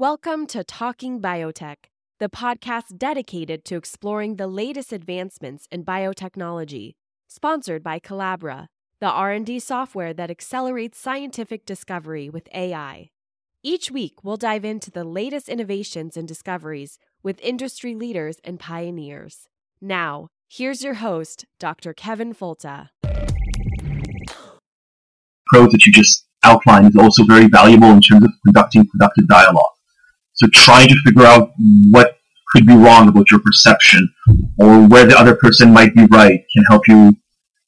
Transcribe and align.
Welcome 0.00 0.46
to 0.46 0.64
Talking 0.64 1.20
Biotech, 1.20 1.76
the 2.18 2.30
podcast 2.30 2.96
dedicated 2.96 3.66
to 3.66 3.76
exploring 3.76 4.36
the 4.36 4.46
latest 4.46 4.94
advancements 4.94 5.68
in 5.70 5.84
biotechnology, 5.84 6.94
sponsored 7.28 7.82
by 7.82 7.98
Colabra, 7.98 8.68
the 9.02 9.10
R&D 9.10 9.58
software 9.58 10.14
that 10.14 10.30
accelerates 10.30 10.98
scientific 10.98 11.66
discovery 11.66 12.30
with 12.30 12.48
AI. 12.54 13.10
Each 13.62 13.90
week, 13.90 14.24
we'll 14.24 14.38
dive 14.38 14.64
into 14.64 14.90
the 14.90 15.04
latest 15.04 15.50
innovations 15.50 16.16
and 16.16 16.26
discoveries 16.26 16.98
with 17.22 17.38
industry 17.42 17.94
leaders 17.94 18.38
and 18.42 18.58
pioneers. 18.58 19.48
Now, 19.82 20.28
here's 20.48 20.82
your 20.82 20.94
host, 20.94 21.44
Dr. 21.58 21.92
Kevin 21.92 22.32
Folta. 22.32 22.88
Approach 25.52 25.72
that 25.72 25.84
you 25.84 25.92
just 25.92 26.24
outlined 26.42 26.86
is 26.86 26.96
also 26.98 27.22
very 27.24 27.48
valuable 27.48 27.88
in 27.88 28.00
terms 28.00 28.24
of 28.24 28.30
conducting 28.46 28.86
productive 28.86 29.28
dialogue. 29.28 29.74
So 30.40 30.46
trying 30.54 30.88
to 30.88 30.96
figure 31.04 31.26
out 31.26 31.50
what 31.90 32.16
could 32.50 32.66
be 32.66 32.74
wrong 32.74 33.08
about 33.08 33.30
your 33.30 33.40
perception 33.40 34.08
or 34.58 34.88
where 34.88 35.04
the 35.04 35.14
other 35.14 35.36
person 35.36 35.70
might 35.70 35.94
be 35.94 36.06
right 36.06 36.40
can 36.54 36.64
help 36.70 36.88
you, 36.88 37.14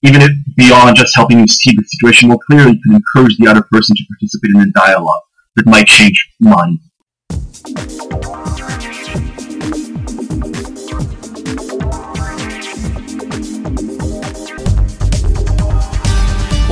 even 0.00 0.22
if 0.22 0.30
beyond 0.56 0.96
just 0.96 1.14
helping 1.14 1.40
you 1.40 1.46
see 1.46 1.72
the 1.72 1.84
situation 1.84 2.30
more 2.30 2.38
clearly, 2.46 2.80
can 2.82 2.94
encourage 2.94 3.36
the 3.36 3.46
other 3.46 3.62
person 3.70 3.94
to 3.94 4.02
participate 4.08 4.54
in 4.54 4.62
a 4.62 4.72
dialogue 4.72 5.20
that 5.56 5.66
might 5.66 5.86
change 5.86 6.30
minds. 6.40 6.80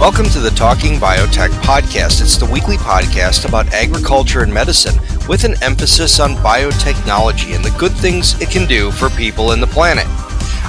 Welcome 0.00 0.30
to 0.30 0.40
the 0.40 0.48
Talking 0.48 0.94
Biotech 0.94 1.50
podcast. 1.60 2.22
It's 2.22 2.38
the 2.38 2.46
weekly 2.46 2.78
podcast 2.78 3.46
about 3.46 3.74
agriculture 3.74 4.40
and 4.40 4.52
medicine 4.52 4.94
with 5.28 5.44
an 5.44 5.62
emphasis 5.62 6.18
on 6.20 6.36
biotechnology 6.36 7.54
and 7.54 7.62
the 7.62 7.76
good 7.78 7.92
things 7.92 8.40
it 8.40 8.48
can 8.48 8.66
do 8.66 8.92
for 8.92 9.10
people 9.10 9.52
and 9.52 9.62
the 9.62 9.66
planet. 9.66 10.06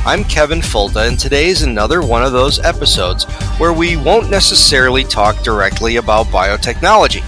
I'm 0.05 0.25
Kevin 0.25 0.59
Folta, 0.59 1.07
and 1.07 1.17
today 1.17 1.47
is 1.47 1.61
another 1.61 2.01
one 2.01 2.25
of 2.25 2.33
those 2.33 2.59
episodes 2.59 3.23
where 3.57 3.71
we 3.71 3.95
won't 3.95 4.29
necessarily 4.29 5.05
talk 5.05 5.41
directly 5.43 5.95
about 5.95 6.25
biotechnology. 6.25 7.23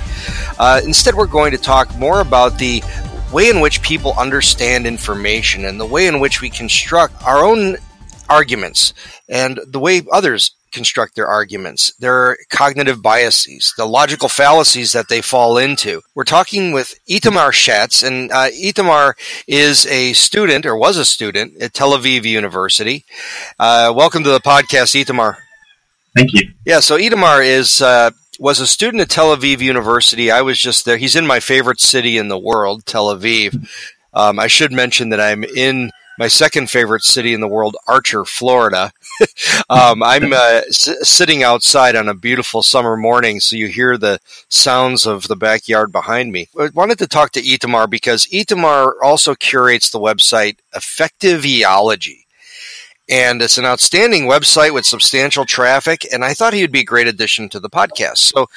Uh, 0.60 0.82
instead, 0.84 1.16
we're 1.16 1.26
going 1.26 1.54
to 1.54 1.58
talk 1.58 1.96
more 1.96 2.20
about 2.20 2.58
the 2.58 2.84
way 3.32 3.50
in 3.50 3.62
which 3.62 3.82
people 3.82 4.12
understand 4.18 4.86
information 4.86 5.64
and 5.64 5.80
the 5.80 5.86
way 5.86 6.08
in 6.08 6.20
which 6.20 6.42
we 6.42 6.50
construct 6.50 7.24
our 7.24 7.46
own 7.46 7.78
arguments 8.28 8.94
and 9.30 9.58
the 9.68 9.80
way 9.80 10.02
others 10.12 10.52
construct 10.74 11.16
their 11.16 11.28
arguments, 11.28 11.94
their 11.94 12.38
cognitive 12.50 13.02
biases, 13.02 13.74
the 13.78 13.86
logical 13.86 14.28
fallacies 14.28 14.92
that 14.92 15.08
they 15.08 15.22
fall 15.22 15.58
into. 15.58 16.02
We're 16.16 16.24
talking 16.24 16.74
with 16.74 17.00
Itamar 17.08 17.52
Shatz, 17.52 18.06
and 18.06 18.32
uh, 18.32 18.50
Itamar 18.50 19.14
is 19.48 19.86
a 19.86 20.14
student, 20.14 20.66
or 20.66 20.76
was 20.76 20.98
a 20.98 21.06
student, 21.06 21.62
at 21.62 21.74
Tel 21.74 21.92
Aviv 21.92 22.24
University. 22.24 23.06
Uh, 23.60 23.94
welcome 23.96 24.24
to 24.24 24.32
the 24.32 24.42
podcast, 24.42 25.02
Itamar. 25.02 25.38
Thank 26.16 26.34
you. 26.34 26.52
Yeah, 26.66 26.80
so 26.80 26.98
Itamar 26.98 27.46
is 27.46 27.82
uh, 27.82 28.12
was 28.40 28.60
a 28.60 28.68
student 28.68 29.02
at 29.02 29.10
Tel 29.10 29.36
Aviv 29.36 29.60
University. 29.60 30.32
I 30.32 30.42
was 30.42 30.60
just 30.60 30.86
there. 30.86 30.98
He's 30.98 31.16
in 31.16 31.26
my 31.26 31.40
favorite 31.40 31.80
city 31.80 32.18
in 32.18 32.28
the 32.28 32.38
world, 32.38 32.86
Tel 32.86 33.16
Aviv. 33.16 33.68
Um, 34.14 34.40
I 34.40 34.48
should 34.48 34.72
mention 34.72 35.10
that 35.10 35.20
I'm 35.20 35.44
in 35.44 35.92
my 36.18 36.28
second 36.28 36.70
favorite 36.70 37.04
city 37.04 37.34
in 37.34 37.42
the 37.42 37.48
world, 37.48 37.76
Archer, 37.88 38.26
Florida. 38.26 38.92
um, 39.70 40.04
I'm 40.04 40.34
uh, 40.34 40.62
s- 40.68 41.08
sitting 41.08 41.44
outside 41.44 41.96
on 41.96 42.08
a 42.08 42.14
beautiful 42.14 42.62
summer 42.62 42.96
morning, 42.96 43.40
so 43.40 43.56
you 43.56 43.68
hear 43.68 43.98
the 43.98 44.20
sounds 44.50 45.06
of 45.06 45.28
the 45.28 45.36
backyard 45.36 45.92
behind 45.92 46.32
me. 46.32 46.50
I 46.60 46.70
wanted 46.74 47.00
to 47.00 47.08
talk 47.08 47.32
to 47.32 47.42
Itamar 47.42 47.90
because 47.90 48.28
Itamar 48.28 48.94
also 49.02 49.36
curates 49.36 49.90
the 49.90 50.00
website 50.00 50.58
Effectiviology. 50.74 52.20
And 53.10 53.42
it's 53.42 53.58
an 53.58 53.66
outstanding 53.66 54.24
website 54.24 54.74
with 54.74 54.86
substantial 54.86 55.44
traffic, 55.46 56.08
and 56.14 56.24
I 56.24 56.34
thought 56.34 56.54
he 56.54 56.62
would 56.62 56.72
be 56.72 56.80
a 56.80 56.86
great 56.86 57.08
addition 57.08 57.50
to 57.50 57.60
the 57.60 57.70
podcast. 57.70 58.20
So, 58.20 58.48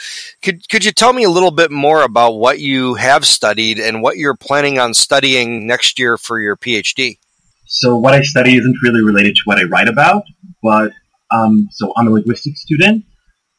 could 0.40 0.68
could 0.68 0.84
you 0.84 0.92
tell 0.92 1.12
me 1.12 1.24
a 1.24 1.30
little 1.30 1.50
bit 1.50 1.72
more 1.72 2.02
about 2.02 2.34
what 2.36 2.60
you 2.60 2.94
have 2.94 3.26
studied 3.26 3.80
and 3.80 4.02
what 4.02 4.18
you're 4.18 4.36
planning 4.36 4.78
on 4.78 4.94
studying 4.94 5.66
next 5.66 5.98
year 5.98 6.16
for 6.16 6.38
your 6.38 6.56
PhD? 6.56 7.18
So 7.66 7.96
what 7.96 8.14
I 8.14 8.22
study 8.22 8.56
isn't 8.56 8.76
really 8.82 9.02
related 9.02 9.34
to 9.36 9.42
what 9.44 9.58
I 9.58 9.64
write 9.64 9.88
about, 9.88 10.22
but 10.62 10.92
um, 11.30 11.68
so 11.72 11.92
I'm 11.96 12.06
a 12.06 12.10
linguistics 12.10 12.62
student. 12.62 13.04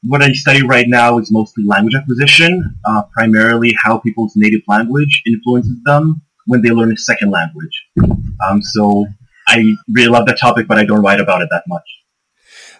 What 0.03 0.23
I 0.23 0.31
study 0.31 0.63
right 0.65 0.85
now 0.87 1.17
is 1.19 1.31
mostly 1.31 1.63
language 1.65 1.95
acquisition, 1.95 2.75
uh, 2.85 3.03
primarily 3.13 3.75
how 3.83 3.97
people's 3.99 4.33
native 4.35 4.61
language 4.67 5.21
influences 5.25 5.77
them 5.83 6.21
when 6.45 6.61
they 6.61 6.69
learn 6.69 6.91
a 6.91 6.97
second 6.97 7.31
language. 7.31 7.83
Um, 8.47 8.61
so 8.61 9.07
I 9.47 9.73
really 9.91 10.09
love 10.09 10.25
that 10.27 10.39
topic, 10.39 10.67
but 10.67 10.77
I 10.77 10.85
don't 10.85 11.01
write 11.01 11.19
about 11.19 11.41
it 11.41 11.49
that 11.51 11.63
much. 11.67 11.83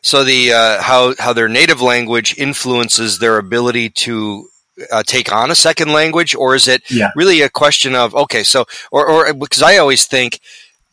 So 0.02 0.24
the 0.24 0.54
uh, 0.54 0.82
how 0.82 1.16
how 1.20 1.34
their 1.34 1.50
native 1.50 1.82
language 1.82 2.38
influences 2.38 3.20
their 3.20 3.38
ability 3.38 3.90
to 3.90 4.48
uh, 4.92 5.04
take 5.04 5.32
on 5.34 5.52
a 5.52 5.56
second 5.56 5.92
language, 5.92 6.36
or 6.36 6.56
is 6.56 6.68
it 6.68 6.84
Yeah. 6.90 7.10
really 7.16 7.42
a 7.42 7.50
question 7.50 7.96
of 7.96 8.16
okay, 8.16 8.44
so 8.44 8.66
or 8.92 9.06
or 9.10 9.34
because 9.34 9.64
I 9.64 9.78
always 9.78 10.06
think 10.06 10.40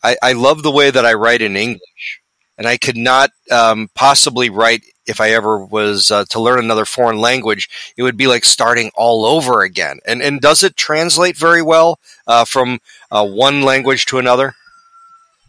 I, 0.05 0.17
I 0.21 0.33
love 0.33 0.61
the 0.61 0.71
way 0.71 0.91
that 0.91 1.05
I 1.05 1.13
write 1.13 1.41
in 1.41 1.57
English, 1.57 2.21
and 2.57 2.67
I 2.67 2.77
could 2.77 2.97
not 2.97 3.31
um, 3.51 3.89
possibly 3.95 4.49
write 4.49 4.83
if 5.07 5.19
I 5.19 5.31
ever 5.31 5.63
was 5.65 6.11
uh, 6.11 6.25
to 6.29 6.39
learn 6.39 6.59
another 6.59 6.85
foreign 6.85 7.19
language. 7.19 7.69
It 7.97 8.03
would 8.03 8.17
be 8.17 8.27
like 8.27 8.45
starting 8.45 8.91
all 8.95 9.25
over 9.25 9.61
again. 9.61 9.99
And 10.05 10.21
and 10.21 10.39
does 10.39 10.63
it 10.63 10.75
translate 10.75 11.37
very 11.37 11.61
well 11.61 11.99
uh, 12.27 12.45
from 12.45 12.79
uh, 13.11 13.25
one 13.25 13.61
language 13.61 14.05
to 14.07 14.19
another? 14.19 14.55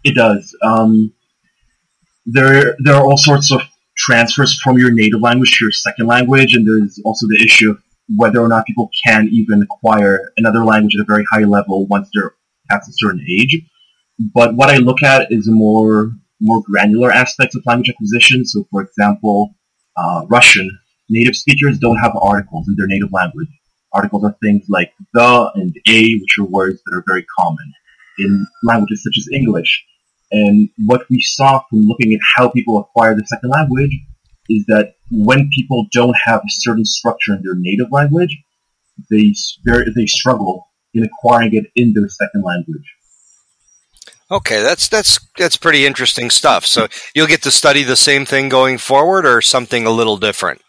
It 0.04 0.14
does. 0.14 0.56
Um, 0.62 1.12
there, 2.24 2.76
there 2.78 2.94
are 2.94 3.04
all 3.04 3.18
sorts 3.18 3.52
of 3.52 3.60
transfers 3.96 4.60
from 4.60 4.78
your 4.78 4.92
native 4.92 5.20
language 5.20 5.58
to 5.58 5.64
your 5.64 5.72
second 5.72 6.06
language, 6.06 6.54
and 6.54 6.66
there's 6.66 7.00
also 7.04 7.26
the 7.26 7.42
issue 7.44 7.70
of 7.72 7.78
whether 8.16 8.40
or 8.40 8.48
not 8.48 8.66
people 8.66 8.90
can 9.04 9.28
even 9.32 9.62
acquire 9.62 10.32
another 10.36 10.64
language 10.64 10.94
at 10.96 11.02
a 11.02 11.04
very 11.04 11.24
high 11.30 11.44
level 11.44 11.86
once 11.86 12.08
they're 12.14 12.34
past 12.70 12.88
a 12.88 12.92
certain 12.94 13.24
age. 13.28 13.60
But 14.18 14.54
what 14.54 14.70
I 14.70 14.78
look 14.78 15.02
at 15.02 15.30
is 15.30 15.48
more 15.48 16.12
more 16.40 16.62
granular 16.62 17.10
aspects 17.10 17.56
of 17.56 17.62
language 17.66 17.90
acquisition. 17.90 18.44
So, 18.44 18.66
for 18.70 18.82
example, 18.82 19.54
uh, 19.96 20.26
Russian 20.28 20.70
native 21.08 21.36
speakers 21.36 21.78
don't 21.78 21.96
have 21.96 22.12
articles 22.20 22.66
in 22.68 22.74
their 22.76 22.86
native 22.86 23.12
language. 23.12 23.48
Articles 23.92 24.24
are 24.24 24.36
things 24.42 24.66
like 24.68 24.92
the 25.14 25.50
and 25.54 25.74
a, 25.86 26.14
which 26.14 26.38
are 26.38 26.44
words 26.44 26.80
that 26.84 26.96
are 26.96 27.04
very 27.06 27.24
common 27.38 27.72
in 28.18 28.46
languages 28.64 29.02
such 29.02 29.18
as 29.18 29.28
English. 29.32 29.84
And 30.32 30.68
what 30.86 31.02
we 31.08 31.20
saw 31.20 31.62
from 31.70 31.82
looking 31.82 32.12
at 32.12 32.20
how 32.36 32.50
people 32.50 32.78
acquire 32.78 33.14
the 33.14 33.24
second 33.26 33.50
language 33.50 33.96
is 34.48 34.64
that 34.66 34.94
when 35.10 35.48
people 35.54 35.86
don't 35.92 36.16
have 36.24 36.40
a 36.40 36.48
certain 36.48 36.84
structure 36.84 37.34
in 37.34 37.42
their 37.42 37.54
native 37.54 37.92
language, 37.92 38.36
they 39.10 39.32
they 39.94 40.06
struggle 40.06 40.68
in 40.94 41.04
acquiring 41.04 41.54
it 41.54 41.66
in 41.76 41.92
their 41.92 42.08
second 42.08 42.42
language. 42.42 42.95
Okay, 44.30 44.60
that's 44.60 44.88
that's 44.88 45.20
that's 45.38 45.56
pretty 45.56 45.86
interesting 45.86 46.30
stuff. 46.30 46.66
So 46.66 46.88
you'll 47.14 47.28
get 47.28 47.42
to 47.42 47.50
study 47.50 47.84
the 47.84 47.96
same 47.96 48.26
thing 48.26 48.48
going 48.48 48.78
forward, 48.78 49.24
or 49.24 49.40
something 49.40 49.86
a 49.86 49.90
little 49.90 50.16
different. 50.16 50.62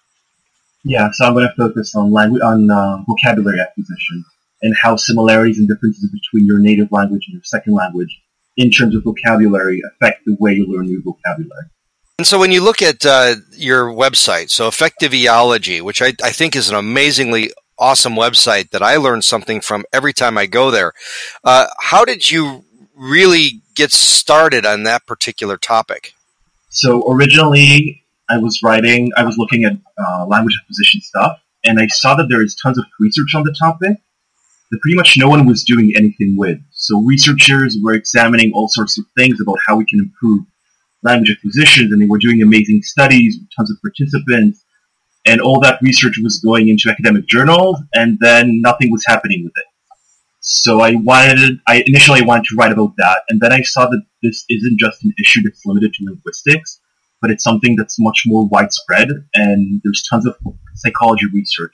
Yeah, 0.84 1.09
so 1.12 1.25
I'm 1.25 1.34
going 1.34 1.47
to 1.47 1.53
focus 1.56 1.96
on 1.96 2.12
language 2.12 2.41
on 2.41 2.69
uh, 2.69 2.97
vocabulary 3.07 3.59
acquisition 3.59 4.23
and 4.62 4.75
how 4.81 4.96
similarities 4.96 5.57
and 5.57 5.67
differences 5.67 6.09
between 6.12 6.46
your 6.46 6.59
native 6.59 6.91
language 6.91 7.25
and 7.28 7.34
your 7.34 7.44
second 7.44 7.73
language 7.73 8.22
in 8.57 8.72
terms 8.72 8.96
of 8.96 9.03
vocabulary 9.03 9.81
affect 9.93 10.22
the 10.26 10.35
way 10.40 10.53
you 10.53 10.66
learn 10.67 10.85
new 10.85 11.02
vocabulary. 11.03 11.66
And 12.20 12.26
so 12.26 12.40
when 12.40 12.52
you 12.52 12.64
look 12.64 12.81
at 12.81 13.05
uh, 13.05 13.35
your 13.52 13.85
website, 13.85 14.49
so 14.49 14.70
Effectiviology, 14.70 15.81
which 15.81 16.02
I, 16.02 16.14
I 16.23 16.31
think 16.31 16.55
is 16.55 16.70
an 16.70 16.76
amazingly 16.76 17.52
awesome 17.78 18.14
website 18.14 18.72
that 18.72 18.81
I 18.81 18.97
learn 18.97 19.22
something 19.22 19.61
from 19.61 19.85
every 19.93 20.14
time 20.14 20.37
I 20.37 20.47
go 20.47 20.72
there, 20.72 20.93
uh, 21.43 21.67
how 21.79 22.05
did 22.05 22.31
you 22.31 22.66
really 22.97 23.61
get 23.76 23.91
started 23.91 24.66
on 24.66 24.84
that 24.84 25.05
particular 25.05 25.58
topic? 25.58 26.14
So 26.70 27.03
originally, 27.09 28.03
I 28.29 28.38
was 28.38 28.61
writing, 28.64 29.11
I 29.16 29.23
was 29.23 29.38
looking 29.38 29.64
at 29.64 29.73
uh, 29.97 30.26
language 30.26 30.58
acquisition 30.61 31.02
stuff, 31.02 31.40
and 31.64 31.79
I 31.79 31.88
saw 31.88 32.16
that 32.16 32.28
there 32.29 32.44
is 32.44 32.55
tons 32.55 32.78
of 32.78 32.85
research 32.99 33.34
on 33.35 33.44
the 33.44 33.55
topic 33.58 33.97
that 34.72 34.82
pretty 34.82 34.97
much 34.97 35.16
no 35.17 35.29
one 35.29 35.46
was 35.46 35.64
doing 35.64 35.94
anything 35.96 36.35
with. 36.38 36.59
So 36.72 37.02
researchers 37.02 37.78
were 37.82 37.94
examining 37.94 38.52
all 38.53 38.67
sorts 38.67 38.97
of 38.97 39.05
things 39.17 39.40
about 39.41 39.58
how 39.66 39.78
we 39.78 39.85
can 39.85 40.00
improve 40.00 40.46
language 41.03 41.32
acquisition, 41.32 41.85
and 41.91 42.02
they 42.02 42.08
were 42.08 42.17
doing 42.17 42.41
amazing 42.41 42.82
studies 42.84 43.38
with 43.40 43.50
tons 43.55 43.72
of 43.72 43.78
participants, 43.82 44.64
and 45.26 45.40
all 45.40 45.59
that 45.61 45.79
research 45.82 46.20
was 46.22 46.40
going 46.40 46.67
into 46.67 46.90
academic 46.90 47.28
journals, 47.28 47.78
and 47.93 48.17
then 48.20 48.61
nothing 48.61 48.91
was 48.91 49.03
happening 49.08 49.43
with 49.43 49.53
it. 49.55 49.66
So 50.49 50.79
I 50.79 50.96
wanted, 50.96 51.59
I 51.67 51.84
initially 51.85 52.22
wanted 52.22 52.46
to 52.46 52.55
write 52.55 52.72
about 52.72 52.94
that, 52.97 53.23
and 53.28 53.41
then 53.41 53.52
I 53.52 53.61
saw 53.64 53.85
that 53.88 54.02
this 54.23 54.46
isn't 54.49 54.79
just 54.79 55.03
an 55.03 55.14
issue 55.22 55.41
that's 55.44 55.61
limited 55.66 55.94
to 55.96 56.05
linguistics, 56.05 56.79
but 57.22 57.32
it's 57.32 57.44
something 57.44 57.76
that's 57.76 57.99
much 57.99 58.23
more 58.26 58.47
widespread, 58.47 59.09
and 59.35 59.82
there's 59.84 60.03
tons 60.09 60.26
of 60.26 60.35
psychology 60.76 61.26
research 61.34 61.73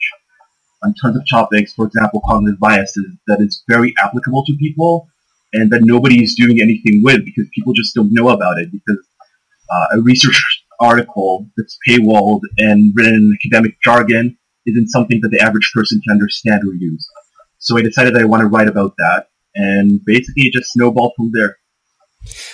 on 0.84 0.94
tons 0.94 1.16
of 1.16 1.22
topics, 1.28 1.72
for 1.72 1.86
example, 1.86 2.20
cognitive 2.26 2.60
biases, 2.60 3.06
that 3.26 3.40
is 3.40 3.64
very 3.68 3.94
applicable 4.02 4.44
to 4.44 4.56
people 4.56 5.08
and 5.52 5.70
that 5.70 5.82
nobody 5.82 6.22
is 6.22 6.34
doing 6.34 6.60
anything 6.60 7.00
with 7.02 7.24
because 7.24 7.46
people 7.54 7.72
just 7.72 7.94
don't 7.94 8.12
know 8.12 8.28
about 8.28 8.58
it 8.58 8.70
because 8.72 9.06
uh, 9.70 9.98
a 9.98 10.00
research 10.00 10.64
article 10.80 11.48
that's 11.56 11.78
paywalled 11.88 12.40
and 12.58 12.92
written 12.96 13.14
in 13.14 13.38
academic 13.40 13.76
jargon 13.82 14.36
isn't 14.66 14.88
something 14.88 15.20
that 15.22 15.28
the 15.28 15.40
average 15.40 15.70
person 15.74 16.00
can 16.06 16.12
understand 16.12 16.62
or 16.64 16.74
use. 16.74 17.08
So 17.64 17.76
I 17.78 17.82
decided 17.82 18.16
I 18.16 18.24
want 18.24 18.42
to 18.42 18.46
write 18.46 18.68
about 18.68 18.94
that, 18.96 19.28
and 19.54 20.04
basically 20.04 20.44
it 20.44 20.52
just 20.52 20.72
snowballed 20.72 21.12
from 21.16 21.30
there. 21.32 21.56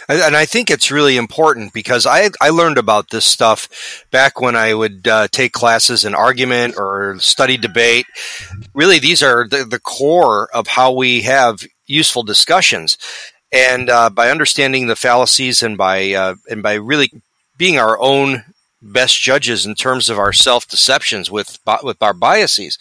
And 0.08 0.36
I 0.36 0.46
think 0.46 0.70
it's 0.70 0.90
really 0.90 1.16
important 1.16 1.72
because 1.72 2.04
I, 2.04 2.30
I 2.40 2.50
learned 2.50 2.78
about 2.78 3.10
this 3.10 3.24
stuff 3.24 4.04
back 4.10 4.40
when 4.40 4.56
I 4.56 4.74
would 4.74 5.06
uh, 5.06 5.28
take 5.28 5.52
classes 5.52 6.04
in 6.04 6.14
argument 6.14 6.74
or 6.76 7.16
study 7.20 7.56
debate. 7.56 8.06
Really, 8.74 8.98
these 8.98 9.22
are 9.22 9.46
the, 9.46 9.64
the 9.64 9.78
core 9.78 10.48
of 10.52 10.66
how 10.66 10.92
we 10.92 11.22
have 11.22 11.60
useful 11.86 12.24
discussions. 12.24 12.98
And 13.52 13.88
uh, 13.88 14.10
by 14.10 14.30
understanding 14.30 14.88
the 14.88 14.96
fallacies 14.96 15.62
and 15.62 15.78
by 15.78 16.12
uh, 16.14 16.36
and 16.48 16.62
by 16.62 16.74
really 16.74 17.10
being 17.56 17.78
our 17.78 18.00
own 18.00 18.44
best 18.82 19.20
judges 19.20 19.66
in 19.66 19.74
terms 19.74 20.08
of 20.08 20.18
our 20.18 20.32
self 20.32 20.66
deceptions 20.66 21.30
with 21.30 21.58
with 21.82 22.02
our 22.02 22.14
biases. 22.14 22.78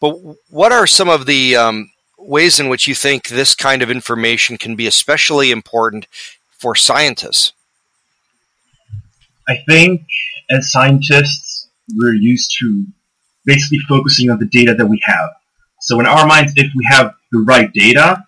But 0.00 0.16
what 0.48 0.72
are 0.72 0.86
some 0.86 1.08
of 1.08 1.26
the 1.26 1.56
um, 1.56 1.90
ways 2.18 2.60
in 2.60 2.68
which 2.68 2.86
you 2.86 2.94
think 2.94 3.28
this 3.28 3.54
kind 3.54 3.82
of 3.82 3.90
information 3.90 4.56
can 4.56 4.76
be 4.76 4.86
especially 4.86 5.50
important 5.50 6.06
for 6.50 6.74
scientists? 6.74 7.52
I 9.48 9.56
think 9.68 10.02
as 10.50 10.70
scientists, 10.70 11.68
we're 11.94 12.14
used 12.14 12.54
to 12.60 12.86
basically 13.44 13.78
focusing 13.88 14.30
on 14.30 14.38
the 14.38 14.46
data 14.46 14.74
that 14.74 14.86
we 14.86 15.00
have. 15.04 15.30
So 15.80 15.98
in 16.00 16.06
our 16.06 16.26
minds, 16.26 16.52
if 16.56 16.70
we 16.76 16.86
have 16.90 17.14
the 17.32 17.40
right 17.40 17.72
data, 17.72 18.24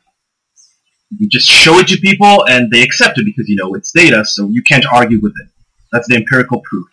we 1.19 1.29
just 1.29 1.47
show 1.47 1.79
it 1.79 1.89
to 1.89 1.99
people 1.99 2.47
and 2.49 2.71
they 2.71 2.83
accept 2.83 3.19
it 3.19 3.25
because, 3.25 3.49
you 3.49 3.57
know, 3.57 3.75
it's 3.75 3.93
data, 3.93 4.25
so 4.25 4.49
you 4.49 4.63
can't 4.63 4.87
argue 4.87 5.21
with 5.21 5.33
it. 5.43 5.49
That's 5.93 6.07
the 6.09 6.17
empirical 6.17 6.61
proof. 6.61 6.87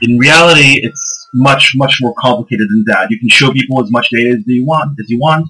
In 0.00 0.18
reality, 0.18 0.80
it's 0.82 1.17
much, 1.34 1.72
much 1.74 1.98
more 2.00 2.14
complicated 2.18 2.68
than 2.68 2.84
that. 2.86 3.10
You 3.10 3.18
can 3.18 3.28
show 3.28 3.52
people 3.52 3.82
as 3.82 3.90
much 3.90 4.10
data 4.10 4.30
as 4.30 4.44
you 4.46 4.64
want, 4.64 4.98
as 5.00 5.10
you 5.10 5.18
want, 5.18 5.48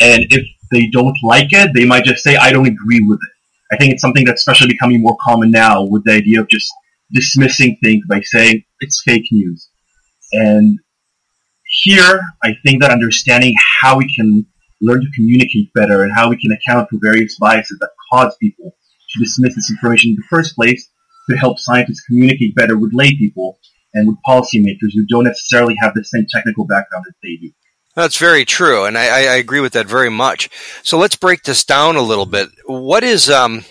and 0.00 0.26
if 0.30 0.46
they 0.70 0.88
don't 0.88 1.16
like 1.22 1.52
it, 1.52 1.70
they 1.74 1.84
might 1.84 2.04
just 2.04 2.22
say, 2.22 2.36
I 2.36 2.50
don't 2.50 2.66
agree 2.66 3.04
with 3.06 3.18
it. 3.22 3.74
I 3.74 3.76
think 3.76 3.92
it's 3.92 4.02
something 4.02 4.24
that's 4.24 4.40
especially 4.40 4.68
becoming 4.68 5.00
more 5.00 5.16
common 5.22 5.50
now 5.50 5.82
with 5.84 6.04
the 6.04 6.12
idea 6.12 6.40
of 6.40 6.48
just 6.48 6.70
dismissing 7.12 7.76
things 7.82 8.04
by 8.08 8.20
saying 8.20 8.64
it's 8.80 9.02
fake 9.04 9.26
news. 9.30 9.68
And 10.32 10.78
here, 11.82 12.20
I 12.42 12.54
think 12.64 12.82
that 12.82 12.90
understanding 12.90 13.54
how 13.82 13.98
we 13.98 14.12
can 14.14 14.46
learn 14.80 15.00
to 15.00 15.10
communicate 15.14 15.72
better 15.74 16.02
and 16.02 16.12
how 16.12 16.28
we 16.28 16.36
can 16.36 16.52
account 16.52 16.88
for 16.90 16.98
various 17.00 17.38
biases 17.38 17.78
that 17.80 17.90
cause 18.12 18.36
people 18.40 18.76
to 19.10 19.20
dismiss 19.20 19.54
this 19.54 19.70
information 19.70 20.10
in 20.10 20.16
the 20.16 20.24
first 20.28 20.54
place 20.54 20.90
could 21.28 21.38
help 21.38 21.58
scientists 21.58 22.02
communicate 22.02 22.54
better 22.54 22.76
with 22.76 22.92
lay 22.92 23.16
people 23.16 23.58
and 23.94 24.08
with 24.08 24.16
policymakers 24.26 24.92
who 24.92 25.06
don't 25.06 25.24
necessarily 25.24 25.76
have 25.80 25.94
the 25.94 26.04
same 26.04 26.26
technical 26.28 26.66
background 26.66 27.04
as 27.08 27.14
they 27.22 27.36
do. 27.36 27.50
That's 27.94 28.18
very 28.18 28.44
true, 28.44 28.84
and 28.84 28.98
I, 28.98 29.04
I, 29.04 29.36
agree 29.36 29.60
with 29.60 29.74
that 29.74 29.86
very 29.86 30.10
much. 30.10 30.50
So 30.82 30.98
let's 30.98 31.14
break 31.14 31.44
this 31.44 31.64
down 31.64 31.94
a 31.94 32.02
little 32.02 32.26
bit. 32.26 32.48
What 32.66 33.04
is 33.04 33.30
um, 33.30 33.64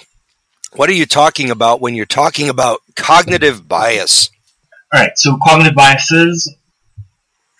what 0.71 0.89
are 0.89 0.93
you 0.93 1.05
talking 1.05 1.51
about 1.51 1.81
when 1.81 1.93
you're 1.93 2.05
talking 2.05 2.47
about 2.47 2.79
cognitive 2.95 3.67
bias? 3.67 4.29
All 4.93 5.01
right, 5.01 5.11
so 5.17 5.37
cognitive 5.45 5.75
biases, 5.75 6.55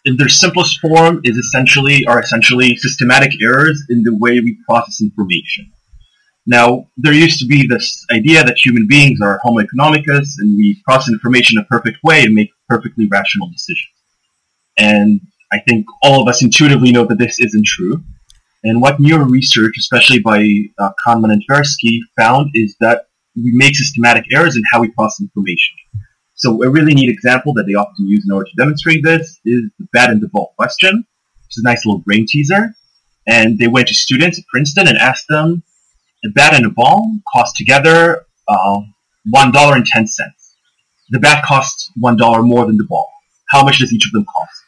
in 0.06 0.16
their 0.16 0.30
simplest 0.30 0.80
form, 0.80 1.19
is 1.25 1.36
essentially 1.36 2.06
are 2.06 2.21
essentially 2.21 2.77
systematic 2.77 3.31
errors 3.42 3.83
in 3.89 4.04
the 4.04 4.16
way 4.18 4.39
we 4.39 4.57
process 4.66 5.01
information. 5.01 5.73
Now, 6.45 6.88
there 6.98 7.13
used 7.13 7.40
to 7.40 7.45
be 7.45 7.66
this 7.68 8.06
idea 8.12 8.44
that 8.44 8.57
human 8.57 8.86
beings 8.88 9.19
are 9.22 9.40
homo 9.44 9.62
economicus 9.62 10.34
and 10.40 10.57
we 10.57 10.81
process 10.86 11.13
information 11.13 11.57
a 11.57 11.63
perfect 11.66 11.98
way 12.04 12.24
and 12.24 12.34
make 12.34 12.50
perfectly 12.68 13.07
rational 13.07 13.50
decisions. 13.50 13.88
And 14.78 15.22
I 15.54 15.60
think 15.60 15.86
all 16.01 16.22
of 16.22 16.28
us 16.28 16.44
intuitively 16.44 16.92
know 16.92 17.06
that 17.06 17.18
this 17.18 17.40
isn't 17.40 17.66
true. 17.66 18.04
And 18.63 18.81
what 18.81 19.00
neuro 19.00 19.25
research, 19.25 19.75
especially 19.78 20.19
by 20.19 20.48
uh, 20.80 20.92
Kahneman 21.06 21.31
and 21.31 21.44
Tversky, 21.50 22.00
found 22.18 22.51
is 22.54 22.75
that 22.80 23.07
we 23.36 23.51
make 23.54 23.75
systematic 23.75 24.25
errors 24.34 24.56
in 24.56 24.63
how 24.72 24.81
we 24.81 24.90
process 24.92 25.22
information. 25.22 25.75
So 26.36 26.63
a 26.63 26.69
really 26.69 26.94
neat 26.94 27.10
example 27.10 27.54
that 27.54 27.66
they 27.68 27.74
often 27.74 28.07
use 28.07 28.25
in 28.25 28.34
order 28.34 28.50
to 28.50 28.56
demonstrate 28.57 29.04
this 29.04 29.40
is 29.45 29.63
the 29.80 29.88
bat 29.94 30.10
and 30.10 30.22
the 30.22 30.28
ball 30.28 30.54
question, 30.57 30.98
which 30.98 31.57
is 31.57 31.63
a 31.63 31.68
nice 31.68 31.86
little 31.86 32.00
brain 32.00 32.25
teaser. 32.28 32.74
And 33.28 33.57
they 33.60 33.68
went 33.68 33.88
to 33.90 33.94
students 33.94 34.40
at 34.40 34.45
Princeton 34.48 34.88
and 34.88 34.98
asked 34.98 35.28
them, 35.30 35.63
a 36.25 36.30
bat 36.30 36.54
and 36.54 36.66
the 36.66 36.70
ball 36.70 37.20
cost 37.34 37.56
together 37.56 38.25
uh, 38.48 38.80
$1.10. 39.34 39.84
The 41.10 41.20
bat 41.20 41.44
costs 41.46 41.92
$1 42.02 42.48
more 42.48 42.66
than 42.66 42.78
the 42.78 42.86
ball. 42.86 43.10
How 43.50 43.64
much 43.64 43.80
does 43.80 43.94
each 43.94 44.06
of 44.08 44.14
them 44.14 44.25
cost? 44.25 44.64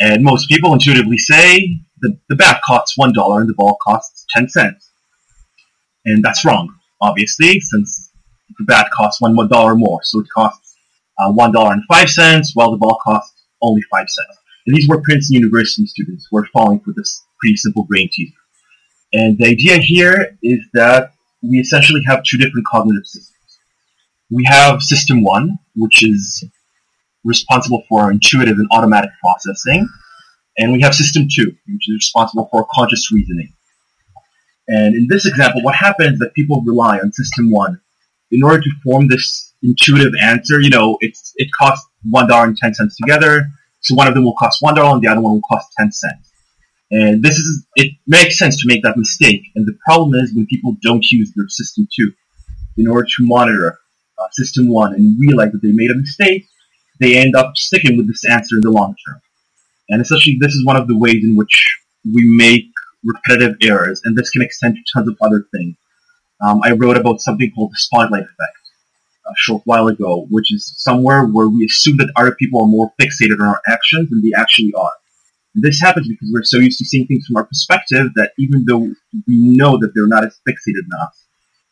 And 0.00 0.22
most 0.22 0.48
people 0.48 0.72
intuitively 0.72 1.18
say 1.18 1.80
the, 2.00 2.16
the 2.28 2.36
bat 2.36 2.60
costs 2.64 2.96
$1 2.98 3.12
and 3.40 3.48
the 3.48 3.54
ball 3.54 3.76
costs 3.82 4.24
10 4.30 4.48
cents. 4.48 4.90
And 6.04 6.22
that's 6.22 6.44
wrong, 6.44 6.72
obviously, 7.00 7.60
since 7.60 8.12
the 8.58 8.64
bat 8.64 8.90
costs 8.92 9.20
$1 9.20 9.78
more. 9.78 10.00
So 10.04 10.20
it 10.20 10.26
costs 10.34 10.76
uh, 11.18 11.32
$1.05 11.32 12.46
while 12.54 12.70
the 12.70 12.76
ball 12.76 12.98
costs 13.02 13.44
only 13.60 13.82
5 13.90 14.00
cents. 14.08 14.38
And 14.66 14.76
these 14.76 14.88
were 14.88 15.02
Princeton 15.02 15.36
University 15.36 15.86
students 15.86 16.28
who 16.30 16.36
were 16.36 16.46
falling 16.52 16.80
for 16.80 16.92
this 16.96 17.24
pretty 17.40 17.56
simple 17.56 17.84
brain 17.84 18.08
teaser. 18.12 18.34
And 19.12 19.38
the 19.38 19.46
idea 19.46 19.78
here 19.78 20.36
is 20.42 20.60
that 20.74 21.12
we 21.42 21.58
essentially 21.58 22.02
have 22.06 22.22
two 22.24 22.36
different 22.36 22.66
cognitive 22.66 23.06
systems. 23.06 23.34
We 24.30 24.44
have 24.46 24.82
system 24.82 25.22
one, 25.22 25.58
which 25.74 26.02
is 26.06 26.44
responsible 27.24 27.82
for 27.88 28.02
our 28.02 28.10
intuitive 28.10 28.58
and 28.58 28.68
automatic 28.72 29.10
processing. 29.20 29.88
And 30.58 30.72
we 30.72 30.82
have 30.82 30.94
system 30.94 31.28
two, 31.32 31.46
which 31.46 31.88
is 31.88 31.94
responsible 31.94 32.48
for 32.50 32.66
conscious 32.74 33.10
reasoning. 33.12 33.52
And 34.66 34.94
in 34.94 35.06
this 35.08 35.24
example, 35.24 35.62
what 35.62 35.74
happens 35.74 36.14
is 36.14 36.18
that 36.18 36.34
people 36.34 36.62
rely 36.66 36.98
on 36.98 37.12
system 37.12 37.50
one 37.50 37.80
in 38.30 38.42
order 38.42 38.60
to 38.60 38.70
form 38.84 39.08
this 39.08 39.54
intuitive 39.62 40.12
answer. 40.20 40.60
You 40.60 40.68
know, 40.68 40.98
it's, 41.00 41.32
it 41.36 41.48
costs 41.58 41.88
$1 42.12 42.44
and 42.44 42.56
10 42.56 42.74
cents 42.74 42.96
together. 42.96 43.48
So 43.80 43.94
one 43.94 44.08
of 44.08 44.14
them 44.14 44.24
will 44.24 44.34
cost 44.34 44.62
$1 44.62 44.92
and 44.92 45.02
the 45.02 45.08
other 45.08 45.20
one 45.20 45.34
will 45.34 45.48
cost 45.50 45.68
10 45.78 45.92
cents. 45.92 46.27
And 46.90 47.22
this 47.22 47.36
is, 47.36 47.66
it 47.76 47.92
makes 48.06 48.38
sense 48.38 48.56
to 48.60 48.66
make 48.66 48.82
that 48.82 48.96
mistake. 48.96 49.42
And 49.54 49.66
the 49.66 49.76
problem 49.84 50.14
is 50.14 50.34
when 50.34 50.46
people 50.46 50.76
don't 50.82 51.04
use 51.10 51.32
their 51.34 51.48
system 51.48 51.86
two 51.94 52.12
in 52.76 52.88
order 52.88 53.06
to 53.06 53.26
monitor 53.26 53.78
uh, 54.18 54.26
system 54.32 54.68
one 54.68 54.94
and 54.94 55.20
realize 55.20 55.52
that 55.52 55.62
they 55.62 55.72
made 55.72 55.90
a 55.90 55.96
mistake, 55.96 56.46
they 57.00 57.16
end 57.16 57.36
up 57.36 57.56
sticking 57.56 57.96
with 57.96 58.08
this 58.08 58.24
answer 58.24 58.56
in 58.56 58.62
the 58.62 58.70
long 58.70 58.94
term. 59.06 59.20
And 59.90 60.00
essentially, 60.00 60.36
this 60.40 60.52
is 60.52 60.64
one 60.64 60.76
of 60.76 60.88
the 60.88 60.96
ways 60.96 61.22
in 61.22 61.36
which 61.36 61.64
we 62.04 62.22
make 62.36 62.66
repetitive 63.04 63.56
errors, 63.62 64.00
and 64.04 64.16
this 64.16 64.30
can 64.30 64.42
extend 64.42 64.76
to 64.76 64.82
tons 64.92 65.08
of 65.08 65.16
other 65.22 65.46
things. 65.52 65.76
Um, 66.40 66.60
I 66.62 66.72
wrote 66.72 66.96
about 66.96 67.20
something 67.20 67.50
called 67.54 67.72
the 67.72 67.76
spotlight 67.76 68.22
effect 68.22 68.58
a 69.26 69.32
short 69.36 69.62
while 69.64 69.88
ago, 69.88 70.26
which 70.30 70.52
is 70.52 70.72
somewhere 70.76 71.24
where 71.24 71.48
we 71.48 71.64
assume 71.64 71.96
that 71.98 72.12
other 72.16 72.34
people 72.34 72.62
are 72.62 72.68
more 72.68 72.92
fixated 73.00 73.40
on 73.40 73.46
our 73.46 73.60
actions 73.68 74.10
than 74.10 74.22
they 74.22 74.32
actually 74.36 74.72
are. 74.74 74.92
This 75.54 75.80
happens 75.80 76.08
because 76.08 76.30
we're 76.32 76.42
so 76.42 76.58
used 76.58 76.78
to 76.78 76.84
seeing 76.84 77.06
things 77.06 77.26
from 77.26 77.36
our 77.36 77.44
perspective 77.44 78.08
that 78.14 78.32
even 78.38 78.64
though 78.66 78.90
we 79.26 79.50
know 79.56 79.78
that 79.78 79.92
they're 79.94 80.06
not 80.06 80.24
as 80.24 80.38
fixated 80.48 80.86
us 81.02 81.26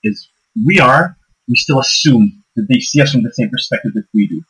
as 0.04 0.28
we 0.66 0.80
are, 0.80 1.16
we 1.48 1.56
still 1.56 1.80
assume 1.80 2.42
that 2.56 2.66
they 2.68 2.80
see 2.80 3.00
us 3.00 3.12
from 3.12 3.22
the 3.22 3.32
same 3.32 3.50
perspective 3.50 3.92
that 3.94 4.06
we 4.14 4.26
do. 4.26 4.42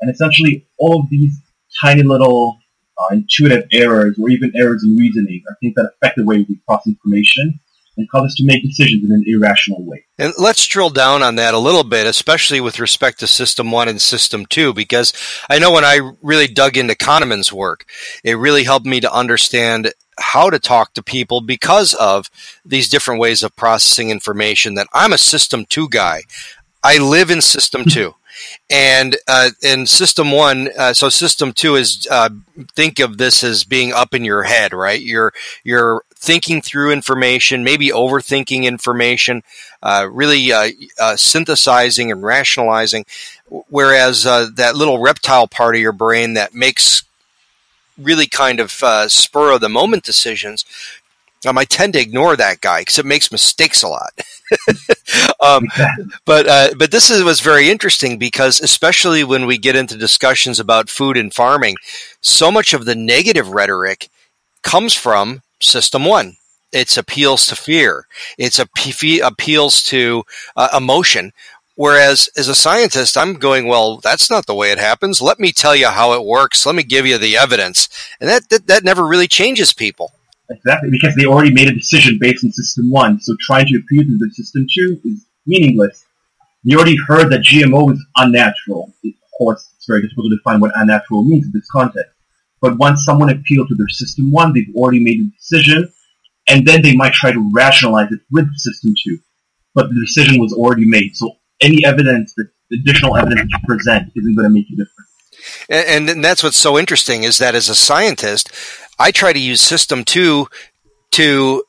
And 0.00 0.10
essentially, 0.10 0.66
all 0.78 1.00
of 1.00 1.10
these 1.10 1.34
tiny 1.82 2.02
little 2.02 2.58
uh, 2.98 3.14
intuitive 3.14 3.66
errors 3.72 4.18
or 4.20 4.30
even 4.30 4.52
errors 4.56 4.84
in 4.84 4.96
reasoning 4.96 5.42
are 5.48 5.56
things 5.60 5.74
that 5.74 5.90
affect 5.94 6.16
the 6.16 6.24
way 6.24 6.46
we 6.48 6.60
process 6.66 6.88
information 6.88 7.60
and 7.96 8.08
cause 8.10 8.26
us 8.26 8.34
to 8.36 8.44
make 8.44 8.62
decisions 8.62 9.04
in 9.04 9.10
an 9.12 9.24
irrational 9.26 9.84
way. 9.84 10.04
And 10.18 10.32
let's 10.38 10.66
drill 10.66 10.90
down 10.90 11.22
on 11.22 11.36
that 11.36 11.54
a 11.54 11.58
little 11.58 11.84
bit, 11.84 12.06
especially 12.06 12.60
with 12.60 12.80
respect 12.80 13.20
to 13.20 13.26
System 13.26 13.70
1 13.70 13.88
and 13.88 14.00
System 14.00 14.46
2, 14.46 14.72
because 14.72 15.12
I 15.50 15.58
know 15.58 15.72
when 15.72 15.84
I 15.84 16.12
really 16.22 16.46
dug 16.46 16.76
into 16.76 16.94
Kahneman's 16.94 17.52
work, 17.52 17.86
it 18.24 18.34
really 18.34 18.64
helped 18.64 18.86
me 18.86 19.00
to 19.00 19.12
understand 19.12 19.92
how 20.18 20.50
to 20.50 20.58
talk 20.58 20.94
to 20.94 21.02
people 21.02 21.40
because 21.40 21.94
of 21.94 22.30
these 22.64 22.88
different 22.88 23.20
ways 23.20 23.42
of 23.42 23.56
processing 23.56 24.10
information 24.10 24.74
that 24.74 24.88
I'm 24.92 25.12
a 25.12 25.18
System 25.18 25.64
2 25.66 25.88
guy. 25.88 26.22
I 26.82 26.98
live 26.98 27.30
in 27.30 27.40
System 27.40 27.84
2 27.84 28.14
and 28.70 29.16
uh, 29.28 29.50
in 29.62 29.86
system 29.86 30.30
one 30.32 30.68
uh, 30.78 30.92
so 30.92 31.08
system 31.08 31.52
two 31.52 31.76
is 31.76 32.06
uh, 32.10 32.30
think 32.74 32.98
of 32.98 33.18
this 33.18 33.42
as 33.44 33.64
being 33.64 33.92
up 33.92 34.14
in 34.14 34.24
your 34.24 34.44
head 34.44 34.72
right? 34.72 35.00
You're 35.00 35.32
you're 35.64 36.02
thinking 36.14 36.62
through 36.62 36.92
information 36.92 37.64
maybe 37.64 37.88
overthinking 37.88 38.64
information 38.64 39.42
uh, 39.82 40.08
really 40.10 40.52
uh, 40.52 40.70
uh, 40.98 41.16
synthesizing 41.16 42.12
and 42.12 42.22
rationalizing. 42.22 43.04
Whereas 43.68 44.22
that 44.22 44.76
little 44.76 44.98
reptile 44.98 45.46
part 45.46 45.74
of 45.74 45.80
your 45.80 45.92
brain 45.92 46.34
that 46.34 46.54
makes 46.54 47.02
really 47.98 48.26
kind 48.26 48.60
of 48.60 48.70
spur 49.10 49.52
of 49.52 49.60
the 49.60 49.68
moment 49.68 50.04
decisions, 50.04 50.64
um, 51.46 51.58
I 51.58 51.64
tend 51.64 51.94
to 51.94 52.00
ignore 52.00 52.36
that 52.36 52.60
guy 52.60 52.80
because 52.80 52.98
it 52.98 53.06
makes 53.06 53.32
mistakes 53.32 53.82
a 53.82 53.88
lot. 53.88 54.12
um, 55.40 55.66
but 56.24 56.46
uh, 56.46 56.70
but 56.76 56.90
this 56.90 57.10
is, 57.10 57.22
was 57.22 57.40
very 57.40 57.70
interesting 57.70 58.18
because 58.18 58.60
especially 58.60 59.24
when 59.24 59.46
we 59.46 59.58
get 59.58 59.76
into 59.76 59.96
discussions 59.96 60.60
about 60.60 60.90
food 60.90 61.16
and 61.16 61.32
farming, 61.32 61.76
so 62.20 62.50
much 62.50 62.74
of 62.74 62.84
the 62.84 62.94
negative 62.94 63.48
rhetoric 63.48 64.08
comes 64.62 64.94
from 64.94 65.42
System 65.60 66.04
One. 66.04 66.36
It's 66.72 66.96
appeals 66.96 67.46
to 67.46 67.56
fear. 67.56 68.06
It's 68.38 68.58
a 68.58 68.68
appeals 69.24 69.82
to 69.84 70.24
uh, 70.56 70.68
emotion. 70.76 71.32
Whereas 71.74 72.28
as 72.36 72.48
a 72.48 72.54
scientist, 72.54 73.16
I'm 73.16 73.34
going, 73.34 73.66
well, 73.66 73.96
that's 73.96 74.30
not 74.30 74.46
the 74.46 74.54
way 74.54 74.72
it 74.72 74.78
happens. 74.78 75.22
Let 75.22 75.40
me 75.40 75.52
tell 75.52 75.74
you 75.74 75.88
how 75.88 76.12
it 76.12 76.24
works. 76.24 76.66
Let 76.66 76.74
me 76.74 76.82
give 76.82 77.06
you 77.06 77.16
the 77.16 77.36
evidence. 77.36 77.88
And 78.20 78.28
that, 78.28 78.48
that, 78.50 78.66
that 78.66 78.84
never 78.84 79.06
really 79.06 79.26
changes 79.26 79.72
people. 79.72 80.12
Exactly, 80.56 80.90
because 80.90 81.14
they 81.14 81.26
already 81.26 81.52
made 81.52 81.68
a 81.68 81.74
decision 81.74 82.18
based 82.20 82.44
on 82.44 82.52
System 82.52 82.90
1, 82.90 83.20
so 83.20 83.34
trying 83.40 83.66
to 83.66 83.76
appeal 83.76 84.02
to 84.02 84.18
the 84.18 84.30
System 84.32 84.66
2 84.72 85.00
is 85.04 85.26
meaningless. 85.46 86.04
They 86.64 86.74
already 86.74 86.96
heard 87.08 87.30
that 87.30 87.40
GMO 87.40 87.92
is 87.92 88.04
unnatural. 88.16 88.92
Of 89.04 89.12
course, 89.38 89.70
it's 89.76 89.86
very 89.86 90.02
difficult 90.02 90.26
to 90.30 90.36
define 90.36 90.60
what 90.60 90.72
unnatural 90.76 91.24
means 91.24 91.46
in 91.46 91.52
this 91.52 91.68
context. 91.70 92.12
But 92.60 92.78
once 92.78 93.04
someone 93.04 93.30
appealed 93.30 93.68
to 93.68 93.74
their 93.74 93.88
System 93.88 94.30
1, 94.30 94.52
they've 94.52 94.74
already 94.76 95.02
made 95.02 95.20
a 95.20 95.30
decision, 95.36 95.92
and 96.48 96.66
then 96.66 96.82
they 96.82 96.94
might 96.94 97.12
try 97.12 97.32
to 97.32 97.50
rationalize 97.52 98.12
it 98.12 98.20
with 98.30 98.48
System 98.56 98.94
2. 99.04 99.18
But 99.74 99.88
the 99.88 100.00
decision 100.00 100.40
was 100.40 100.52
already 100.52 100.84
made, 100.86 101.16
so 101.16 101.36
any 101.60 101.84
evidence, 101.84 102.34
that 102.34 102.50
additional 102.72 103.16
evidence 103.16 103.50
you 103.50 103.58
present 103.66 104.12
isn't 104.14 104.34
going 104.36 104.48
to 104.48 104.52
make 104.52 104.66
a 104.66 104.76
difference. 104.76 105.08
And, 105.68 106.08
and 106.08 106.24
that's 106.24 106.42
what's 106.42 106.56
so 106.56 106.78
interesting 106.78 107.24
is 107.24 107.38
that 107.38 107.54
as 107.54 107.68
a 107.68 107.74
scientist, 107.74 108.52
I 109.02 109.10
try 109.10 109.32
to 109.32 109.38
use 109.38 109.60
System 109.60 110.04
2 110.04 110.46
to 111.12 111.64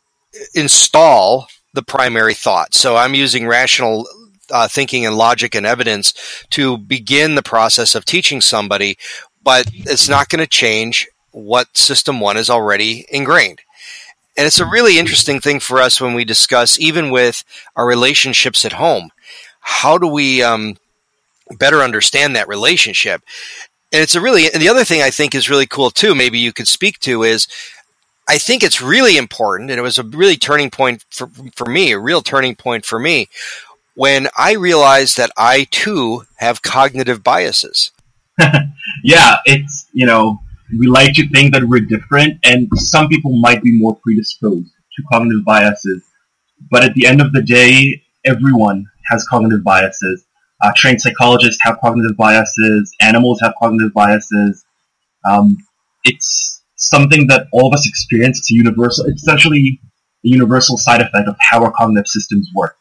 install 0.54 1.48
the 1.74 1.82
primary 1.82 2.36
thought. 2.36 2.75
So 2.75 2.96
I'm 2.96 3.16
using 3.16 3.48
rational 3.48 4.08
uh, 4.52 4.68
thinking 4.68 5.04
and 5.04 5.18
logic 5.18 5.56
and 5.56 5.66
evidence 5.66 6.13
to 6.52 6.78
begin 6.78 7.34
the 7.34 7.42
process 7.42 7.96
of 7.96 8.06
teaching 8.06 8.40
somebody, 8.40 9.00
but 9.44 9.66
it's 9.74 10.08
not 10.08 10.30
going 10.30 10.42
to 10.42 10.48
change 10.48 11.08
what 11.32 11.75
System 11.75 12.20
1 12.20 12.38
is 12.38 12.52
already 12.52 13.08
ingrained. 13.10 13.62
And 14.38 14.46
it's 14.46 14.60
a 14.60 14.70
really 14.70 15.00
interesting 15.00 15.40
thing 15.40 15.60
for 15.60 15.82
us 15.82 16.00
when 16.00 16.13
we 16.13 16.25
discuss, 16.25 16.80
even 16.80 17.10
with 17.10 17.44
our 17.75 17.88
relationships 17.88 18.63
at 18.63 18.74
home. 18.74 19.10
How 19.60 19.98
do 19.98 20.06
we 20.06 20.44
um, 20.44 20.78
better 21.58 21.80
understand 21.82 22.36
that 22.36 22.48
relationship? 22.48 23.24
And 23.94 24.02
it's 24.02 24.16
a 24.16 24.22
really 24.22 24.52
and 24.52 24.62
the 24.62 24.70
other 24.70 24.84
thing 24.84 25.02
I 25.02 25.12
think 25.12 25.36
is 25.36 25.50
really 25.50 25.68
cool 25.68 25.92
too. 25.92 26.16
Maybe 26.16 26.40
you 26.40 26.52
could 26.52 26.68
speak 26.68 27.00
to 27.02 27.24
is 27.24 27.48
I 28.28 28.38
think 28.38 28.64
it's 28.64 28.82
really 28.82 29.18
important, 29.18 29.70
and 29.70 29.80
it 29.80 29.84
was 29.84 30.00
a 30.00 30.04
really 30.04 30.36
turning 30.36 30.72
point 30.72 31.06
for 31.10 31.30
for 31.56 31.66
me, 31.66 31.92
a 31.92 32.00
real 32.00 32.22
turning 32.22 32.56
point 32.56 32.86
for 32.86 33.00
me 33.00 33.30
when 33.96 34.28
I 34.36 34.54
realized 34.54 35.18
that 35.18 35.32
I 35.38 35.68
too 35.70 36.24
have 36.38 36.64
cognitive 36.64 37.24
biases. 37.24 37.92
yeah, 39.04 39.36
it's 39.46 39.88
you 39.94 40.08
know 40.08 40.40
we 40.80 40.88
like 40.88 41.14
to 41.14 41.30
think 41.30 41.54
that 41.54 41.64
we're 41.64 41.82
different, 41.82 42.40
and 42.44 42.68
some 42.76 43.08
people 43.08 43.40
might 43.40 43.62
be 43.62 43.78
more 43.78 43.96
predisposed 44.04 44.72
to 44.96 45.04
cognitive 45.12 45.46
biases, 45.46 46.04
but 46.72 46.84
at 46.84 46.96
the 46.96 47.06
end 47.06 47.22
of 47.22 47.32
the 47.32 47.44
day, 47.44 48.02
everyone 48.26 48.88
has 49.12 49.28
cognitive 49.28 49.64
biases 49.64 50.26
uh, 50.63 50.72
trained 50.75 51.01
psychologists 51.01 51.60
have 51.62 51.77
cognitive 51.82 52.15
biases. 52.17 52.96
Animals 53.01 53.39
have 53.41 53.53
cognitive 53.60 53.93
biases. 53.93 54.65
Um, 55.29 55.58
it's 56.05 56.63
something 56.77 57.27
that 57.27 57.48
all 57.51 57.67
of 57.67 57.74
us 57.74 57.88
experience. 57.88 58.39
It's 58.39 58.51
a 58.51 58.55
universal. 58.55 59.05
It's 59.05 59.22
essentially 59.22 59.79
a 60.25 60.27
universal 60.27 60.77
side 60.77 61.01
effect 61.01 61.27
of 61.27 61.36
how 61.39 61.63
our 61.63 61.72
cognitive 61.72 62.08
systems 62.08 62.50
work. 62.55 62.77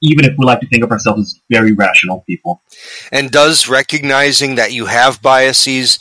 Even 0.00 0.24
if 0.24 0.34
we 0.38 0.44
like 0.44 0.60
to 0.60 0.68
think 0.68 0.84
of 0.84 0.90
ourselves 0.90 1.22
as 1.22 1.40
very 1.50 1.72
rational 1.72 2.24
people. 2.28 2.62
And 3.10 3.30
does 3.30 3.68
recognizing 3.68 4.54
that 4.56 4.72
you 4.72 4.86
have 4.86 5.20
biases 5.20 5.98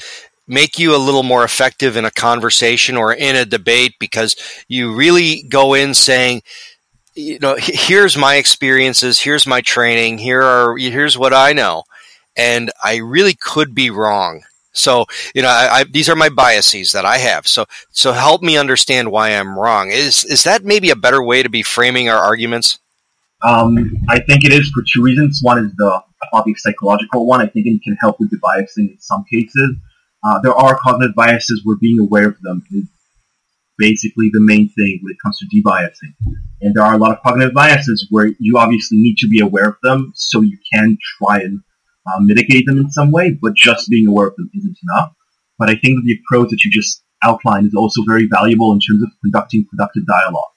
make 0.47 0.77
you 0.77 0.95
a 0.95 0.97
little 0.97 1.23
more 1.23 1.43
effective 1.43 1.95
in 1.95 2.05
a 2.05 2.11
conversation 2.11 2.97
or 2.97 3.13
in 3.13 3.35
a 3.35 3.45
debate 3.45 3.95
because 3.99 4.35
you 4.67 4.93
really 4.93 5.43
go 5.49 5.73
in 5.73 5.93
saying, 5.93 6.41
you 7.15 7.39
know, 7.39 7.55
here's 7.57 8.17
my 8.17 8.35
experiences, 8.35 9.19
here's 9.19 9.47
my 9.47 9.61
training, 9.61 10.17
here 10.17 10.41
are 10.41 10.77
here's 10.77 11.17
what 11.17 11.33
I 11.33 11.53
know, 11.53 11.83
and 12.35 12.71
I 12.83 12.97
really 12.97 13.35
could 13.35 13.75
be 13.75 13.89
wrong. 13.89 14.43
So, 14.73 15.05
you 15.35 15.43
know, 15.43 15.49
I, 15.49 15.79
I, 15.79 15.83
these 15.83 16.09
are 16.09 16.15
my 16.15 16.29
biases 16.29 16.93
that 16.93 17.05
I 17.05 17.19
have. 17.19 17.47
So, 17.47 17.65
so 17.91 18.11
help 18.11 18.41
me 18.41 18.57
understand 18.57 19.11
why 19.11 19.29
I'm 19.29 19.57
wrong. 19.57 19.91
Is 19.91 20.25
is 20.25 20.43
that 20.43 20.63
maybe 20.63 20.89
a 20.89 20.95
better 20.95 21.21
way 21.23 21.43
to 21.43 21.49
be 21.49 21.61
framing 21.61 22.09
our 22.09 22.17
arguments? 22.17 22.79
Um, 23.43 23.77
I 24.09 24.19
think 24.19 24.45
it 24.45 24.53
is 24.53 24.69
for 24.69 24.83
two 24.91 25.03
reasons. 25.03 25.39
One 25.43 25.63
is 25.63 25.71
the 25.75 26.01
obvious 26.31 26.63
psychological 26.63 27.27
one. 27.27 27.41
I 27.41 27.47
think 27.47 27.67
it 27.67 27.83
can 27.83 27.95
help 27.99 28.19
with 28.19 28.31
debiasing 28.31 28.91
in 28.91 28.97
some 28.99 29.25
cases. 29.31 29.75
Uh, 30.23 30.39
there 30.39 30.53
are 30.53 30.79
cognitive 30.79 31.13
biases 31.13 31.61
where 31.65 31.75
being 31.75 31.99
aware 31.99 32.29
of 32.29 32.39
them 32.41 32.63
is 32.71 32.85
basically 33.83 34.29
the 34.31 34.39
main 34.39 34.69
thing 34.69 34.99
when 35.01 35.11
it 35.11 35.17
comes 35.21 35.37
to 35.39 35.47
debiasing. 35.53 36.13
And 36.61 36.73
there 36.73 36.83
are 36.83 36.93
a 36.93 36.97
lot 36.97 37.11
of 37.11 37.21
cognitive 37.21 37.53
biases 37.53 38.07
where 38.09 38.29
you 38.39 38.57
obviously 38.57 38.97
need 38.97 39.17
to 39.17 39.27
be 39.27 39.41
aware 39.41 39.67
of 39.67 39.75
them 39.83 40.13
so 40.15 40.39
you 40.39 40.57
can 40.73 40.97
try 41.17 41.39
and 41.39 41.59
uh, 42.07 42.19
mitigate 42.21 42.65
them 42.65 42.77
in 42.77 42.89
some 42.91 43.11
way, 43.11 43.37
but 43.41 43.55
just 43.55 43.89
being 43.89 44.07
aware 44.07 44.27
of 44.27 44.35
them 44.37 44.49
isn't 44.55 44.77
enough. 44.87 45.13
But 45.59 45.69
I 45.69 45.75
think 45.75 46.03
the 46.03 46.17
approach 46.17 46.49
that 46.51 46.63
you 46.63 46.71
just 46.71 47.03
outlined 47.23 47.67
is 47.67 47.75
also 47.75 48.03
very 48.07 48.25
valuable 48.25 48.71
in 48.71 48.79
terms 48.79 49.03
of 49.03 49.09
conducting 49.21 49.65
productive 49.69 50.05
dialogue. 50.05 50.53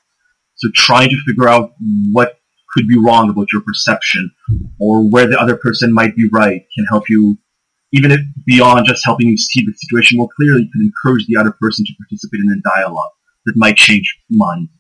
So 0.55 0.69
trying 0.73 1.11
to 1.11 1.23
figure 1.27 1.49
out 1.49 1.73
what 2.13 2.39
could 2.73 2.87
be 2.87 2.99
wrong 2.99 3.29
about 3.29 3.49
your 3.53 3.63
perception 3.63 4.31
or 4.79 5.09
where 5.09 5.27
the 5.27 5.39
other 5.39 5.57
person 5.57 5.93
might 5.93 6.15
be 6.15 6.29
right 6.33 6.63
can 6.77 6.87
help 6.87 7.09
you 7.09 7.39
even 7.97 8.11
if 8.11 8.21
beyond 8.45 8.87
just 8.87 9.03
helping 9.05 9.29
you 9.29 9.37
see 9.37 9.65
the 9.65 9.73
situation 9.75 10.19
more 10.19 10.29
clearly, 10.37 10.63
you 10.63 10.71
can 10.71 10.83
encourage 10.83 11.27
the 11.27 11.37
other 11.37 11.53
person 11.61 11.85
to 11.85 11.93
participate 11.99 12.41
in 12.41 12.53
a 12.53 12.77
dialogue 12.77 13.11
that 13.47 13.55
might 13.57 13.77
change 13.77 14.19
minds. 14.31 14.71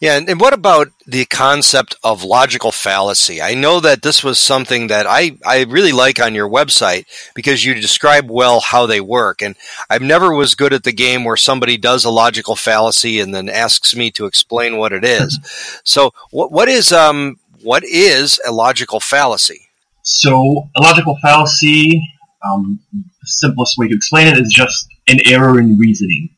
Yeah, 0.00 0.16
and, 0.16 0.30
and, 0.30 0.40
what 0.40 0.54
about 0.54 0.88
the 1.06 1.26
concept 1.26 1.94
of 2.02 2.24
logical 2.24 2.72
fallacy? 2.72 3.42
I 3.42 3.52
know 3.52 3.80
that 3.80 4.00
this 4.00 4.24
was 4.24 4.38
something 4.38 4.86
that 4.86 5.06
I, 5.06 5.36
I 5.44 5.64
really 5.64 5.92
like 5.92 6.18
on 6.18 6.34
your 6.34 6.48
website 6.48 7.04
because 7.34 7.66
you 7.66 7.74
describe 7.74 8.30
well 8.30 8.60
how 8.60 8.86
they 8.86 9.02
work. 9.02 9.42
And 9.42 9.56
I've 9.90 10.00
never 10.00 10.34
was 10.34 10.54
good 10.54 10.72
at 10.72 10.84
the 10.84 10.92
game 10.92 11.24
where 11.24 11.36
somebody 11.36 11.76
does 11.76 12.06
a 12.06 12.10
logical 12.10 12.56
fallacy 12.56 13.20
and 13.20 13.34
then 13.34 13.50
asks 13.50 13.94
me 13.94 14.10
to 14.12 14.24
explain 14.24 14.78
what 14.78 14.94
it 14.94 15.04
is. 15.04 15.38
so 15.84 16.14
what, 16.30 16.50
what 16.50 16.70
is 16.70 16.92
um 16.92 17.38
what 17.62 17.84
is 17.84 18.40
a 18.46 18.52
logical 18.52 19.00
fallacy? 19.00 19.68
So 20.02 20.70
a 20.78 20.82
logical 20.82 21.18
fallacy 21.20 22.02
um, 22.48 22.80
the 22.92 23.04
simplest 23.24 23.76
way 23.78 23.88
to 23.88 23.94
explain 23.94 24.26
it 24.26 24.38
is 24.38 24.52
just 24.52 24.86
an 25.08 25.18
error 25.26 25.60
in 25.60 25.78
reasoning. 25.78 26.30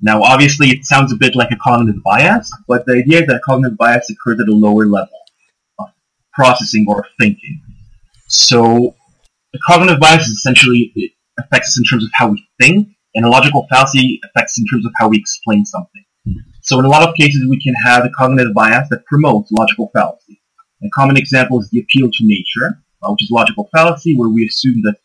Now, 0.00 0.22
obviously, 0.22 0.68
it 0.68 0.84
sounds 0.84 1.12
a 1.12 1.16
bit 1.16 1.34
like 1.34 1.50
a 1.50 1.56
cognitive 1.56 2.02
bias, 2.04 2.50
but 2.68 2.86
the 2.86 2.94
idea 2.94 3.22
is 3.22 3.26
that 3.26 3.42
cognitive 3.44 3.76
bias 3.76 4.08
occurs 4.10 4.40
at 4.40 4.48
a 4.48 4.54
lower 4.54 4.86
level 4.86 5.18
of 5.80 5.88
processing 6.32 6.86
or 6.88 7.04
thinking. 7.20 7.60
So, 8.28 8.94
a 9.54 9.58
cognitive 9.66 9.98
bias 9.98 10.26
essentially 10.28 10.92
affects 11.38 11.68
us 11.70 11.78
in 11.78 11.84
terms 11.84 12.04
of 12.04 12.10
how 12.14 12.28
we 12.28 12.46
think, 12.60 12.88
and 13.14 13.24
a 13.24 13.28
logical 13.28 13.66
fallacy 13.70 14.20
affects 14.24 14.52
us 14.52 14.58
in 14.60 14.66
terms 14.66 14.86
of 14.86 14.92
how 14.98 15.08
we 15.08 15.16
explain 15.16 15.64
something. 15.64 16.04
So, 16.62 16.78
in 16.78 16.84
a 16.84 16.88
lot 16.88 17.08
of 17.08 17.14
cases, 17.16 17.44
we 17.48 17.60
can 17.60 17.74
have 17.74 18.04
a 18.04 18.10
cognitive 18.10 18.54
bias 18.54 18.88
that 18.90 19.04
promotes 19.06 19.50
logical 19.50 19.90
fallacy. 19.92 20.40
A 20.84 20.88
common 20.94 21.16
example 21.16 21.60
is 21.60 21.68
the 21.70 21.80
appeal 21.80 22.08
to 22.08 22.18
nature, 22.20 22.82
uh, 23.02 23.10
which 23.10 23.24
is 23.24 23.30
logical 23.32 23.68
fallacy, 23.74 24.14
where 24.14 24.28
we 24.28 24.46
assume 24.46 24.82
that 24.82 24.98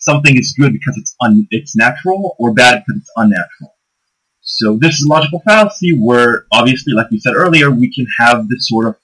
something 0.00 0.36
is 0.36 0.54
good 0.58 0.72
because 0.72 0.96
it's 0.96 1.14
un- 1.20 1.46
it's 1.50 1.76
natural 1.76 2.36
or 2.38 2.52
bad 2.52 2.82
because 2.84 3.00
it's 3.00 3.12
unnatural. 3.16 3.76
So 4.40 4.76
this 4.80 4.94
is 4.94 5.06
a 5.06 5.08
logical 5.08 5.40
fallacy 5.46 5.96
where 5.96 6.46
obviously, 6.52 6.92
like 6.92 7.10
we 7.10 7.20
said 7.20 7.34
earlier, 7.34 7.70
we 7.70 7.92
can 7.92 8.06
have 8.18 8.48
this 8.48 8.68
sort 8.68 8.86
of 8.86 8.96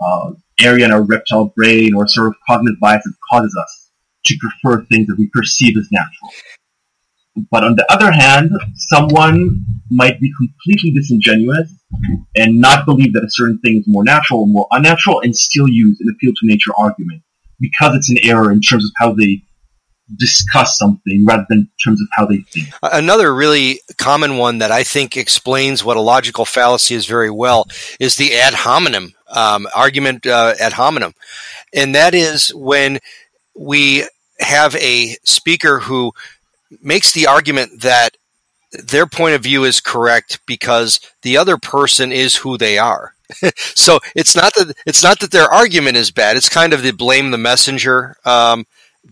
uh, 0.00 0.32
area 0.60 0.84
in 0.84 0.92
our 0.92 1.02
reptile 1.02 1.52
brain 1.56 1.94
or 1.94 2.06
sort 2.06 2.28
of 2.28 2.34
cognitive 2.46 2.78
bias 2.80 3.02
that 3.04 3.14
causes 3.32 3.56
us 3.60 3.90
to 4.26 4.36
prefer 4.38 4.84
things 4.84 5.06
that 5.06 5.16
we 5.18 5.28
perceive 5.32 5.76
as 5.76 5.88
natural. 5.90 6.30
But 7.50 7.64
on 7.64 7.74
the 7.74 7.84
other 7.90 8.12
hand, 8.12 8.52
someone 8.76 9.64
might 9.90 10.20
be 10.20 10.32
completely 10.38 10.92
disingenuous 10.92 11.72
and 12.36 12.60
not 12.60 12.86
believe 12.86 13.12
that 13.14 13.24
a 13.24 13.30
certain 13.30 13.58
thing 13.58 13.78
is 13.78 13.84
more 13.88 14.04
natural 14.04 14.40
or 14.40 14.46
more 14.46 14.68
unnatural 14.70 15.20
and 15.20 15.34
still 15.34 15.68
use 15.68 15.98
an 16.00 16.14
appeal 16.14 16.32
to 16.32 16.46
nature 16.46 16.70
argument 16.78 17.22
because 17.58 17.96
it's 17.96 18.10
an 18.10 18.18
error 18.22 18.52
in 18.52 18.60
terms 18.60 18.84
of 18.84 18.90
how 18.98 19.12
they 19.12 19.42
discuss 20.16 20.78
something 20.78 21.24
rather 21.26 21.46
than 21.48 21.58
in 21.58 21.70
terms 21.82 22.00
of 22.00 22.08
how 22.12 22.26
they 22.26 22.38
think. 22.38 22.68
Another 22.82 23.34
really 23.34 23.80
common 23.96 24.36
one 24.36 24.58
that 24.58 24.70
I 24.70 24.82
think 24.82 25.16
explains 25.16 25.84
what 25.84 25.96
a 25.96 26.00
logical 26.00 26.44
fallacy 26.44 26.94
is 26.94 27.06
very 27.06 27.30
well 27.30 27.66
is 27.98 28.16
the 28.16 28.34
ad 28.34 28.54
hominem 28.54 29.14
um, 29.28 29.66
argument 29.74 30.26
uh, 30.26 30.54
ad 30.60 30.72
hominem. 30.72 31.14
And 31.72 31.94
that 31.94 32.14
is 32.14 32.54
when 32.54 32.98
we 33.56 34.04
have 34.40 34.74
a 34.76 35.16
speaker 35.24 35.80
who 35.80 36.12
makes 36.82 37.12
the 37.12 37.26
argument 37.26 37.82
that 37.82 38.16
their 38.72 39.06
point 39.06 39.34
of 39.34 39.42
view 39.42 39.64
is 39.64 39.80
correct 39.80 40.40
because 40.46 41.00
the 41.22 41.36
other 41.36 41.56
person 41.56 42.12
is 42.12 42.36
who 42.36 42.58
they 42.58 42.78
are. 42.78 43.14
so 43.56 44.00
it's 44.14 44.36
not 44.36 44.54
that 44.54 44.74
it's 44.86 45.02
not 45.02 45.20
that 45.20 45.30
their 45.30 45.48
argument 45.48 45.96
is 45.96 46.10
bad. 46.10 46.36
It's 46.36 46.48
kind 46.48 46.72
of 46.72 46.82
the 46.82 46.92
blame 46.92 47.30
the 47.30 47.38
messenger, 47.38 48.16
um, 48.24 48.66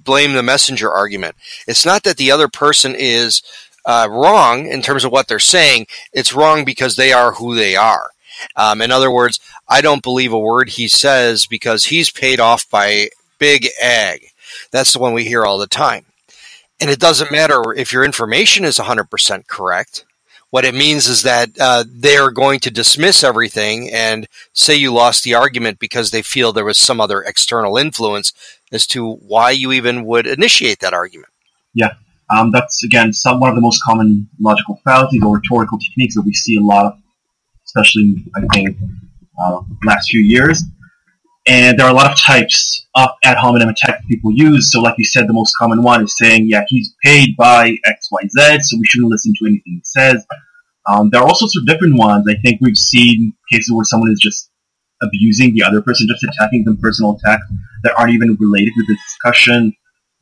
blame 0.05 0.33
the 0.33 0.43
messenger 0.43 0.91
argument. 0.91 1.37
It's 1.67 1.87
not 1.87 2.03
that 2.05 2.17
the 2.17 2.31
other 2.31 2.49
person 2.49 2.95
is 2.97 3.43
uh, 3.85 4.09
wrong 4.11 4.67
in 4.67 4.83
terms 4.83 5.05
of 5.05 5.13
what 5.13 5.29
they're 5.29 5.39
saying. 5.39 5.87
It's 6.13 6.35
wrong 6.35 6.65
because 6.65 6.97
they 6.97 7.13
are 7.13 7.33
who 7.33 7.55
they 7.55 7.77
are. 7.77 8.11
Um, 8.57 8.81
in 8.81 8.91
other 8.91 9.11
words, 9.11 9.41
I 9.69 9.81
don't 9.81 10.03
believe 10.03 10.33
a 10.33 10.39
word 10.39 10.71
he 10.71 10.89
says 10.89 11.47
because 11.47 11.87
he's 11.87 12.11
paid 12.11 12.41
off 12.41 12.69
by 12.69 13.09
big 13.39 13.69
ag. 13.81 14.29
That's 14.71 14.93
the 14.93 14.99
one 14.99 15.15
we 15.15 15.25
hear 15.25 15.45
all 15.45 15.59
the 15.59 15.67
time. 15.67 16.07
And 16.81 16.91
it 16.91 16.99
doesn't 16.99 17.31
matter 17.31 17.73
if 17.75 17.93
your 17.93 18.05
information 18.05 18.65
is 18.65 18.79
100% 18.79 19.47
correct. 19.47 20.05
What 20.53 20.67
it 20.67 20.75
means 20.75 21.09
is 21.09 21.23
that 21.23 21.49
uh, 21.59 21.85
they're 21.89 22.31
going 22.31 22.61
to 22.61 22.71
dismiss 22.71 23.25
everything 23.25 23.91
and 23.91 24.29
say 24.53 24.75
you 24.75 24.93
lost 24.93 25.25
the 25.25 25.33
argument 25.33 25.79
because 25.79 26.11
they 26.11 26.21
feel 26.21 26.53
there 26.53 26.67
was 26.67 26.77
some 26.77 27.01
other 27.01 27.23
external 27.23 27.79
influence 27.79 28.35
as 28.71 28.87
to 28.89 29.15
why 29.15 29.53
you 29.53 29.73
even 29.73 30.05
would 30.05 30.27
initiate 30.27 30.81
that 30.81 30.93
argument. 30.93 31.31
Yeah, 31.73 31.95
um, 32.29 32.51
that's 32.51 32.85
again 32.85 33.15
some 33.15 33.41
one 33.41 33.49
of 33.49 33.55
the 33.55 33.63
most 33.63 33.83
common 33.83 34.29
logical 34.39 34.79
fallacies 34.85 35.23
or 35.23 35.37
rhetorical 35.37 35.79
techniques 35.79 36.17
that 36.17 36.23
we 36.27 36.35
see 36.35 36.59
a 36.59 36.61
lot 36.61 36.85
of, 36.85 36.99
especially 37.65 38.23
I 38.37 38.43
think 38.53 38.77
uh, 39.43 39.61
last 39.87 40.11
few 40.11 40.21
years. 40.21 40.63
And 41.47 41.79
there 41.79 41.87
are 41.87 41.93
a 41.93 41.95
lot 41.95 42.11
of 42.11 42.21
types 42.21 42.87
of 42.95 43.09
ad 43.25 43.37
hominem 43.37 43.69
attacks 43.69 44.05
people 44.07 44.31
use. 44.33 44.71
So, 44.71 44.81
like 44.81 44.95
you 44.97 45.05
said, 45.05 45.27
the 45.27 45.33
most 45.33 45.55
common 45.59 45.83
one 45.83 46.05
is 46.05 46.17
saying, 46.17 46.47
"Yeah, 46.49 46.65
he's 46.69 46.95
paid 47.03 47.37
by 47.37 47.77
X, 47.85 48.09
Y, 48.13 48.23
Z, 48.29 48.61
so 48.61 48.77
we 48.79 48.85
shouldn't 48.87 49.11
listen 49.11 49.33
to 49.39 49.47
anything 49.47 49.63
he 49.67 49.81
says." 49.83 50.25
Um, 50.89 51.11
there 51.11 51.21
are 51.21 51.27
all 51.27 51.35
sorts 51.35 51.57
of 51.57 51.67
different 51.67 51.97
ones. 51.97 52.27
I 52.29 52.35
think 52.43 52.61
we've 52.61 52.77
seen 52.77 53.33
cases 53.51 53.73
where 53.73 53.85
someone 53.85 54.11
is 54.13 54.21
just 54.21 54.51
abusing 55.03 55.55
the 55.55 55.63
other 55.63 55.83
person, 55.83 56.07
just 56.09 56.25
attacking 56.25 56.65
them, 56.65 56.77
personal 56.77 57.17
attacks 57.17 57.45
that 57.83 57.95
aren't 57.99 58.15
even 58.15 58.37
related 58.39 58.73
to 58.75 58.85
the 58.87 58.97
discussion. 59.07 59.75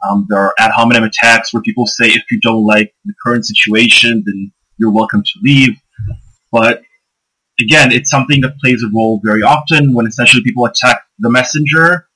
Um, 0.09 0.27
there 0.29 0.39
are 0.39 0.55
ad 0.59 0.71
hominem 0.71 1.05
attacks 1.05 1.53
where 1.53 1.63
people 1.63 1.87
say, 1.87 2.07
if 2.07 2.25
you 2.31 2.41
don't 2.41 2.65
like 2.65 2.95
the 3.05 3.13
current 3.23 3.45
situation, 3.45 4.23
then 4.25 4.53
you're 4.79 4.93
welcome 4.93 5.23
to 5.23 5.33
leave. 5.43 5.77
But 6.51 6.83
again, 7.61 7.93
it's 7.93 8.11
something 8.11 8.41
that 8.41 8.59
plays 8.59 8.83
a 8.83 8.91
role 8.95 9.21
very 9.23 9.43
often 9.43 9.93
when 9.93 10.07
essentially 10.07 10.43
people 10.43 10.65
attack 10.65 11.03
the 11.21 11.31
messenger 11.31 12.09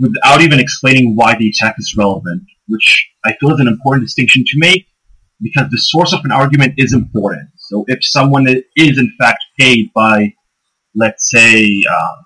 without 0.00 0.40
even 0.40 0.60
explaining 0.60 1.14
why 1.16 1.36
the 1.36 1.48
attack 1.48 1.76
is 1.78 1.94
relevant, 1.96 2.42
which 2.68 3.08
I 3.24 3.34
feel 3.40 3.52
is 3.54 3.60
an 3.60 3.68
important 3.68 4.04
distinction 4.04 4.44
to 4.46 4.58
make 4.58 4.86
because 5.40 5.70
the 5.70 5.78
source 5.78 6.12
of 6.12 6.20
an 6.24 6.32
argument 6.32 6.74
is 6.76 6.92
important. 6.92 7.48
So 7.56 7.84
if 7.88 8.04
someone 8.04 8.46
is 8.48 8.98
in 8.98 9.12
fact 9.18 9.42
paid 9.58 9.90
by, 9.94 10.34
let's 10.94 11.30
say, 11.30 11.82
uh, 11.90 12.16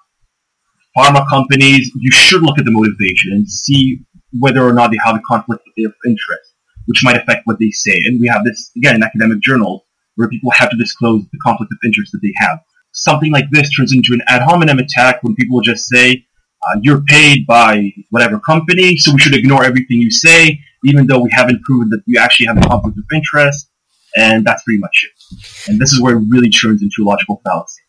pharma 0.96 1.28
companies, 1.28 1.90
you 1.94 2.10
should 2.10 2.42
look 2.42 2.58
at 2.58 2.64
the 2.64 2.70
motivation 2.70 3.32
and 3.32 3.48
see 3.48 4.00
whether 4.38 4.62
or 4.62 4.72
not 4.72 4.90
they 4.90 4.98
have 5.04 5.16
a 5.16 5.20
conflict 5.26 5.62
of 5.66 5.92
interest, 6.06 6.54
which 6.86 7.02
might 7.04 7.16
affect 7.16 7.42
what 7.44 7.58
they 7.58 7.70
say. 7.70 7.94
And 8.06 8.20
we 8.20 8.28
have 8.28 8.44
this, 8.44 8.70
again, 8.76 8.96
in 8.96 9.02
academic 9.02 9.40
journals, 9.40 9.82
where 10.16 10.28
people 10.28 10.50
have 10.52 10.70
to 10.70 10.76
disclose 10.76 11.22
the 11.32 11.38
conflict 11.44 11.72
of 11.72 11.78
interest 11.84 12.12
that 12.12 12.20
they 12.22 12.32
have. 12.38 12.58
Something 12.94 13.32
like 13.32 13.50
this 13.50 13.70
turns 13.74 13.92
into 13.92 14.12
an 14.12 14.22
ad 14.28 14.42
hominem 14.42 14.78
attack 14.78 15.22
when 15.22 15.34
people 15.34 15.60
just 15.60 15.86
say, 15.88 16.26
uh, 16.62 16.78
you're 16.80 17.02
paid 17.02 17.46
by 17.46 17.92
whatever 18.10 18.38
company, 18.40 18.96
so 18.96 19.12
we 19.12 19.18
should 19.18 19.34
ignore 19.34 19.64
everything 19.64 19.98
you 20.00 20.10
say, 20.10 20.61
even 20.85 21.07
though 21.07 21.18
we 21.18 21.30
haven't 21.33 21.62
proven 21.62 21.90
that 21.90 22.02
you 22.07 22.18
actually 22.18 22.46
have 22.46 22.57
a 22.57 22.61
conflict 22.61 22.96
of 22.96 23.04
interest. 23.12 23.68
And 24.16 24.44
that's 24.44 24.62
pretty 24.62 24.78
much 24.78 25.04
it. 25.04 25.68
And 25.68 25.80
this 25.80 25.92
is 25.92 26.00
where 26.00 26.16
it 26.16 26.24
really 26.28 26.48
turns 26.48 26.83
into 26.83 27.02
a 27.02 27.04
logical 27.04 27.40
fallacy. 27.44 27.83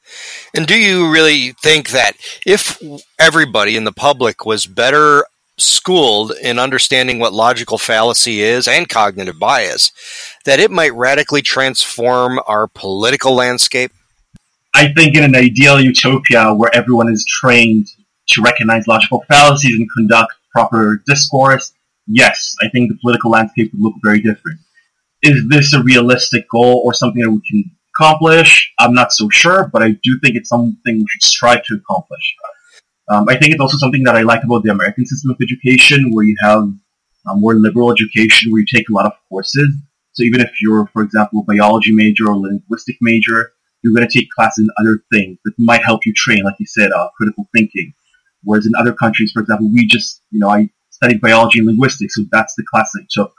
And 0.56 0.65
do 0.65 0.78
you 0.78 1.12
really 1.12 1.52
think 1.62 1.89
that 1.89 2.13
if 2.46 2.82
everybody 3.20 3.78
in 3.78 3.84
the 3.84 3.91
public 3.91 4.44
was 4.44 4.65
better 4.65 5.24
schooled 5.58 6.34
in 6.41 6.58
understanding 6.58 7.20
what 7.20 7.32
logical 7.32 7.78
fallacy 7.78 8.41
is 8.41 8.68
and 8.68 8.89
cognitive 8.89 9.38
bias, 9.38 9.91
that 10.46 10.60
it 10.60 10.72
might 10.72 10.94
radically 10.96 11.44
transform 11.44 12.39
our 12.48 12.68
political 12.68 13.36
landscape? 13.36 13.91
I 14.76 14.92
think 14.92 15.16
in 15.16 15.24
an 15.24 15.38
ideal 15.38 15.80
utopia 15.80 16.54
where 16.54 16.70
everyone 16.76 17.10
is 17.10 17.26
trained 17.26 17.88
to 18.28 18.42
recognize 18.42 18.88
logical 18.88 19.24
fallacies 19.30 19.80
and 19.80 19.88
conduct 19.96 20.34
proper 20.52 21.02
discourse, 21.08 21.72
yes, 22.08 22.56
I 22.62 22.68
think 22.68 22.90
the 22.90 22.98
political 23.02 23.32
landscape 23.32 23.72
would 23.72 23.82
look 23.82 23.96
very 24.04 24.20
different. 24.20 24.60
Is 25.22 25.48
this 25.48 25.74
a 25.74 25.82
realistic 25.82 26.46
goal 26.50 26.82
or 26.86 26.94
something 26.94 27.22
that 27.24 27.32
we 27.32 27.40
can 27.50 27.72
accomplish? 27.96 28.74
I'm 28.78 28.94
not 28.94 29.14
so 29.14 29.30
sure, 29.30 29.70
but 29.72 29.82
I 29.82 29.92
do 30.04 30.20
think 30.22 30.36
it's 30.36 30.50
something 30.50 30.76
we 30.86 31.06
should 31.08 31.24
strive 31.24 31.64
to 31.64 31.76
accomplish. 31.76 32.36
Um, 33.10 33.30
I 33.30 33.38
think 33.38 33.54
it's 33.54 33.62
also 33.62 33.78
something 33.78 34.04
that 34.04 34.18
I 34.18 34.24
like 34.24 34.44
about 34.44 34.64
the 34.64 34.72
American 34.72 35.06
system 35.06 35.32
of 35.32 35.38
education, 35.42 36.12
where 36.12 36.26
you 36.26 36.36
have 36.42 36.64
a 37.28 37.36
more 37.36 37.56
liberal 37.56 37.94
education, 37.94 38.52
where 38.52 38.60
you 38.60 38.68
take 38.70 38.90
a 38.90 38.94
lot 38.94 39.06
of 39.06 39.14
courses. 39.30 39.70
So 40.12 40.24
even 40.24 40.42
if 40.42 40.52
you're, 40.62 40.88
for 40.88 41.02
example, 41.02 41.40
a 41.40 41.44
biology 41.44 41.94
major 41.94 42.28
or 42.28 42.34
a 42.34 42.38
linguistic 42.38 42.98
major, 43.00 43.54
you're 43.86 43.93
going 43.93 44.08
to 44.08 44.19
take 44.19 44.32
classes 44.32 44.67
in 44.67 44.69
other 44.84 45.04
things 45.13 45.38
that 45.45 45.54
might 45.60 45.84
help 45.84 46.08
you 46.08 46.13
train, 46.15 46.43
like 46.43 46.56
you 46.60 46.65
said, 46.65 46.91
uh, 46.91 47.08
critical 47.15 47.48
thinking. 47.56 47.93
Whereas 48.43 48.65
in 48.65 48.71
other 48.80 48.93
countries, 48.93 49.32
for 49.32 49.41
example, 49.41 49.71
we 49.71 49.86
just, 49.86 50.24
you 50.32 50.39
know, 50.39 50.50
I 50.50 50.69
studied 50.89 51.21
biology 51.21 51.60
and 51.60 51.67
linguistics, 51.67 52.15
so 52.15 52.24
that's 52.32 52.56
the 52.56 52.63
class 52.63 52.89
I 53.00 53.06
took. 53.12 53.32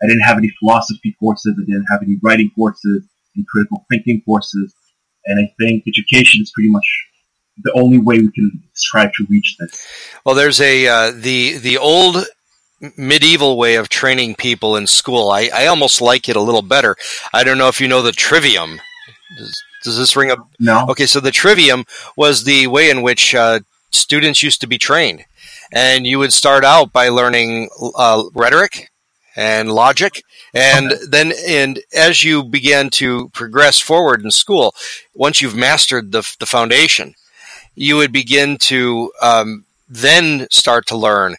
I 0.00 0.06
didn't 0.06 0.22
have 0.22 0.38
any 0.38 0.50
philosophy 0.60 1.16
courses. 1.18 1.56
I 1.60 1.64
didn't 1.64 1.86
have 1.90 2.02
any 2.02 2.16
writing 2.22 2.50
courses 2.54 3.08
and 3.34 3.46
critical 3.48 3.84
thinking 3.90 4.22
courses. 4.24 4.72
And 5.26 5.40
I 5.40 5.52
think 5.58 5.82
education 5.88 6.42
is 6.42 6.52
pretty 6.54 6.70
much 6.70 6.86
the 7.64 7.72
only 7.74 7.98
way 7.98 8.18
we 8.18 8.30
can 8.30 8.62
strive 8.74 9.12
to 9.14 9.26
reach 9.28 9.56
this. 9.58 9.84
Well, 10.24 10.36
there's 10.36 10.60
a 10.60 10.86
uh, 10.86 11.10
the 11.10 11.58
the 11.58 11.78
old 11.78 12.24
medieval 12.96 13.58
way 13.58 13.74
of 13.74 13.88
training 13.88 14.36
people 14.36 14.76
in 14.76 14.86
school. 14.86 15.30
I, 15.30 15.50
I 15.52 15.66
almost 15.66 16.00
like 16.00 16.28
it 16.28 16.36
a 16.36 16.40
little 16.40 16.62
better. 16.62 16.94
I 17.32 17.42
don't 17.42 17.58
know 17.58 17.66
if 17.66 17.80
you 17.80 17.88
know 17.88 18.02
the 18.02 18.12
trivium. 18.12 18.80
Does, 19.36 19.62
does 19.88 19.98
this 19.98 20.16
ring 20.16 20.30
a 20.30 20.36
no? 20.60 20.86
Okay, 20.90 21.06
so 21.06 21.20
the 21.20 21.30
trivium 21.30 21.84
was 22.16 22.44
the 22.44 22.66
way 22.66 22.90
in 22.90 23.02
which 23.02 23.34
uh, 23.34 23.60
students 23.90 24.42
used 24.42 24.60
to 24.60 24.66
be 24.66 24.76
trained, 24.76 25.24
and 25.72 26.06
you 26.06 26.18
would 26.18 26.32
start 26.32 26.64
out 26.64 26.92
by 26.92 27.08
learning 27.08 27.70
uh, 27.96 28.24
rhetoric 28.34 28.90
and 29.34 29.72
logic, 29.72 30.22
and 30.52 30.92
okay. 30.92 31.02
then 31.08 31.32
and 31.46 31.80
as 31.96 32.22
you 32.22 32.44
began 32.44 32.90
to 32.90 33.30
progress 33.30 33.78
forward 33.78 34.22
in 34.22 34.30
school, 34.30 34.74
once 35.14 35.40
you've 35.40 35.56
mastered 35.56 36.12
the 36.12 36.22
the 36.38 36.46
foundation, 36.46 37.14
you 37.74 37.96
would 37.96 38.12
begin 38.12 38.58
to 38.58 39.10
um, 39.22 39.64
then 39.88 40.46
start 40.50 40.86
to 40.86 40.96
learn 40.96 41.36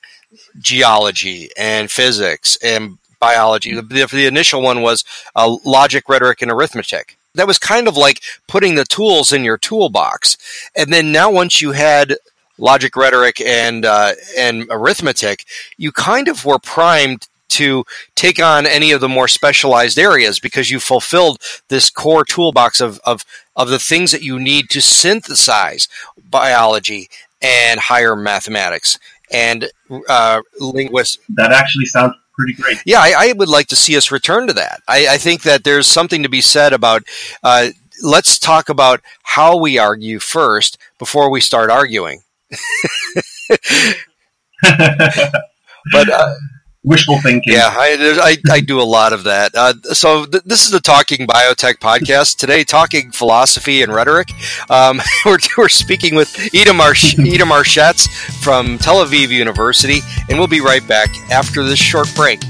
geology 0.60 1.50
and 1.56 1.92
physics 1.92 2.58
and 2.64 2.98
biology. 3.20 3.76
The, 3.76 4.08
the 4.12 4.26
initial 4.26 4.62
one 4.62 4.82
was 4.82 5.04
uh, 5.36 5.58
logic, 5.66 6.10
rhetoric, 6.10 6.42
and 6.42 6.52
arithmetic. 6.52 7.19
That 7.36 7.48
was 7.48 7.60
kind 7.60 7.88
of 7.88 7.96
like 7.96 8.22
putting 8.48 8.76
the 8.76 8.86
tools 8.86 9.32
in 9.32 9.44
your 9.44 9.58
toolbox. 9.58 10.38
And 10.76 10.92
then 10.92 11.12
now, 11.12 11.32
once 11.32 11.62
you 11.62 11.72
had 11.72 12.15
logic, 12.58 12.96
rhetoric, 12.96 13.39
and 13.42 13.86
uh, 13.86 14.13
and 14.38 14.68
arithmetic, 14.70 15.46
you 15.78 15.92
kind 15.92 16.28
of 16.28 16.46
were 16.46 16.60
primed 16.60 17.28
to 17.50 17.84
take 18.15 18.42
on 18.42 18.65
any 18.65 18.92
of 18.92 19.02
the 19.02 19.10
more 19.10 19.28
specialized 19.28 19.98
areas 19.98 20.39
because 20.39 20.70
you 20.70 20.80
fulfilled 20.80 21.42
this 21.68 21.89
core 21.89 22.24
toolbox 22.24 22.80
of, 22.80 23.00
of, 23.04 23.26
of 23.56 23.70
the 23.70 23.80
things 23.80 24.12
that 24.12 24.22
you 24.22 24.39
need 24.39 24.70
to 24.70 24.82
synthesize 24.82 25.88
biology 26.30 27.10
and 27.42 27.80
higher 27.80 28.15
mathematics 28.15 29.00
and 29.32 29.70
uh, 30.08 30.42
linguistics. 30.60 31.26
That 31.36 31.52
actually 31.52 31.86
sounds 31.86 32.13
pretty 32.39 32.54
great. 32.54 32.78
Yeah, 32.86 32.99
I, 32.99 33.13
I, 33.17 33.34
would 33.34 33.49
like 33.49 33.67
to 33.67 33.75
see 33.75 33.97
us 33.97 34.12
return 34.12 34.47
to 34.47 34.54
that. 34.54 34.82
I, 34.88 35.08
I 35.10 35.17
think 35.17 35.41
that 35.43 35.65
there's 35.65 35.88
something 35.88 36.23
to 36.23 36.30
be 36.30 36.39
said 36.39 36.71
about. 36.71 37.04
Uh, 37.43 37.69
let's 38.02 38.39
talk 38.39 38.69
about 38.69 39.02
how 39.23 39.58
we 39.58 39.78
argue 39.78 40.19
first 40.19 40.78
before 40.97 41.30
we 41.30 41.41
start 41.41 41.69
arguing. 41.69 42.21
but 44.62 46.10
uh, 46.10 46.36
wishful 46.84 47.20
thinking. 47.20 47.54
Yeah, 47.54 47.74
I, 47.76 48.38
I, 48.50 48.54
I, 48.54 48.60
do 48.62 48.82
a 48.82 48.84
lot 48.84 49.13
of 49.13 49.24
that. 49.26 49.52
Uh, 49.56 49.74
so 49.94 50.26
th- 50.26 50.44
this 50.46 50.65
is 50.65 50.72
the 50.72 50.80
Talking 50.80 51.28
Biotech 51.28 51.76
podcast. 51.76 52.38
Today, 52.38 52.63
talking 52.63 53.12
philosophy 53.12 53.84
and 53.84 53.94
rhetoric. 53.94 54.30
Um, 54.70 55.02
we're, 55.26 55.39
we're 55.58 55.70
speaking 55.70 56.15
with 56.15 56.30
Itamar, 56.30 56.94
Itamar 57.26 57.63
Shatz 57.63 58.08
from 58.42 58.78
Tel 58.78 59.06
Aviv 59.06 59.30
University, 59.30 60.00
and 60.30 60.38
we'll 60.38 60.48
be 60.48 60.62
right 60.62 60.86
back 60.88 61.10
after 61.32 61.63
this 61.63 61.80
short 61.80 62.13
break. 62.15 62.42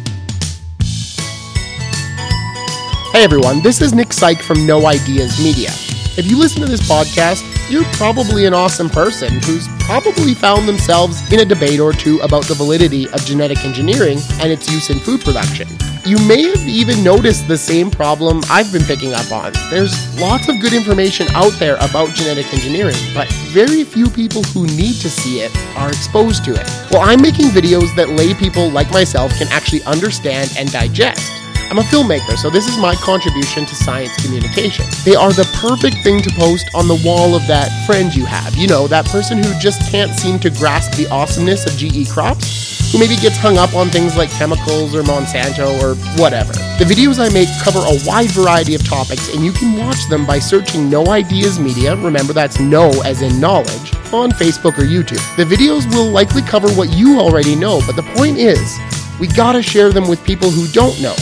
Hey 3.11 3.23
everyone, 3.23 3.63
this 3.63 3.81
is 3.81 3.91
Nick 3.91 4.09
Saik 4.09 4.39
from 4.39 4.67
Know 4.67 4.85
Ideas 4.85 5.43
Media. 5.43 5.69
If 6.15 6.29
you 6.29 6.37
listen 6.37 6.61
to 6.61 6.67
this 6.67 6.87
podcast, 6.87 7.41
you're 7.69 7.83
probably 7.93 8.45
an 8.45 8.53
awesome 8.53 8.89
person 8.89 9.31
who's 9.43 9.67
probably 9.79 10.33
found 10.33 10.67
themselves 10.67 11.21
in 11.31 11.39
a 11.39 11.45
debate 11.45 11.79
or 11.79 11.93
two 11.93 12.19
about 12.19 12.43
the 12.45 12.53
validity 12.53 13.07
of 13.09 13.23
genetic 13.25 13.63
engineering 13.63 14.17
and 14.39 14.51
its 14.51 14.71
use 14.71 14.89
in 14.89 14.97
food 14.99 15.21
production. 15.21 15.67
You 16.05 16.17
may 16.27 16.43
have 16.43 16.67
even 16.67 17.03
noticed 17.03 17.47
the 17.47 17.57
same 17.57 17.91
problem 17.91 18.41
I've 18.49 18.71
been 18.71 18.83
picking 18.83 19.13
up 19.13 19.31
on. 19.31 19.53
There's 19.69 19.93
lots 20.19 20.49
of 20.49 20.59
good 20.59 20.73
information 20.73 21.27
out 21.31 21.53
there 21.59 21.75
about 21.75 22.15
genetic 22.15 22.51
engineering, 22.53 22.97
but 23.13 23.31
very 23.49 23.83
few 23.83 24.09
people 24.09 24.41
who 24.43 24.65
need 24.65 24.95
to 25.01 25.09
see 25.09 25.41
it 25.41 25.55
are 25.77 25.89
exposed 25.89 26.43
to 26.45 26.51
it. 26.51 26.67
Well, 26.91 27.01
I'm 27.01 27.21
making 27.21 27.49
videos 27.49 27.95
that 27.95 28.09
lay 28.09 28.33
people 28.33 28.69
like 28.69 28.89
myself 28.91 29.31
can 29.37 29.47
actually 29.49 29.83
understand 29.83 30.51
and 30.57 30.71
digest. 30.71 31.38
I'm 31.69 31.77
a 31.77 31.83
filmmaker, 31.83 32.35
so 32.35 32.49
this 32.49 32.67
is 32.67 32.79
my 32.79 32.95
contribution 32.95 33.63
to 33.67 33.75
science 33.75 34.15
communication. 34.25 34.87
They 35.05 35.13
are 35.13 35.31
the 35.31 35.45
perfect 35.61 35.97
thing 36.03 36.19
to 36.19 36.31
post 36.31 36.67
on 36.73 36.87
the 36.87 36.99
wall 37.05 37.35
of 37.35 37.45
that 37.45 37.69
friend 37.85 38.13
you 38.15 38.25
have. 38.25 38.55
You 38.55 38.67
know, 38.67 38.87
that 38.87 39.05
person 39.05 39.37
who 39.37 39.53
just 39.59 39.91
can't 39.91 40.11
seem 40.17 40.39
to 40.39 40.49
grasp 40.49 40.97
the 40.97 41.07
awesomeness 41.09 41.67
of 41.67 41.77
GE 41.77 42.09
crops, 42.09 42.91
who 42.91 42.97
maybe 42.97 43.15
gets 43.17 43.37
hung 43.37 43.59
up 43.59 43.75
on 43.75 43.89
things 43.89 44.17
like 44.17 44.31
chemicals 44.31 44.95
or 44.95 45.03
Monsanto 45.03 45.77
or 45.77 45.93
whatever. 46.19 46.53
The 46.81 46.85
videos 46.89 47.19
I 47.19 47.29
make 47.31 47.47
cover 47.61 47.85
a 47.85 48.01
wide 48.03 48.31
variety 48.31 48.73
of 48.73 48.83
topics, 48.83 49.31
and 49.35 49.45
you 49.45 49.51
can 49.51 49.77
watch 49.77 50.09
them 50.09 50.25
by 50.25 50.39
searching 50.39 50.89
Know 50.89 51.05
Ideas 51.05 51.59
Media. 51.59 51.95
Remember, 51.95 52.33
that's 52.33 52.59
no 52.59 52.89
as 53.05 53.21
in 53.21 53.39
knowledge 53.39 53.93
on 54.11 54.31
Facebook 54.31 54.79
or 54.79 54.89
YouTube. 54.89 55.21
The 55.37 55.45
videos 55.45 55.87
will 55.93 56.09
likely 56.09 56.41
cover 56.41 56.67
what 56.71 56.89
you 56.97 57.19
already 57.19 57.55
know, 57.55 57.79
but 57.85 57.95
the 57.95 58.09
point 58.17 58.39
is, 58.39 58.75
we 59.19 59.27
gotta 59.27 59.61
share 59.61 59.91
them 59.91 60.07
with 60.07 60.23
people 60.23 60.49
who 60.49 60.65
don't 60.69 60.99
know. 60.99 61.15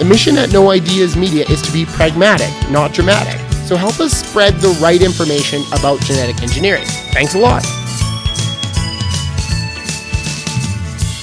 The 0.00 0.06
mission 0.06 0.38
at 0.38 0.50
Know 0.50 0.70
Ideas 0.70 1.14
Media 1.14 1.44
is 1.50 1.60
to 1.60 1.70
be 1.70 1.84
pragmatic, 1.84 2.48
not 2.70 2.94
dramatic. 2.94 3.38
So 3.66 3.76
help 3.76 4.00
us 4.00 4.12
spread 4.12 4.54
the 4.54 4.70
right 4.80 5.02
information 5.02 5.62
about 5.74 6.00
genetic 6.00 6.42
engineering. 6.42 6.86
Thanks 7.12 7.34
a 7.34 7.38
lot. 7.38 7.79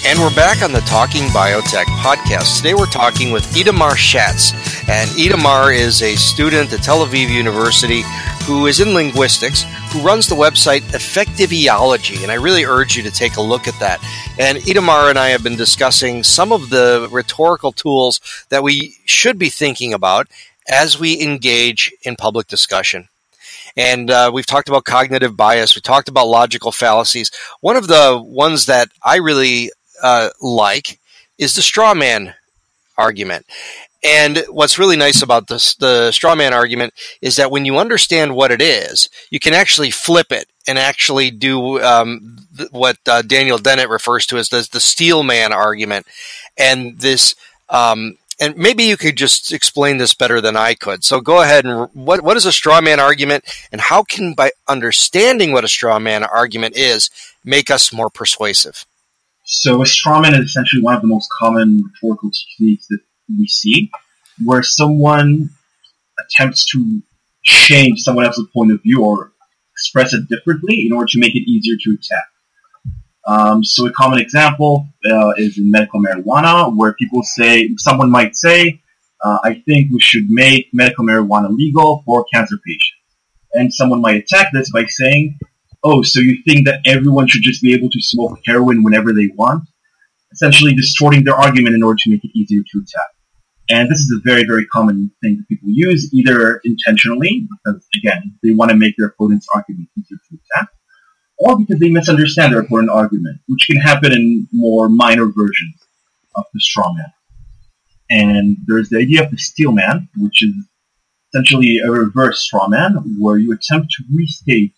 And 0.08 0.22
we're 0.22 0.34
back 0.34 0.62
on 0.62 0.72
the 0.72 0.80
Talking 0.80 1.24
Biotech 1.24 1.84
podcast. 2.00 2.56
Today 2.56 2.74
we're 2.74 2.86
talking 2.86 3.30
with 3.30 3.43
Itamar 3.54 3.91
Shatz. 3.91 4.54
And 4.88 5.10
Itamar 5.10 5.78
is 5.78 6.02
a 6.02 6.15
student 6.15 6.72
at 6.72 6.82
Tel 6.82 7.06
Aviv 7.06 7.28
University 7.30 8.04
who 8.46 8.67
is 8.67 8.80
in 8.80 8.93
linguistics, 8.93 9.65
who 9.91 10.00
runs 10.00 10.30
the 10.30 10.36
website 10.36 10.80
Effectiviology. 10.93 12.24
And 12.24 12.32
I 12.32 12.36
really 12.36 12.63
urge 12.63 12.96
you 12.96 13.04
to 13.04 13.12
take 13.12 13.36
a 13.36 13.41
look 13.41 13.67
at 13.67 13.78
that. 13.82 14.00
And 14.39 14.60
Itamar 14.60 15.10
and 15.10 15.20
I 15.20 15.28
have 15.28 15.43
been 15.43 15.58
discussing 15.58 16.24
some 16.24 16.54
of 16.54 16.70
the 16.70 17.10
rhetorical 17.12 17.74
tools 17.74 18.22
that 18.48 18.63
we 18.63 18.96
should 19.04 19.38
be 19.38 19.50
thinking 19.50 19.93
about 19.93 20.30
as 20.70 20.98
we 20.98 21.22
engage 21.22 21.91
in 22.04 22.15
public 22.15 22.48
discussion. 22.48 23.10
And 23.76 24.10
uh, 24.10 24.32
we've 24.34 24.46
talked 24.46 24.70
about 24.70 24.86
cognitive 24.86 25.36
bias. 25.38 25.76
We 25.76 25.82
talked 25.82 26.08
about 26.08 26.28
logical 26.28 26.72
fallacies. 26.72 27.30
One 27.60 27.76
of 27.76 27.88
the 27.88 28.20
ones 28.24 28.67
that 28.67 28.89
I 29.04 29.17
really 29.17 29.70
uh, 30.02 30.30
like 30.42 31.00
is 31.38 31.56
the 31.56 31.62
straw 31.62 31.94
man 31.94 32.34
argument. 32.98 33.46
And 34.04 34.44
what's 34.50 34.78
really 34.78 34.96
nice 34.96 35.22
about 35.22 35.48
this, 35.48 35.76
the 35.76 36.12
straw 36.12 36.36
man 36.36 36.54
argument 36.54 36.94
is 37.22 37.36
that 37.36 37.52
when 37.52 37.66
you 37.66 37.78
understand 37.78 38.36
what 38.36 38.52
it 38.52 38.62
is, 38.62 39.10
you 39.32 39.40
can 39.40 39.54
actually 39.54 39.92
flip 39.92 40.32
it 40.32 40.48
and 40.68 40.78
actually 40.78 41.32
do 41.32 41.82
um, 41.82 42.48
th- 42.56 42.72
what 42.72 42.98
uh, 43.08 43.22
Daniel 43.24 43.58
Dennett 43.58 43.90
refers 43.90 44.26
to 44.28 44.38
as 44.38 44.50
the, 44.50 44.68
the 44.72 44.80
steel 44.80 45.24
man 45.24 45.52
argument. 45.52 46.06
And 46.58 47.00
this, 47.00 47.36
um, 47.70 48.18
and 48.40 48.56
maybe 48.56 48.84
you 48.84 48.98
could 48.98 49.18
just 49.18 49.52
explain 49.52 49.98
this 49.98 50.14
better 50.14 50.42
than 50.42 50.56
I 50.56 50.76
could. 50.76 51.04
So 51.04 51.20
go 51.20 51.42
ahead 51.42 51.66
and 51.66 51.90
what 51.94 52.22
what 52.22 52.38
is 52.38 52.46
a 52.46 52.52
straw 52.52 52.80
man 52.82 53.00
argument, 53.00 53.46
and 53.72 53.82
how 53.82 54.04
can 54.04 54.36
by 54.36 54.52
understanding 54.68 55.52
what 55.52 55.64
a 55.64 55.68
straw 55.68 55.98
man 55.98 56.24
argument 56.24 56.78
is 56.78 57.10
make 57.44 57.72
us 57.72 57.92
more 57.92 58.12
persuasive? 58.12 58.86
So 59.50 59.82
a 59.82 59.86
strawman 59.86 60.38
is 60.38 60.50
essentially 60.50 60.82
one 60.82 60.94
of 60.94 61.02
the 61.02 61.08
most 61.08 61.30
common 61.40 61.82
rhetorical 61.82 62.32
techniques 62.32 62.86
that 62.90 63.00
we 63.30 63.48
see, 63.48 63.90
where 64.44 64.62
someone 64.62 65.50
attempts 66.20 66.66
to 66.72 67.02
change 67.44 68.02
someone 68.02 68.26
else's 68.26 68.46
point 68.54 68.74
of 68.74 68.82
view 68.84 69.06
or 69.06 69.32
express 69.72 70.14
it 70.14 70.28
differently 70.28 70.86
in 70.86 70.92
order 70.92 71.08
to 71.10 71.20
make 71.20 71.34
it 71.34 71.50
easier 71.50 71.78
to 71.82 71.98
attack. 71.98 72.26
Um, 73.26 73.64
so 73.64 73.88
a 73.88 73.92
common 73.94 74.20
example 74.20 74.90
uh, 75.10 75.32
is 75.38 75.58
in 75.58 75.72
medical 75.72 76.02
marijuana, 76.02 76.76
where 76.76 76.92
people 76.94 77.24
say, 77.24 77.70
someone 77.78 78.12
might 78.12 78.36
say, 78.36 78.82
uh, 79.24 79.38
I 79.46 79.64
think 79.66 79.94
we 79.94 80.02
should 80.02 80.30
make 80.30 80.68
medical 80.74 81.06
marijuana 81.06 81.56
legal 81.56 82.04
for 82.06 82.26
cancer 82.34 82.58
patients. 82.66 83.16
And 83.54 83.74
someone 83.74 84.02
might 84.02 84.18
attack 84.18 84.52
this 84.52 84.70
by 84.72 84.84
saying, 84.88 85.40
oh, 85.84 86.02
so 86.02 86.20
you 86.20 86.42
think 86.48 86.66
that 86.66 86.82
everyone 86.86 87.28
should 87.28 87.44
just 87.44 87.62
be 87.62 87.74
able 87.74 87.90
to 87.90 88.02
smoke 88.02 88.40
heroin 88.46 88.84
whenever 88.84 89.13
they 89.13 89.30
want? 89.36 89.63
Essentially 90.32 90.74
distorting 90.74 91.24
their 91.24 91.36
argument 91.36 91.76
in 91.76 91.84
order 91.84 91.98
to 92.04 92.10
make 92.10 92.24
it 92.24 92.32
easier 92.36 92.62
to 92.62 92.80
attack. 92.80 93.12
And 93.70 93.90
this 93.92 94.00
is 94.00 94.12
a 94.18 94.22
very, 94.24 94.46
very 94.46 94.66
common 94.68 95.12
thing 95.22 95.38
that 95.38 95.48
people 95.50 95.70
use, 95.70 96.13
either 96.13 96.62
intentionally, 96.63 97.48
because 97.50 97.86
again, 97.96 98.38
they 98.42 98.52
want 98.52 98.72
to 98.72 98.78
make 98.78 98.96
their 98.98 99.08
opponent's 99.08 99.48
argument 99.54 99.90
easier 99.98 100.18
to 100.30 100.38
attack, 100.56 100.70
or 101.38 101.58
because 101.58 101.80
they 101.80 101.90
misunderstand 101.90 102.54
their 102.54 102.62
opponent's 102.62 102.94
argument, 102.94 103.42
which 103.48 103.68
can 103.68 103.78
happen 103.78 104.13
in 104.13 104.48
more 104.54 104.88
minor 104.88 105.26
versions 105.26 105.76
of 106.36 106.46
the 106.54 106.60
straw 106.60 106.94
man. 106.94 107.12
And 108.10 108.58
there's 108.66 108.90
the 108.90 109.00
idea 109.00 109.24
of 109.26 109.32
the 109.32 109.38
steel 109.38 109.74
man, 109.74 110.08
which 110.16 110.42
is 110.42 110.54
essentially 111.34 111.80
a 111.86 111.92
reverse 111.92 112.40
straw 112.40 112.70
man, 112.70 112.96
where 113.20 113.38
you 113.38 113.52
attempt 113.52 113.92
to 113.98 114.04
restate 114.16 114.74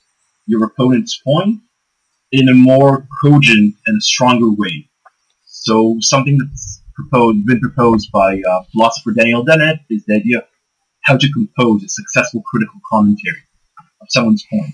your 0.49 0.65
opponent's 0.65 1.21
point 1.23 1.61
in 2.31 2.49
a 2.49 2.53
more 2.53 3.07
cogent 3.21 3.75
and 3.85 4.01
stronger 4.01 4.49
way. 4.51 4.89
So 5.45 5.97
something 5.99 6.39
that's 6.39 6.81
proposed, 6.95 7.45
been 7.45 7.59
proposed 7.59 8.11
by 8.11 8.41
uh, 8.49 8.63
philosopher 8.71 9.11
Daniel 9.11 9.45
Dennett 9.45 9.79
is 9.89 10.03
the 10.05 10.15
idea 10.15 10.39
of 10.39 10.45
how 11.03 11.17
to 11.17 11.31
compose 11.31 11.83
a 11.83 11.87
successful 11.87 12.41
critical 12.49 12.79
commentary 12.91 13.43
of 14.01 14.07
someone's 14.09 14.43
point. 14.51 14.73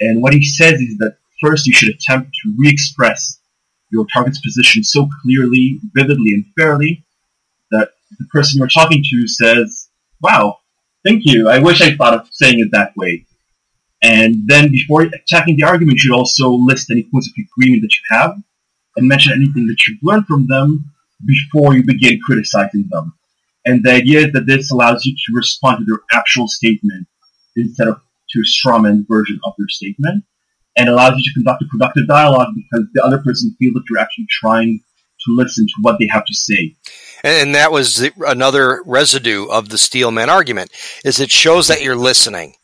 And 0.00 0.20
what 0.22 0.34
he 0.34 0.42
says 0.42 0.80
is 0.80 0.98
that 0.98 1.18
first 1.40 1.66
you 1.66 1.72
should 1.72 1.94
attempt 1.94 2.30
to 2.42 2.54
re-express 2.58 3.38
your 3.92 4.06
target's 4.12 4.40
position 4.40 4.82
so 4.82 5.08
clearly, 5.22 5.78
vividly, 5.94 6.34
and 6.34 6.44
fairly 6.58 7.04
that 7.70 7.90
the 8.18 8.26
person 8.26 8.58
you're 8.58 8.68
talking 8.68 9.04
to 9.10 9.28
says, 9.28 9.88
wow, 10.20 10.58
thank 11.04 11.22
you. 11.24 11.48
I 11.48 11.58
wish 11.60 11.80
I 11.80 11.94
thought 11.94 12.14
of 12.14 12.28
saying 12.32 12.58
it 12.58 12.68
that 12.72 12.96
way. 12.96 13.26
And 14.02 14.46
then 14.46 14.70
before 14.70 15.02
attacking 15.02 15.56
the 15.56 15.64
argument, 15.64 15.94
you 15.94 16.10
should 16.10 16.16
also 16.16 16.50
list 16.50 16.90
any 16.90 17.04
points 17.04 17.28
of 17.28 17.34
agreement 17.38 17.82
that 17.82 17.94
you 17.94 18.18
have 18.18 18.36
and 18.96 19.08
mention 19.08 19.32
anything 19.32 19.66
that 19.68 19.76
you've 19.86 20.00
learned 20.02 20.26
from 20.26 20.46
them 20.48 20.92
before 21.24 21.74
you 21.74 21.84
begin 21.84 22.18
criticizing 22.24 22.88
them. 22.90 23.14
And 23.64 23.84
the 23.84 23.92
idea 23.92 24.26
is 24.26 24.32
that 24.32 24.46
this 24.46 24.72
allows 24.72 25.04
you 25.06 25.14
to 25.14 25.36
respond 25.36 25.78
to 25.78 25.84
their 25.84 26.02
actual 26.18 26.48
statement 26.48 27.06
instead 27.56 27.88
of 27.88 28.00
to 28.30 28.40
a 28.40 28.42
strawman 28.42 29.06
version 29.06 29.38
of 29.44 29.52
their 29.56 29.68
statement 29.68 30.24
and 30.76 30.88
allows 30.88 31.14
you 31.16 31.22
to 31.22 31.34
conduct 31.34 31.62
a 31.62 31.66
productive 31.70 32.08
dialogue 32.08 32.48
because 32.56 32.86
the 32.94 33.04
other 33.04 33.18
person 33.18 33.54
feels 33.58 33.74
that 33.74 33.82
you're 33.88 34.00
actually 34.00 34.26
trying 34.30 34.80
to 35.20 35.34
listen 35.36 35.66
to 35.66 35.74
what 35.82 35.98
they 35.98 36.08
have 36.10 36.24
to 36.24 36.34
say. 36.34 36.74
And 37.22 37.54
that 37.54 37.70
was 37.70 38.10
another 38.26 38.82
residue 38.84 39.46
of 39.46 39.68
the 39.68 39.78
Steelman 39.78 40.28
argument 40.28 40.72
is 41.04 41.20
it 41.20 41.30
shows 41.30 41.68
that 41.68 41.82
you're 41.82 41.94
listening. 41.94 42.54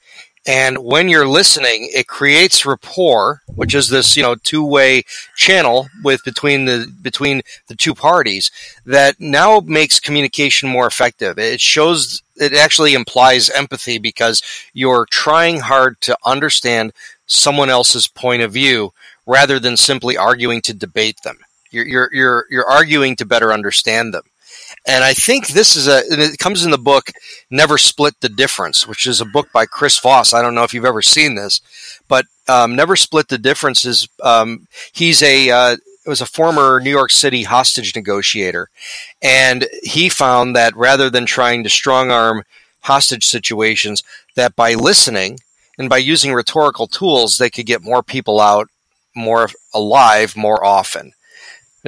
And 0.48 0.78
when 0.78 1.10
you're 1.10 1.28
listening, 1.28 1.90
it 1.92 2.06
creates 2.06 2.64
rapport, 2.64 3.42
which 3.54 3.74
is 3.74 3.90
this, 3.90 4.16
you 4.16 4.22
know, 4.22 4.34
two-way 4.34 5.02
channel 5.36 5.88
with 6.02 6.24
between 6.24 6.64
the 6.64 6.90
between 7.02 7.42
the 7.66 7.74
two 7.74 7.94
parties 7.94 8.50
that 8.86 9.20
now 9.20 9.60
makes 9.60 10.00
communication 10.00 10.70
more 10.70 10.86
effective. 10.86 11.38
It 11.38 11.60
shows 11.60 12.22
it 12.36 12.54
actually 12.54 12.94
implies 12.94 13.50
empathy 13.50 13.98
because 13.98 14.42
you're 14.72 15.04
trying 15.10 15.60
hard 15.60 16.00
to 16.00 16.16
understand 16.24 16.94
someone 17.26 17.68
else's 17.68 18.08
point 18.08 18.40
of 18.40 18.50
view 18.50 18.94
rather 19.26 19.60
than 19.60 19.76
simply 19.76 20.16
arguing 20.16 20.62
to 20.62 20.72
debate 20.72 21.20
them. 21.24 21.36
You're 21.70 21.86
you're 21.86 22.10
you're, 22.10 22.46
you're 22.48 22.70
arguing 22.70 23.16
to 23.16 23.26
better 23.26 23.52
understand 23.52 24.14
them. 24.14 24.24
And 24.86 25.04
I 25.04 25.12
think 25.12 25.48
this 25.48 25.76
is 25.76 25.88
a, 25.88 26.02
it 26.08 26.38
comes 26.38 26.64
in 26.64 26.70
the 26.70 26.78
book, 26.78 27.10
Never 27.50 27.78
Split 27.78 28.14
the 28.20 28.28
Difference, 28.28 28.86
which 28.86 29.06
is 29.06 29.20
a 29.20 29.26
book 29.26 29.48
by 29.52 29.66
Chris 29.66 29.98
Voss. 29.98 30.32
I 30.32 30.40
don't 30.40 30.54
know 30.54 30.64
if 30.64 30.72
you've 30.72 30.84
ever 30.84 31.02
seen 31.02 31.34
this, 31.34 31.60
but 32.08 32.26
um, 32.48 32.74
Never 32.74 32.96
Split 32.96 33.28
the 33.28 33.38
Difference 33.38 33.84
is, 33.84 34.08
um, 34.22 34.66
he's 34.92 35.22
a, 35.22 35.50
uh, 35.50 35.76
was 36.06 36.20
a 36.20 36.26
former 36.26 36.80
New 36.80 36.90
York 36.90 37.10
City 37.10 37.42
hostage 37.42 37.94
negotiator. 37.94 38.70
And 39.20 39.66
he 39.82 40.08
found 40.08 40.56
that 40.56 40.74
rather 40.74 41.10
than 41.10 41.26
trying 41.26 41.62
to 41.64 41.70
strong 41.70 42.10
arm 42.10 42.44
hostage 42.80 43.26
situations, 43.26 44.02
that 44.34 44.56
by 44.56 44.74
listening 44.74 45.40
and 45.78 45.88
by 45.88 45.98
using 45.98 46.32
rhetorical 46.32 46.86
tools, 46.86 47.36
they 47.36 47.50
could 47.50 47.66
get 47.66 47.82
more 47.82 48.02
people 48.02 48.40
out 48.40 48.68
more 49.14 49.50
alive 49.74 50.36
more 50.36 50.64
often. 50.64 51.12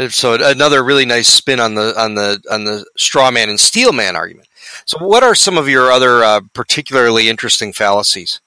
So 0.09 0.35
another 0.35 0.83
really 0.83 1.05
nice 1.05 1.29
spin 1.29 1.61
on 1.61 1.75
the 1.75 1.95
on 2.01 2.15
the 2.15 2.43
on 2.51 2.65
the 2.65 2.85
straw 2.97 3.31
man 3.31 3.49
and 3.49 3.61
steel 3.61 3.93
man 3.93 4.17
argument. 4.17 4.49
So 4.87 4.99
what 4.99 5.23
are 5.23 5.35
some 5.35 5.59
of 5.59 5.69
your 5.69 5.91
other 5.91 6.23
uh, 6.23 6.41
particularly 6.55 7.29
interesting 7.29 7.73
fallacies? 7.73 8.41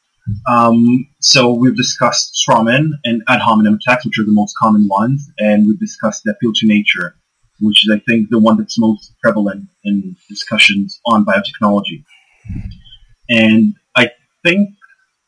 Um, 0.50 1.08
so 1.20 1.54
we've 1.54 1.76
discussed 1.76 2.34
strawman 2.48 2.92
and 3.04 3.22
ad 3.28 3.42
hominem 3.42 3.74
attacks, 3.76 4.06
which 4.06 4.18
are 4.20 4.24
the 4.24 4.32
most 4.32 4.56
common 4.58 4.88
ones, 4.88 5.30
and 5.38 5.68
we've 5.68 5.80
discussed 5.80 6.24
the 6.24 6.32
appeal 6.32 6.54
to 6.56 6.68
nature 6.68 7.16
which 7.64 7.86
is, 7.86 7.96
I 7.96 8.00
think, 8.00 8.30
the 8.30 8.40
one 8.40 8.58
that's 8.58 8.80
most 8.80 9.14
prevalent 9.22 9.70
in 9.84 10.16
discussions 10.28 11.00
on 11.06 11.26
biotechnology. 11.26 12.04
And 13.30 13.76
I 13.96 14.12
think 14.44 14.70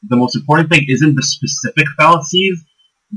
the 0.03 0.17
most 0.17 0.35
important 0.35 0.69
thing 0.69 0.85
isn't 0.87 1.15
the 1.15 1.23
specific 1.23 1.87
fallacies, 1.97 2.63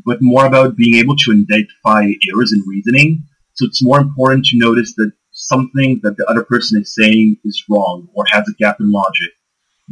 but 0.05 0.19
more 0.21 0.47
about 0.47 0.77
being 0.77 0.95
able 0.95 1.17
to 1.17 1.33
identify 1.33 2.13
errors 2.31 2.53
in 2.53 2.63
reasoning. 2.67 3.25
So 3.55 3.67
it's 3.67 3.83
more 3.83 4.01
important 4.01 4.45
to 4.47 4.59
notice 4.59 4.95
that 4.97 5.13
something 5.33 6.01
that 6.03 6.17
the 6.17 6.27
other 6.27 6.45
person 6.45 6.81
is 6.81 6.95
saying 6.95 7.37
is 7.45 7.65
wrong 7.69 8.09
or 8.15 8.25
has 8.29 8.49
a 8.49 8.55
gap 8.59 8.77
in 8.81 8.93
logic, 8.93 9.31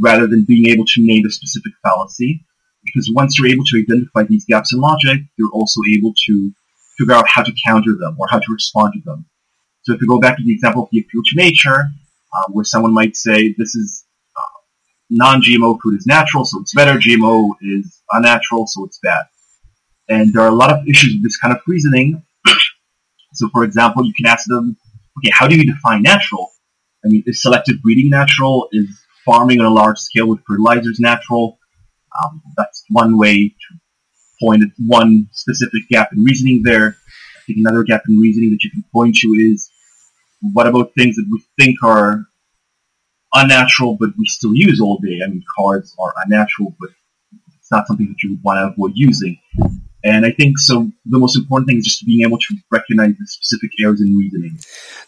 rather 0.00 0.26
than 0.26 0.44
being 0.46 0.66
able 0.68 0.84
to 0.84 1.04
name 1.04 1.24
a 1.26 1.30
specific 1.30 1.72
fallacy. 1.82 2.44
Because 2.84 3.10
once 3.14 3.36
you're 3.38 3.48
able 3.48 3.64
to 3.64 3.78
identify 3.78 4.22
these 4.22 4.44
gaps 4.44 4.72
in 4.72 4.80
logic, 4.80 5.22
you're 5.36 5.50
also 5.52 5.80
able 5.92 6.14
to 6.26 6.52
figure 6.98 7.14
out 7.14 7.26
how 7.28 7.42
to 7.42 7.52
counter 7.66 7.96
them 7.98 8.16
or 8.18 8.28
how 8.30 8.38
to 8.38 8.52
respond 8.52 8.94
to 8.94 9.00
them. 9.04 9.26
So 9.82 9.92
if 9.92 10.00
you 10.00 10.06
go 10.06 10.20
back 10.20 10.36
to 10.36 10.42
the 10.44 10.52
example 10.52 10.84
of 10.84 10.88
the 10.92 11.00
appeal 11.00 11.22
to 11.24 11.36
nature, 11.36 11.88
uh, 12.32 12.44
where 12.50 12.64
someone 12.64 12.92
might 12.92 13.16
say 13.16 13.54
this 13.56 13.74
is 13.74 14.04
uh, 14.36 14.60
non-GMO 15.10 15.78
food 15.82 15.96
is 15.98 16.06
natural, 16.06 16.44
so 16.44 16.60
it's 16.60 16.74
better. 16.74 16.98
GMO 16.98 17.50
is 17.60 18.02
unnatural, 18.12 18.66
so 18.66 18.84
it's 18.84 18.98
bad. 19.02 19.24
And 20.08 20.32
there 20.32 20.42
are 20.42 20.48
a 20.48 20.54
lot 20.54 20.72
of 20.72 20.86
issues 20.88 21.14
with 21.14 21.22
this 21.22 21.36
kind 21.36 21.54
of 21.54 21.60
reasoning. 21.66 22.22
so, 23.34 23.48
for 23.52 23.64
example, 23.64 24.04
you 24.04 24.12
can 24.14 24.26
ask 24.26 24.46
them, 24.48 24.76
okay, 25.18 25.30
how 25.32 25.48
do 25.48 25.56
you 25.56 25.66
define 25.66 26.02
natural? 26.02 26.52
I 27.04 27.08
mean, 27.08 27.22
is 27.26 27.42
selective 27.42 27.82
breeding 27.82 28.10
natural? 28.10 28.68
Is 28.72 28.88
farming 29.24 29.60
on 29.60 29.66
a 29.66 29.70
large 29.70 29.98
scale 29.98 30.28
with 30.28 30.40
fertilizers 30.46 31.00
natural? 31.00 31.58
Um, 32.24 32.42
that's 32.56 32.84
one 32.90 33.18
way 33.18 33.48
to 33.48 33.78
point 34.40 34.62
at 34.62 34.70
one 34.86 35.28
specific 35.32 35.88
gap 35.90 36.12
in 36.12 36.22
reasoning 36.22 36.62
there. 36.62 36.96
I 37.36 37.40
think 37.46 37.58
another 37.58 37.82
gap 37.82 38.02
in 38.08 38.18
reasoning 38.18 38.50
that 38.50 38.62
you 38.62 38.70
can 38.70 38.84
point 38.92 39.16
to 39.16 39.28
is 39.28 39.70
what 40.40 40.66
about 40.66 40.92
things 40.96 41.16
that 41.16 41.26
we 41.30 41.42
think 41.58 41.82
are 41.82 42.26
unnatural 43.34 43.96
but 43.98 44.10
we 44.18 44.24
still 44.26 44.54
use 44.54 44.80
all 44.80 44.98
day? 44.98 45.20
I 45.24 45.28
mean, 45.28 45.42
cards 45.56 45.94
are 45.98 46.14
unnatural, 46.24 46.74
but 46.80 46.90
it's 47.58 47.70
not 47.70 47.86
something 47.86 48.06
that 48.06 48.22
you 48.22 48.30
would 48.30 48.42
want 48.42 48.58
to 48.58 48.72
avoid 48.72 48.92
using. 48.94 49.38
And 50.06 50.24
I 50.24 50.30
think 50.30 50.56
so. 50.56 50.88
The 51.04 51.18
most 51.18 51.36
important 51.36 51.66
thing 51.66 51.78
is 51.78 51.84
just 51.84 52.06
being 52.06 52.24
able 52.24 52.38
to 52.38 52.56
recognize 52.70 53.14
the 53.18 53.26
specific 53.26 53.70
errors 53.82 54.00
in 54.00 54.16
reasoning. 54.16 54.56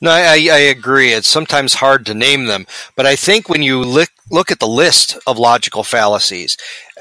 No, 0.01 0.11
I, 0.11 0.49
I 0.51 0.59
agree. 0.59 1.13
It's 1.13 1.29
sometimes 1.29 1.75
hard 1.75 2.05
to 2.07 2.15
name 2.15 2.47
them, 2.47 2.67
but 2.97 3.07
I 3.07 3.15
think 3.15 3.49
when 3.49 3.63
you 3.63 3.79
look 3.81 4.11
look 4.31 4.51
at 4.51 4.59
the 4.59 4.67
list 4.67 5.17
of 5.27 5.39
logical 5.39 5.83
fallacies, 5.85 6.57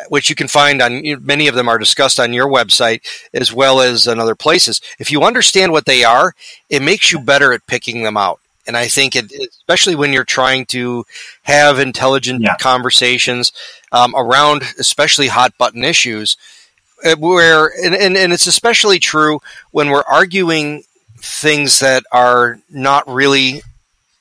which 0.10 0.30
you 0.30 0.36
can 0.36 0.48
find 0.48 0.82
on 0.82 1.02
many 1.26 1.48
of 1.48 1.56
them 1.56 1.68
are 1.68 1.80
discussed 1.80 2.20
on 2.20 2.34
your 2.34 2.48
website 2.48 3.02
as 3.34 3.52
well 3.52 3.82
as 3.82 4.08
in 4.08 4.20
other 4.20 4.36
places. 4.36 4.80
If 5.00 5.12
you 5.12 5.24
understand 5.24 5.72
what 5.72 5.86
they 5.86 6.04
are, 6.04 6.36
it 6.70 6.82
makes 6.82 7.12
you 7.12 7.20
better 7.20 7.52
at 7.52 7.68
picking 7.68 8.04
them 8.04 8.16
out. 8.16 8.40
And 8.68 8.78
I 8.78 8.88
think, 8.88 9.16
it, 9.16 9.32
especially 9.32 9.96
when 9.96 10.14
you're 10.14 10.24
trying 10.26 10.66
to 10.68 11.06
have 11.44 11.80
intelligent 11.80 12.42
yeah. 12.42 12.56
conversations 12.58 13.52
um, 13.92 14.14
around, 14.16 14.62
especially 14.78 15.28
hot 15.28 15.58
button 15.58 15.84
issues, 15.84 16.38
where 17.18 17.68
and, 17.84 17.96
and, 17.96 18.18
and 18.18 18.34
it's 18.34 18.48
especially 18.48 19.00
true 19.00 19.40
when 19.72 19.90
we're 19.90 20.04
arguing 20.04 20.84
things 21.18 21.80
that 21.80 22.04
are 22.12 22.60
not 22.70 23.08
really 23.08 23.62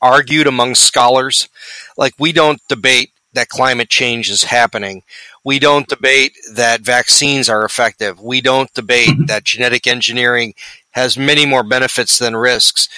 argued 0.00 0.46
among 0.46 0.74
scholars. 0.74 1.48
Like 1.96 2.14
we 2.18 2.32
don't 2.32 2.60
debate 2.68 3.10
that 3.32 3.48
climate 3.48 3.88
change 3.88 4.30
is 4.30 4.44
happening. 4.44 5.02
We 5.44 5.58
don't 5.58 5.86
debate 5.86 6.32
that 6.54 6.80
vaccines 6.80 7.48
are 7.48 7.64
effective. 7.64 8.20
We 8.20 8.40
don't 8.40 8.72
debate 8.74 9.10
mm-hmm. 9.10 9.26
that 9.26 9.44
genetic 9.44 9.86
engineering 9.86 10.54
has 10.90 11.16
many 11.16 11.46
more 11.46 11.62
benefits 11.62 12.18
than 12.18 12.34
risks. 12.34 12.88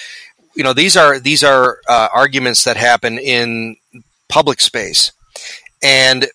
You 0.55 0.63
know, 0.63 0.73
these 0.73 0.97
are 0.97 1.19
these 1.19 1.43
are 1.43 1.79
uh, 1.87 2.07
arguments 2.13 2.63
that 2.63 2.77
happen 2.77 3.19
in 3.19 3.77
public 4.29 4.61
space, 4.61 5.11
and 5.83 6.27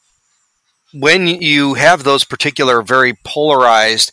when 0.94 1.26
you 1.26 1.74
have 1.74 2.04
those 2.04 2.24
particular 2.24 2.82
very 2.82 3.14
polarized 3.24 4.12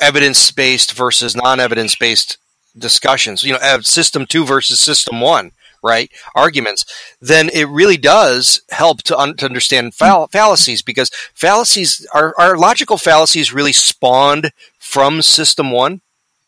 evidence 0.00 0.50
based 0.50 0.92
versus 0.92 1.36
non 1.36 1.60
evidence 1.60 1.94
based 1.94 2.38
discussions, 2.76 3.44
you 3.44 3.52
know, 3.52 3.80
system 3.80 4.26
two 4.26 4.44
versus 4.44 4.80
system 4.80 5.20
one, 5.20 5.52
right? 5.82 6.10
Arguments, 6.34 6.84
then 7.20 7.48
it 7.50 7.68
really 7.68 7.96
does 7.96 8.62
help 8.70 9.02
to, 9.04 9.18
un- 9.18 9.36
to 9.36 9.46
understand 9.46 9.94
fall- 9.94 10.26
fallacies 10.28 10.82
because 10.82 11.10
fallacies 11.34 12.06
are, 12.12 12.34
are 12.38 12.58
logical 12.58 12.96
fallacies 12.96 13.52
really 13.52 13.72
spawned 13.72 14.50
from 14.78 15.22
system 15.22 15.70
one. 15.70 16.00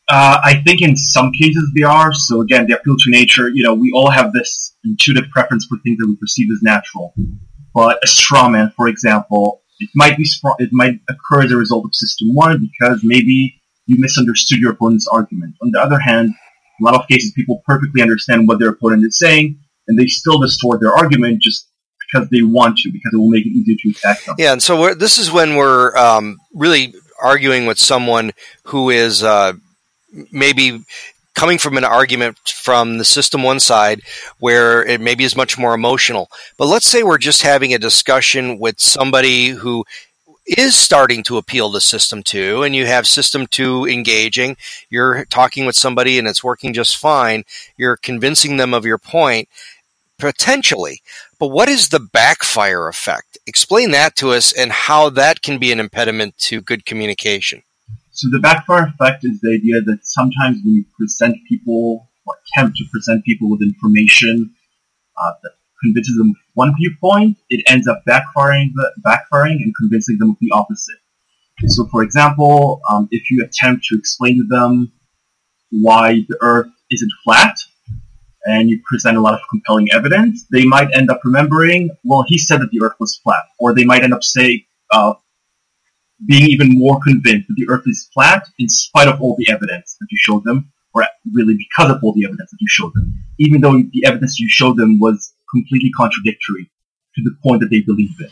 Uh, 0.09 0.39
I 0.45 0.63
think 0.63 0.83
in 0.83 0.97
some 0.97 1.33
cases 1.33 1.73
they 1.75 1.83
are. 1.83 2.13
So 2.13 2.41
again, 2.41 2.67
the 2.69 2.79
appeal 2.79 2.97
to 2.97 3.11
nature, 3.11 3.49
you 3.49 3.63
know, 3.63 3.75
we 3.75 3.91
all 3.93 4.11
have 4.11 4.33
this 4.33 4.75
intuitive 4.85 5.29
preference 5.31 5.67
for 5.67 5.79
things 5.79 5.99
that 5.99 6.07
we 6.07 6.17
perceive 6.17 6.49
as 6.53 6.61
natural. 6.63 7.13
But 7.77 7.99
a 8.03 8.07
straw 8.07 8.49
man, 8.49 8.73
for 8.75 8.89
example, 8.89 9.61
it 9.79 9.91
might 9.95 10.17
be 10.17 10.27
it 10.59 10.71
might 10.73 10.99
occur 11.11 11.43
as 11.43 11.53
a 11.53 11.59
result 11.59 11.85
of 11.85 11.95
system 11.95 12.29
one 12.33 12.59
because 12.59 13.01
maybe 13.05 13.61
you 13.85 13.97
misunderstood 13.99 14.61
your 14.61 14.73
opponent's 14.73 15.07
argument. 15.07 15.57
On 15.63 15.71
the 15.71 15.79
other 15.79 15.99
hand, 16.01 16.31
a 16.81 16.85
lot 16.85 16.95
of 16.95 17.07
cases 17.07 17.33
people 17.37 17.63
perfectly 17.67 18.01
understand 18.01 18.49
what 18.49 18.59
their 18.59 18.71
opponent 18.71 19.05
is 19.05 19.19
saying 19.19 19.59
and 19.89 19.99
they 19.99 20.07
still 20.07 20.39
distort 20.39 20.81
their 20.81 20.95
argument 20.95 21.43
just 21.43 21.69
because 22.01 22.27
they 22.31 22.41
want 22.41 22.79
to, 22.79 22.91
because 22.91 23.13
it 23.13 23.19
will 23.19 23.29
make 23.29 23.45
it 23.45 23.51
easier 23.51 23.77
to 23.83 23.91
attack 23.91 24.25
them. 24.25 24.37
Yeah, 24.39 24.53
and 24.53 24.63
so 24.63 24.95
this 24.95 25.19
is 25.19 25.31
when 25.31 25.57
we're 25.57 25.95
um, 25.99 26.39
really 26.55 26.95
arguing 27.23 27.67
with 27.67 27.79
someone 27.79 28.33
who 28.65 28.89
is 28.89 29.23
uh, 29.23 29.53
maybe 30.33 30.81
coming 31.37 31.59
from 31.59 31.77
an 31.77 31.85
argument 31.85 32.39
from 32.49 32.99
the 32.99 33.05
system 33.05 33.43
one 33.43 33.61
side 33.61 34.01
where 34.41 34.83
it 34.85 35.01
maybe 35.01 35.23
is 35.23 35.37
much 35.37 35.57
more 35.57 35.75
emotional. 35.75 36.29
But 36.57 36.67
let's 36.67 36.89
say 36.89 37.03
we're 37.03 37.19
just 37.19 37.43
having 37.43 37.73
a 37.73 37.79
discussion 37.79 38.59
with 38.59 38.81
somebody 38.81 39.51
who 39.51 39.85
is 40.47 40.75
starting 40.75 41.23
to 41.25 41.37
appeal 41.37 41.71
to 41.73 41.81
system 41.81 42.23
two 42.23 42.63
and 42.63 42.75
you 42.75 42.87
have 42.87 43.07
system 43.07 43.47
two 43.47 43.87
engaging. 43.87 44.57
You're 44.89 45.27
talking 45.27 45.67
with 45.67 45.77
somebody 45.77 46.19
and 46.19 46.27
it's 46.27 46.43
working 46.43 46.73
just 46.73 46.97
fine. 46.97 47.45
You're 47.77 47.99
convincing 47.99 48.57
them 48.57 48.73
of 48.73 48.87
your 48.87 48.99
point 48.99 49.49
potentially. 50.19 51.03
But 51.39 51.49
what 51.49 51.69
is 51.69 51.91
the 51.91 52.01
backfire 52.01 52.89
effect? 52.89 53.37
Explain 53.47 53.91
that 53.91 54.17
to 54.17 54.31
us 54.31 54.55
and 54.55 54.73
how 54.73 55.11
that 55.11 55.43
can 55.43 55.59
be 55.59 55.71
an 55.71 55.81
impediment 55.81 56.39
to 56.39 56.63
good 56.63 56.87
communication 56.87 57.63
so 58.17 58.29
the 58.31 58.41
backfire 58.41 58.87
effect 58.87 59.25
is 59.25 59.41
the 59.41 59.55
idea 59.55 59.81
that 59.83 59.99
sometimes 60.03 60.59
when 60.65 60.75
you 60.75 60.85
present 60.99 61.37
people 61.49 62.09
or 62.27 62.35
attempt 62.47 62.77
to 62.79 62.85
present 62.91 63.25
people 63.25 63.51
with 63.51 63.63
information 63.63 64.55
uh, 65.19 65.33
that 65.43 65.53
convinces 65.83 66.17
them 66.17 66.31
of 66.31 66.37
one 66.55 66.75
viewpoint, 66.77 67.37
it 67.51 67.63
ends 67.69 67.87
up 67.87 68.03
backfiring, 68.09 68.71
backfiring 69.05 69.63
and 69.63 69.75
convincing 69.77 70.17
them 70.19 70.31
of 70.31 70.37
the 70.41 70.51
opposite. 70.53 70.97
So, 71.67 71.87
for 71.91 72.03
example, 72.03 72.81
um, 72.91 73.09
if 73.11 73.31
you 73.31 73.45
attempt 73.45 73.85
to 73.87 73.97
explain 73.97 74.37
to 74.37 74.47
them 74.49 74.93
why 75.71 76.25
the 76.29 76.39
Earth 76.41 76.69
isn't 76.91 77.13
flat, 77.25 77.57
and 78.47 78.71
you 78.71 78.81
present 78.85 79.17
a 79.17 79.21
lot 79.21 79.35
of 79.35 79.41
compelling 79.51 79.89
evidence, 79.93 80.47
they 80.53 80.65
might 80.65 80.89
end 80.95 81.11
up 81.11 81.21
remembering, 81.25 81.91
well, 82.05 82.25
he 82.27 82.39
said 82.39 82.61
that 82.61 82.71
the 82.71 82.81
Earth 82.83 82.95
was 83.01 83.19
flat, 83.23 83.45
or 83.59 83.75
they 83.75 83.85
might 83.85 84.05
end 84.05 84.15
up 84.15 84.23
saying, 84.23 84.65
uh, 84.93 85.15
being 86.25 86.49
even 86.49 86.71
more 86.71 86.99
convinced 87.03 87.49
that 87.49 87.55
the 87.57 87.67
Earth 87.69 87.85
is 87.87 88.09
flat 88.15 88.47
in 88.59 88.69
spite 88.69 89.09
of 89.09 89.21
all 89.21 89.37
the 89.39 89.51
evidence 89.51 89.97
that 90.01 90.07
you 90.11 90.19
showed 90.19 90.45
them, 90.45 90.73
or 90.95 91.05
really 91.33 91.57
because 91.57 91.91
of 91.91 91.99
all 92.03 92.15
the 92.15 92.25
evidence 92.25 92.51
that 92.51 92.59
you 92.61 92.69
showed 92.69 92.93
them, 92.95 93.13
even 93.39 93.61
though 93.61 93.83
the 93.93 94.05
evidence 94.07 94.39
you 94.39 94.49
showed 94.49 94.77
them 94.77 94.99
was 94.99 95.35
completely 95.51 95.91
contradictory 95.97 96.71
to 97.15 97.23
the 97.23 97.35
point 97.43 97.61
that 97.61 97.71
they 97.71 97.81
believe 97.81 98.15
it. 98.19 98.31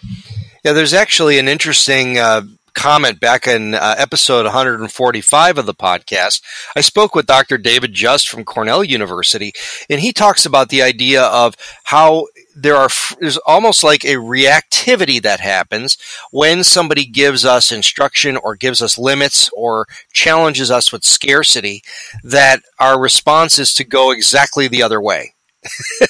Yeah, 0.64 0.73
there's 0.73 0.94
actually 0.94 1.38
an 1.38 1.49
interesting 1.49 2.18
uh, 2.18 2.42
comment 2.74 3.20
back 3.20 3.46
in 3.46 3.74
uh, 3.74 3.94
episode 3.98 4.44
145 4.44 5.58
of 5.58 5.66
the 5.66 5.74
podcast. 5.74 6.42
I 6.76 6.80
spoke 6.80 7.14
with 7.14 7.26
Dr. 7.26 7.58
David 7.58 7.94
Just 7.94 8.28
from 8.28 8.44
Cornell 8.44 8.84
University, 8.84 9.52
and 9.88 10.00
he 10.00 10.12
talks 10.12 10.44
about 10.44 10.68
the 10.68 10.82
idea 10.82 11.22
of 11.22 11.56
how 11.84 12.26
there 12.54 12.76
are 12.76 12.88
there's 13.20 13.37
almost 13.38 13.82
like 13.82 14.04
a 14.04 14.14
reactivity 14.14 15.20
that 15.22 15.40
happens 15.40 15.98
when 16.30 16.62
somebody 16.62 17.04
gives 17.04 17.44
us 17.44 17.72
instruction 17.72 18.37
or 18.37 18.54
gives 18.54 18.80
us 18.80 18.98
limits 18.98 19.50
or 19.56 19.87
challenges 20.12 20.70
us 20.70 20.92
with 20.92 21.04
scarcity 21.04 21.82
that 22.22 22.60
our 22.78 23.00
response 23.00 23.58
is 23.58 23.74
to 23.74 23.84
go 23.84 24.12
exactly 24.12 24.68
the 24.68 24.82
other 24.82 25.00
way 25.00 25.34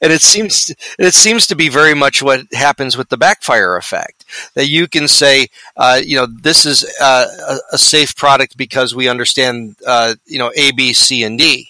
and 0.00 0.12
it 0.12 0.22
seems 0.22 0.74
it 0.98 1.14
seems 1.14 1.46
to 1.46 1.54
be 1.54 1.68
very 1.68 1.94
much 1.94 2.22
what 2.22 2.46
happens 2.52 2.96
with 2.96 3.08
the 3.10 3.16
backfire 3.16 3.76
effect 3.76 4.21
that 4.54 4.66
you 4.66 4.86
can 4.86 5.08
say 5.08 5.48
uh, 5.76 6.00
you 6.04 6.16
know 6.16 6.26
this 6.26 6.66
is 6.66 6.84
uh, 7.00 7.26
a, 7.72 7.78
safe 7.78 8.16
product 8.16 8.56
because 8.56 8.94
we 8.94 9.08
understand 9.08 9.76
uh, 9.86 10.14
you 10.26 10.38
know 10.38 10.52
a 10.56 10.72
b 10.72 10.92
c 10.92 11.24
and 11.24 11.38
d 11.38 11.68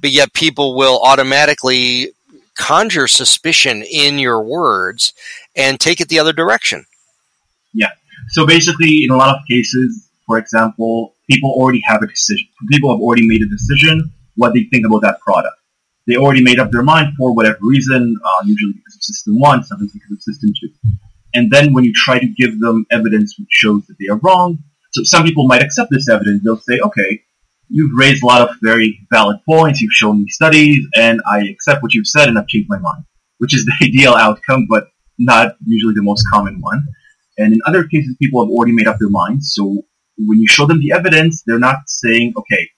but 0.00 0.10
yet 0.10 0.32
people 0.32 0.74
will 0.76 1.00
automatically 1.02 2.10
conjure 2.54 3.08
suspicion 3.08 3.82
in 3.82 4.18
your 4.18 4.42
words 4.42 5.12
and 5.56 5.80
take 5.80 6.00
it 6.00 6.08
the 6.08 6.18
other 6.18 6.32
direction. 6.32 6.84
Yeah. 7.72 7.88
So 8.28 8.46
basically, 8.46 9.04
in 9.04 9.10
a 9.10 9.16
lot 9.16 9.34
of 9.34 9.42
cases, 9.48 10.08
for 10.26 10.38
example, 10.38 11.14
people 11.28 11.50
already 11.50 11.82
have 11.86 12.02
a 12.02 12.06
decision. 12.06 12.46
People 12.70 12.92
have 12.92 13.00
already 13.00 13.26
made 13.26 13.42
a 13.42 13.46
decision 13.46 14.12
what 14.36 14.52
they 14.54 14.64
think 14.64 14.86
about 14.86 15.02
that 15.02 15.20
product. 15.20 15.56
They 16.06 16.16
already 16.16 16.42
made 16.42 16.58
up 16.58 16.70
their 16.70 16.82
mind 16.82 17.14
for 17.16 17.34
whatever 17.34 17.58
reason, 17.62 18.16
uh, 18.22 18.44
usually 18.44 18.74
because 18.74 18.96
of 18.96 19.02
system 19.02 19.38
one, 19.38 19.62
sometimes 19.64 19.92
because 19.92 20.12
of 20.12 20.22
system 20.22 20.52
two. 20.60 20.68
And 21.34 21.50
then 21.50 21.72
when 21.72 21.84
you 21.84 21.92
try 21.94 22.18
to 22.18 22.26
give 22.26 22.60
them 22.60 22.86
evidence 22.90 23.34
which 23.38 23.48
shows 23.50 23.86
that 23.86 23.96
they 23.98 24.06
are 24.12 24.18
wrong, 24.18 24.58
so 24.92 25.02
some 25.02 25.24
people 25.24 25.46
might 25.46 25.62
accept 25.62 25.90
this 25.90 26.08
evidence. 26.08 26.42
They'll 26.44 26.56
say, 26.56 26.78
okay, 26.78 27.22
you've 27.68 27.90
raised 27.98 28.22
a 28.22 28.26
lot 28.26 28.48
of 28.48 28.56
very 28.62 29.00
valid 29.12 29.38
points, 29.48 29.80
you've 29.80 29.92
shown 29.92 30.22
me 30.22 30.28
studies, 30.28 30.86
and 30.94 31.20
I 31.30 31.40
accept 31.48 31.82
what 31.82 31.94
you've 31.94 32.06
said 32.06 32.28
and 32.28 32.38
I've 32.38 32.46
changed 32.46 32.68
my 32.70 32.78
mind, 32.78 33.04
which 33.38 33.54
is 33.54 33.64
the 33.80 33.86
ideal 33.86 34.14
outcome, 34.14 34.66
but 34.68 34.84
not 35.18 35.56
usually 35.66 35.94
the 35.94 36.02
most 36.02 36.24
common 36.32 36.60
one. 36.60 36.86
And 37.36 37.52
in 37.52 37.60
other 37.66 37.84
cases, 37.84 38.16
people 38.20 38.44
have 38.44 38.50
already 38.50 38.72
made 38.72 38.86
up 38.86 38.98
their 39.00 39.10
minds. 39.10 39.52
So 39.54 39.82
when 40.18 40.38
you 40.38 40.46
show 40.46 40.66
them 40.66 40.80
the 40.80 40.92
evidence, 40.92 41.42
they're 41.44 41.58
not 41.58 41.78
saying, 41.86 42.34
okay, 42.36 42.68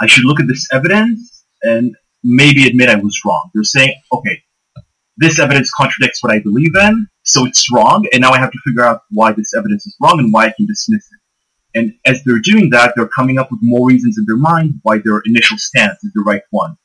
I 0.00 0.06
should 0.06 0.24
look 0.24 0.40
at 0.40 0.48
this 0.48 0.66
evidence 0.72 1.44
and 1.62 1.94
maybe 2.24 2.66
admit 2.66 2.88
I 2.88 2.96
was 2.96 3.20
wrong. 3.24 3.50
They're 3.52 3.64
saying, 3.64 3.94
okay, 4.12 4.42
this 5.18 5.38
evidence 5.38 5.70
contradicts 5.70 6.22
what 6.22 6.32
I 6.32 6.38
believe 6.38 6.74
in, 6.74 7.06
so 7.32 7.46
it's 7.46 7.72
wrong, 7.72 8.06
and 8.12 8.20
now 8.20 8.30
I 8.30 8.38
have 8.38 8.52
to 8.52 8.58
figure 8.66 8.82
out 8.82 9.02
why 9.10 9.32
this 9.32 9.54
evidence 9.56 9.86
is 9.86 9.96
wrong 10.02 10.18
and 10.18 10.32
why 10.32 10.46
I 10.46 10.52
can 10.54 10.66
dismiss 10.66 11.02
it. 11.12 11.78
And 11.78 11.94
as 12.04 12.22
they're 12.24 12.40
doing 12.40 12.68
that, 12.70 12.92
they're 12.94 13.08
coming 13.08 13.38
up 13.38 13.50
with 13.50 13.60
more 13.62 13.88
reasons 13.88 14.18
in 14.18 14.24
their 14.26 14.36
mind 14.36 14.74
why 14.82 14.98
their 14.98 15.22
initial 15.24 15.56
stance 15.56 16.04
is 16.04 16.12
the 16.14 16.22
right 16.26 16.42
one. 16.50 16.76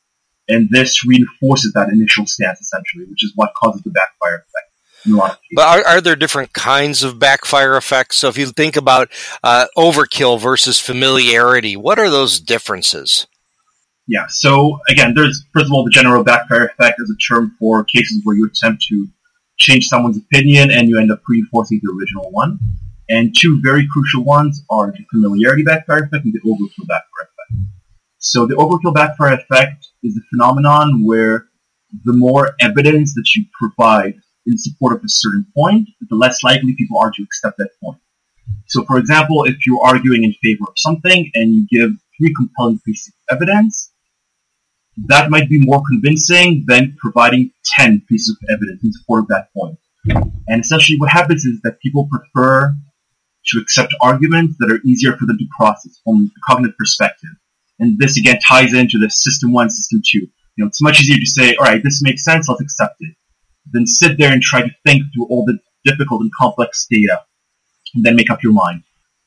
And 0.48 0.70
this 0.70 1.04
reinforces 1.04 1.74
that 1.74 1.90
initial 1.90 2.24
stance 2.24 2.60
essentially, 2.60 3.04
which 3.10 3.22
is 3.22 3.32
what 3.34 3.52
causes 3.54 3.82
the 3.82 3.90
backfire 3.90 4.36
effect. 4.36 4.68
But 5.54 5.66
are, 5.66 5.86
are, 5.86 6.00
there 6.00 6.16
different 6.16 6.54
kinds 6.54 7.02
of 7.02 7.18
backfire 7.18 7.76
effects? 7.76 8.16
So 8.16 8.28
if 8.28 8.38
you 8.38 8.46
think 8.46 8.76
about 8.76 9.10
uh, 9.44 9.66
overkill 9.76 10.40
versus 10.40 10.80
familiarity, 10.80 11.76
what 11.76 11.98
are 11.98 12.08
those 12.08 12.40
differences? 12.40 13.26
Yeah. 14.06 14.26
So 14.28 14.80
again, 14.88 15.12
there's 15.14 15.44
first 15.52 15.66
of 15.66 15.72
all 15.72 15.84
the 15.84 15.90
general 15.90 16.24
backfire 16.24 16.64
effect 16.64 16.98
as 17.00 17.10
a 17.10 17.32
term 17.32 17.54
for 17.58 17.84
cases 17.84 18.22
where 18.24 18.34
you 18.34 18.46
attempt 18.46 18.86
to 18.88 19.06
change 19.58 19.86
someone's 19.86 20.18
opinion 20.18 20.70
and 20.70 20.88
you 20.88 20.98
end 20.98 21.10
up 21.10 21.20
reinforcing 21.28 21.80
the 21.82 21.92
original 21.92 22.30
one. 22.30 22.58
And 23.10 23.34
two 23.36 23.60
very 23.62 23.86
crucial 23.90 24.22
ones 24.22 24.62
are 24.70 24.92
the 24.92 25.04
familiarity 25.10 25.62
backfire 25.62 26.04
effect 26.04 26.24
and 26.24 26.32
the 26.32 26.40
overkill 26.40 26.86
backfire 26.86 27.22
effect. 27.22 27.68
So 28.18 28.46
the 28.46 28.54
overkill 28.56 28.94
backfire 28.94 29.34
effect 29.34 29.88
is 30.02 30.16
a 30.16 30.20
phenomenon 30.30 31.04
where 31.04 31.46
the 32.04 32.12
more 32.12 32.54
evidence 32.60 33.14
that 33.14 33.34
you 33.34 33.46
provide 33.58 34.14
in 34.46 34.58
support 34.58 34.94
of 34.94 35.04
a 35.04 35.08
certain 35.08 35.46
point, 35.56 35.88
the 36.08 36.16
less 36.16 36.42
likely 36.42 36.74
people 36.76 36.98
are 36.98 37.10
to 37.10 37.22
accept 37.22 37.56
that 37.58 37.70
point. 37.82 38.00
So 38.66 38.84
for 38.84 38.98
example, 38.98 39.44
if 39.44 39.66
you're 39.66 39.84
arguing 39.84 40.24
in 40.24 40.34
favor 40.42 40.64
of 40.68 40.74
something 40.76 41.30
and 41.34 41.54
you 41.54 41.66
give 41.70 41.92
three 42.18 42.34
compelling 42.34 42.80
pieces 42.84 43.14
of 43.30 43.36
evidence, 43.36 43.87
that 45.06 45.30
might 45.30 45.48
be 45.48 45.60
more 45.60 45.82
convincing 45.88 46.64
than 46.66 46.96
providing 46.98 47.52
10 47.78 48.02
pieces 48.08 48.36
of 48.36 48.54
evidence 48.54 48.82
in 48.82 48.92
support 48.92 49.22
of 49.22 49.28
that 49.28 49.48
point. 49.56 49.78
And 50.48 50.60
essentially 50.60 50.98
what 50.98 51.10
happens 51.10 51.44
is 51.44 51.60
that 51.62 51.80
people 51.80 52.08
prefer 52.10 52.74
to 53.48 53.58
accept 53.58 53.94
arguments 54.00 54.56
that 54.58 54.70
are 54.70 54.80
easier 54.84 55.16
for 55.16 55.26
them 55.26 55.38
to 55.38 55.46
process 55.56 56.00
from 56.04 56.30
a 56.36 56.52
cognitive 56.52 56.76
perspective. 56.78 57.30
And 57.78 57.98
this 57.98 58.18
again 58.18 58.38
ties 58.40 58.74
into 58.74 58.98
the 58.98 59.10
system 59.10 59.52
one, 59.52 59.70
system 59.70 60.02
two. 60.04 60.26
You 60.56 60.64
know, 60.64 60.66
it's 60.66 60.82
much 60.82 61.00
easier 61.00 61.16
to 61.16 61.26
say, 61.26 61.54
all 61.54 61.66
right, 61.66 61.82
this 61.82 62.02
makes 62.02 62.24
sense, 62.24 62.48
let's 62.48 62.60
accept 62.60 62.96
it, 63.00 63.14
than 63.72 63.86
sit 63.86 64.18
there 64.18 64.32
and 64.32 64.42
try 64.42 64.62
to 64.62 64.70
think 64.84 65.02
through 65.14 65.26
all 65.26 65.44
the 65.44 65.58
difficult 65.84 66.22
and 66.22 66.30
complex 66.38 66.86
data 66.90 67.22
and 67.94 68.04
then 68.04 68.16
make 68.16 68.30
up 68.30 68.42
your 68.42 68.52
mind. 68.52 68.82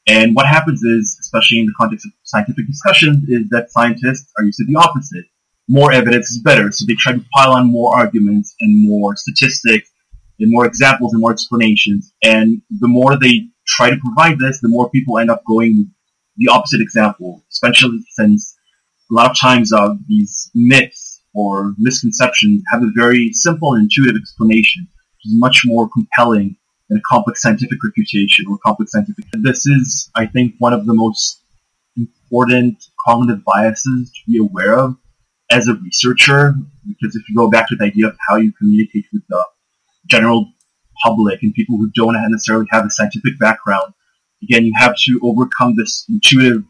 And 0.07 0.35
what 0.35 0.47
happens 0.47 0.81
is, 0.83 1.17
especially 1.21 1.59
in 1.59 1.67
the 1.67 1.73
context 1.77 2.05
of 2.05 2.11
scientific 2.23 2.67
discussions, 2.67 3.23
is 3.29 3.47
that 3.49 3.71
scientists 3.71 4.31
are 4.37 4.43
used 4.43 4.57
to 4.57 4.65
the 4.65 4.75
opposite. 4.75 5.25
More 5.73 5.93
evidence 5.93 6.29
is 6.31 6.41
better, 6.43 6.69
so 6.69 6.83
they 6.85 6.95
try 6.95 7.13
to 7.13 7.23
pile 7.33 7.53
on 7.53 7.71
more 7.71 7.95
arguments 7.95 8.53
and 8.59 8.89
more 8.89 9.15
statistics 9.15 9.89
and 10.37 10.51
more 10.51 10.65
examples 10.65 11.13
and 11.13 11.21
more 11.21 11.31
explanations. 11.31 12.11
And 12.21 12.61
the 12.81 12.89
more 12.89 13.17
they 13.17 13.47
try 13.65 13.89
to 13.89 13.97
provide 14.03 14.37
this, 14.37 14.59
the 14.59 14.67
more 14.67 14.89
people 14.89 15.17
end 15.17 15.31
up 15.31 15.43
going 15.47 15.77
with 15.77 15.87
the 16.35 16.51
opposite 16.51 16.81
example, 16.81 17.45
especially 17.49 17.99
since 18.09 18.57
a 19.09 19.13
lot 19.13 19.31
of 19.31 19.39
times 19.39 19.71
uh, 19.71 19.95
these 20.07 20.51
myths 20.53 21.21
or 21.33 21.73
misconceptions 21.77 22.63
have 22.71 22.83
a 22.83 22.91
very 22.93 23.31
simple 23.31 23.73
and 23.73 23.83
intuitive 23.83 24.19
explanation, 24.21 24.89
which 24.89 25.25
is 25.27 25.39
much 25.39 25.61
more 25.63 25.87
compelling 25.89 26.57
than 26.89 26.97
a 26.97 27.01
complex 27.09 27.41
scientific 27.41 27.77
refutation 27.81 28.45
or 28.49 28.57
complex 28.65 28.91
scientific. 28.91 29.23
This 29.31 29.65
is, 29.65 30.11
I 30.15 30.25
think, 30.25 30.55
one 30.59 30.73
of 30.73 30.85
the 30.85 30.93
most 30.93 31.41
important 31.95 32.83
cognitive 33.05 33.43
biases 33.45 34.11
to 34.11 34.31
be 34.31 34.37
aware 34.37 34.77
of 34.77 34.97
as 35.51 35.67
a 35.67 35.75
researcher, 35.75 36.53
because 36.87 37.15
if 37.15 37.27
you 37.29 37.35
go 37.35 37.49
back 37.49 37.67
to 37.67 37.75
the 37.75 37.85
idea 37.85 38.07
of 38.07 38.17
how 38.27 38.37
you 38.37 38.51
communicate 38.53 39.05
with 39.13 39.23
the 39.29 39.43
general 40.07 40.51
public 41.03 41.41
and 41.41 41.53
people 41.53 41.77
who 41.77 41.89
don't 41.95 42.15
necessarily 42.29 42.65
have 42.69 42.85
a 42.85 42.89
scientific 42.89 43.37
background. 43.39 43.93
Again, 44.43 44.65
you 44.65 44.73
have 44.77 44.95
to 45.05 45.19
overcome 45.23 45.75
this 45.75 46.05
intuitive 46.09 46.63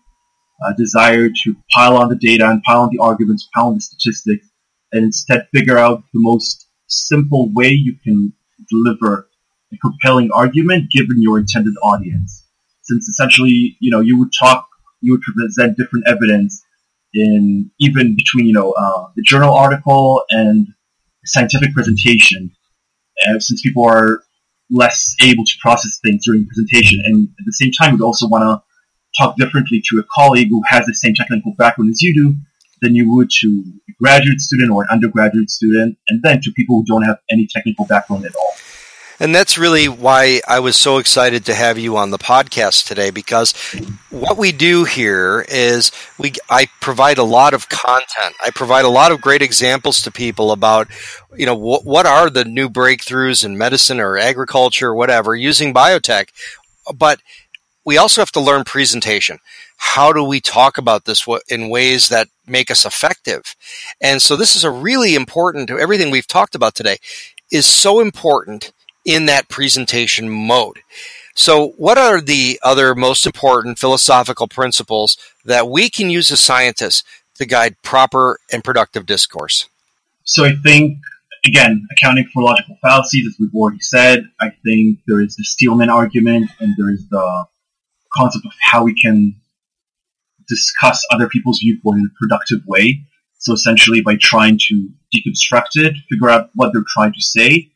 uh, 0.65 0.73
desire 0.77 1.29
to 1.43 1.55
pile 1.73 1.97
on 1.97 2.09
the 2.09 2.15
data 2.15 2.49
and 2.49 2.61
pile 2.63 2.81
on 2.81 2.89
the 2.91 2.99
arguments, 2.99 3.49
pile 3.53 3.67
on 3.67 3.75
the 3.75 3.81
statistics, 3.81 4.47
and 4.91 5.05
instead 5.05 5.47
figure 5.53 5.77
out 5.77 6.03
the 6.13 6.19
most 6.19 6.67
simple 6.87 7.51
way 7.53 7.69
you 7.69 7.95
can 8.03 8.33
deliver 8.69 9.29
a 9.73 9.77
compelling 9.77 10.29
argument 10.33 10.91
given 10.91 11.21
your 11.21 11.39
intended 11.39 11.73
audience. 11.83 12.45
Since 12.83 13.07
essentially, 13.07 13.77
you 13.79 13.89
know, 13.89 14.01
you 14.01 14.19
would 14.19 14.31
talk, 14.37 14.67
you 14.99 15.13
would 15.13 15.21
present 15.21 15.77
different 15.77 16.05
evidence 16.07 16.61
in 17.13 17.71
even 17.79 18.15
between, 18.15 18.45
you 18.45 18.53
know, 18.53 18.71
uh, 18.71 19.07
the 19.15 19.21
journal 19.21 19.53
article 19.53 20.23
and 20.29 20.67
scientific 21.25 21.73
presentation 21.73 22.51
uh, 23.27 23.39
since 23.39 23.61
people 23.61 23.85
are 23.85 24.23
less 24.69 25.15
able 25.21 25.43
to 25.43 25.53
process 25.61 25.99
things 26.03 26.25
during 26.25 26.47
presentation. 26.47 27.01
And 27.03 27.27
at 27.27 27.45
the 27.45 27.53
same 27.53 27.71
time, 27.71 27.91
we'd 27.93 28.01
also 28.01 28.27
want 28.27 28.43
to 28.43 28.63
talk 29.21 29.35
differently 29.37 29.83
to 29.89 29.99
a 29.99 30.03
colleague 30.13 30.47
who 30.49 30.61
has 30.67 30.85
the 30.85 30.93
same 30.93 31.13
technical 31.13 31.53
background 31.57 31.91
as 31.91 32.01
you 32.01 32.13
do 32.13 32.35
than 32.81 32.95
you 32.95 33.13
would 33.13 33.29
to 33.29 33.63
a 33.89 33.93
graduate 34.01 34.39
student 34.39 34.71
or 34.71 34.83
an 34.83 34.89
undergraduate 34.89 35.49
student, 35.49 35.97
and 36.07 36.23
then 36.23 36.41
to 36.41 36.51
people 36.53 36.77
who 36.77 36.85
don't 36.85 37.03
have 37.03 37.19
any 37.31 37.47
technical 37.53 37.85
background 37.85 38.25
at 38.25 38.35
all. 38.35 38.53
And 39.21 39.35
that's 39.35 39.55
really 39.55 39.87
why 39.87 40.41
I 40.47 40.61
was 40.61 40.75
so 40.75 40.97
excited 40.97 41.45
to 41.45 41.53
have 41.53 41.77
you 41.77 41.95
on 41.95 42.09
the 42.09 42.17
podcast 42.17 42.87
today 42.87 43.11
because 43.11 43.51
what 44.09 44.35
we 44.35 44.51
do 44.51 44.83
here 44.83 45.45
is 45.47 45.91
we 46.17 46.33
I 46.49 46.69
provide 46.79 47.19
a 47.19 47.23
lot 47.23 47.53
of 47.53 47.69
content. 47.69 48.33
I 48.43 48.49
provide 48.49 48.83
a 48.83 48.89
lot 48.89 49.11
of 49.11 49.21
great 49.21 49.43
examples 49.43 50.01
to 50.01 50.11
people 50.11 50.51
about 50.51 50.87
you 51.37 51.45
know 51.45 51.53
what 51.53 51.85
what 51.85 52.07
are 52.07 52.31
the 52.31 52.45
new 52.45 52.67
breakthroughs 52.67 53.45
in 53.45 53.59
medicine 53.59 53.99
or 53.99 54.17
agriculture 54.17 54.87
or 54.87 54.95
whatever 54.95 55.35
using 55.35 55.71
biotech. 55.71 56.29
But 56.91 57.21
we 57.85 57.99
also 57.99 58.21
have 58.21 58.31
to 58.31 58.41
learn 58.41 58.63
presentation. 58.63 59.37
How 59.77 60.11
do 60.11 60.23
we 60.23 60.41
talk 60.41 60.79
about 60.79 61.05
this 61.05 61.27
in 61.47 61.69
ways 61.69 62.09
that 62.09 62.27
make 62.47 62.71
us 62.71 62.85
effective? 62.85 63.55
And 64.01 64.19
so 64.19 64.35
this 64.35 64.55
is 64.55 64.63
a 64.63 64.71
really 64.71 65.13
important 65.13 65.69
everything 65.69 66.09
we've 66.09 66.25
talked 66.25 66.55
about 66.55 66.73
today 66.73 66.97
is 67.51 67.67
so 67.67 67.99
important 67.99 68.71
in 69.05 69.25
that 69.25 69.49
presentation 69.49 70.29
mode. 70.29 70.79
So, 71.35 71.69
what 71.77 71.97
are 71.97 72.19
the 72.21 72.59
other 72.61 72.93
most 72.93 73.25
important 73.25 73.79
philosophical 73.79 74.47
principles 74.47 75.17
that 75.45 75.69
we 75.69 75.89
can 75.89 76.09
use 76.09 76.31
as 76.31 76.39
scientists 76.39 77.03
to 77.35 77.45
guide 77.45 77.75
proper 77.81 78.39
and 78.51 78.63
productive 78.63 79.05
discourse? 79.05 79.67
So, 80.23 80.45
I 80.45 80.53
think, 80.55 80.97
again, 81.45 81.87
accounting 81.91 82.27
for 82.33 82.43
logical 82.43 82.77
fallacies, 82.81 83.27
as 83.27 83.35
we've 83.39 83.53
already 83.55 83.79
said, 83.79 84.25
I 84.39 84.51
think 84.63 84.99
there 85.07 85.21
is 85.21 85.35
the 85.35 85.43
Steelman 85.43 85.89
argument 85.89 86.51
and 86.59 86.75
there 86.77 86.91
is 86.91 87.07
the 87.09 87.45
concept 88.15 88.45
of 88.45 88.51
how 88.61 88.83
we 88.83 88.93
can 88.93 89.35
discuss 90.49 91.05
other 91.11 91.29
people's 91.29 91.59
viewpoint 91.59 91.99
in 91.99 92.05
a 92.05 92.19
productive 92.19 92.59
way. 92.67 93.05
So, 93.39 93.53
essentially, 93.53 94.01
by 94.01 94.17
trying 94.19 94.59
to 94.67 94.89
deconstruct 95.15 95.75
it, 95.75 95.95
figure 96.09 96.29
out 96.29 96.49
what 96.55 96.73
they're 96.73 96.83
trying 96.87 97.13
to 97.13 97.21
say, 97.21 97.70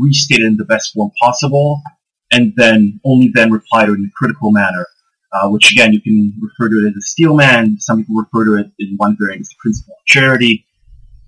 restate 0.00 0.40
it 0.40 0.46
in 0.46 0.56
the 0.56 0.64
best 0.64 0.92
form 0.92 1.10
possible, 1.20 1.82
and 2.30 2.52
then 2.56 3.00
only 3.04 3.30
then 3.34 3.50
reply 3.50 3.86
to 3.86 3.92
it 3.92 3.98
in 3.98 4.04
a 4.04 4.16
critical 4.16 4.50
manner. 4.50 4.86
Uh, 5.30 5.48
which 5.50 5.70
again, 5.72 5.92
you 5.92 6.00
can 6.00 6.32
refer 6.40 6.70
to 6.70 6.76
it 6.76 6.88
as 6.88 6.96
a 6.96 7.02
steelman. 7.02 7.78
Some 7.80 7.98
people 7.98 8.16
refer 8.16 8.46
to 8.46 8.54
it 8.62 8.72
in 8.78 8.94
one 8.96 9.14
variant 9.18 9.42
as 9.42 9.48
the 9.50 9.56
principle 9.60 9.94
of 9.94 10.06
charity. 10.06 10.64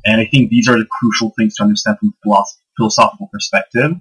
And 0.06 0.20
I 0.20 0.24
think 0.24 0.48
these 0.48 0.68
are 0.68 0.78
the 0.78 0.86
crucial 0.98 1.34
things 1.38 1.54
to 1.56 1.64
understand 1.64 1.98
from 1.98 2.14
a 2.32 2.44
philosophical 2.78 3.28
perspective. 3.30 3.92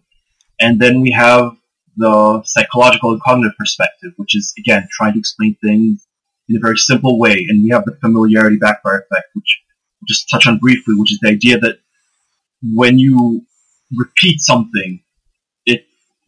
And 0.61 0.79
then 0.79 1.01
we 1.01 1.11
have 1.11 1.51
the 1.97 2.41
psychological 2.45 3.11
and 3.11 3.21
cognitive 3.21 3.57
perspective, 3.57 4.13
which 4.15 4.37
is 4.37 4.53
again 4.57 4.87
trying 4.91 5.13
to 5.13 5.19
explain 5.19 5.57
things 5.61 6.07
in 6.47 6.55
a 6.55 6.59
very 6.59 6.77
simple 6.77 7.19
way. 7.19 7.45
And 7.49 7.63
we 7.63 7.69
have 7.71 7.83
the 7.83 7.97
familiarity 8.01 8.55
backfire 8.55 8.99
effect, 8.99 9.27
which 9.33 9.61
I'll 10.01 10.07
just 10.07 10.29
touch 10.29 10.47
on 10.47 10.59
briefly, 10.59 10.95
which 10.95 11.11
is 11.11 11.19
the 11.21 11.29
idea 11.29 11.59
that 11.59 11.79
when 12.73 12.99
you 12.99 13.45
repeat 13.95 14.39
something, 14.39 15.01
it 15.65 15.85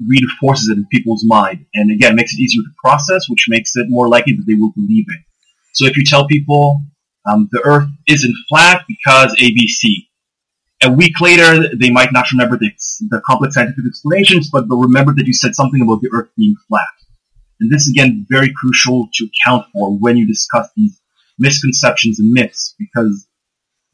reinforces 0.07 0.69
it 0.69 0.77
in 0.77 0.85
people's 0.91 1.23
mind, 1.25 1.65
and 1.73 1.91
again 1.91 2.15
makes 2.15 2.33
it 2.33 2.39
easier 2.39 2.61
to 2.63 2.73
process, 2.83 3.29
which 3.29 3.45
makes 3.47 3.75
it 3.75 3.87
more 3.89 4.07
likely 4.07 4.33
that 4.33 4.45
they 4.47 4.55
will 4.55 4.71
believe 4.75 5.05
it. 5.07 5.21
So 5.73 5.85
if 5.85 5.95
you 5.95 6.03
tell 6.03 6.27
people 6.27 6.83
um, 7.29 7.49
the 7.51 7.61
Earth 7.63 7.89
isn't 8.07 8.35
flat 8.49 8.83
because 8.87 9.35
ABC. 9.35 10.07
A 10.83 10.91
week 10.91 11.19
later, 11.21 11.75
they 11.75 11.91
might 11.91 12.11
not 12.11 12.31
remember 12.31 12.57
the, 12.57 12.71
the 13.09 13.21
complex 13.25 13.53
scientific 13.53 13.85
explanations, 13.87 14.49
but 14.49 14.67
they'll 14.67 14.81
remember 14.81 15.13
that 15.13 15.27
you 15.27 15.33
said 15.33 15.53
something 15.53 15.81
about 15.81 16.01
the 16.01 16.09
Earth 16.13 16.29
being 16.35 16.55
flat. 16.67 16.87
And 17.59 17.71
this, 17.71 17.83
is 17.83 17.89
again, 17.91 18.25
very 18.29 18.51
crucial 18.55 19.07
to 19.13 19.27
account 19.27 19.67
for 19.73 19.95
when 19.95 20.17
you 20.17 20.25
discuss 20.25 20.69
these 20.75 20.99
misconceptions 21.37 22.19
and 22.19 22.31
myths, 22.31 22.73
because 22.79 23.27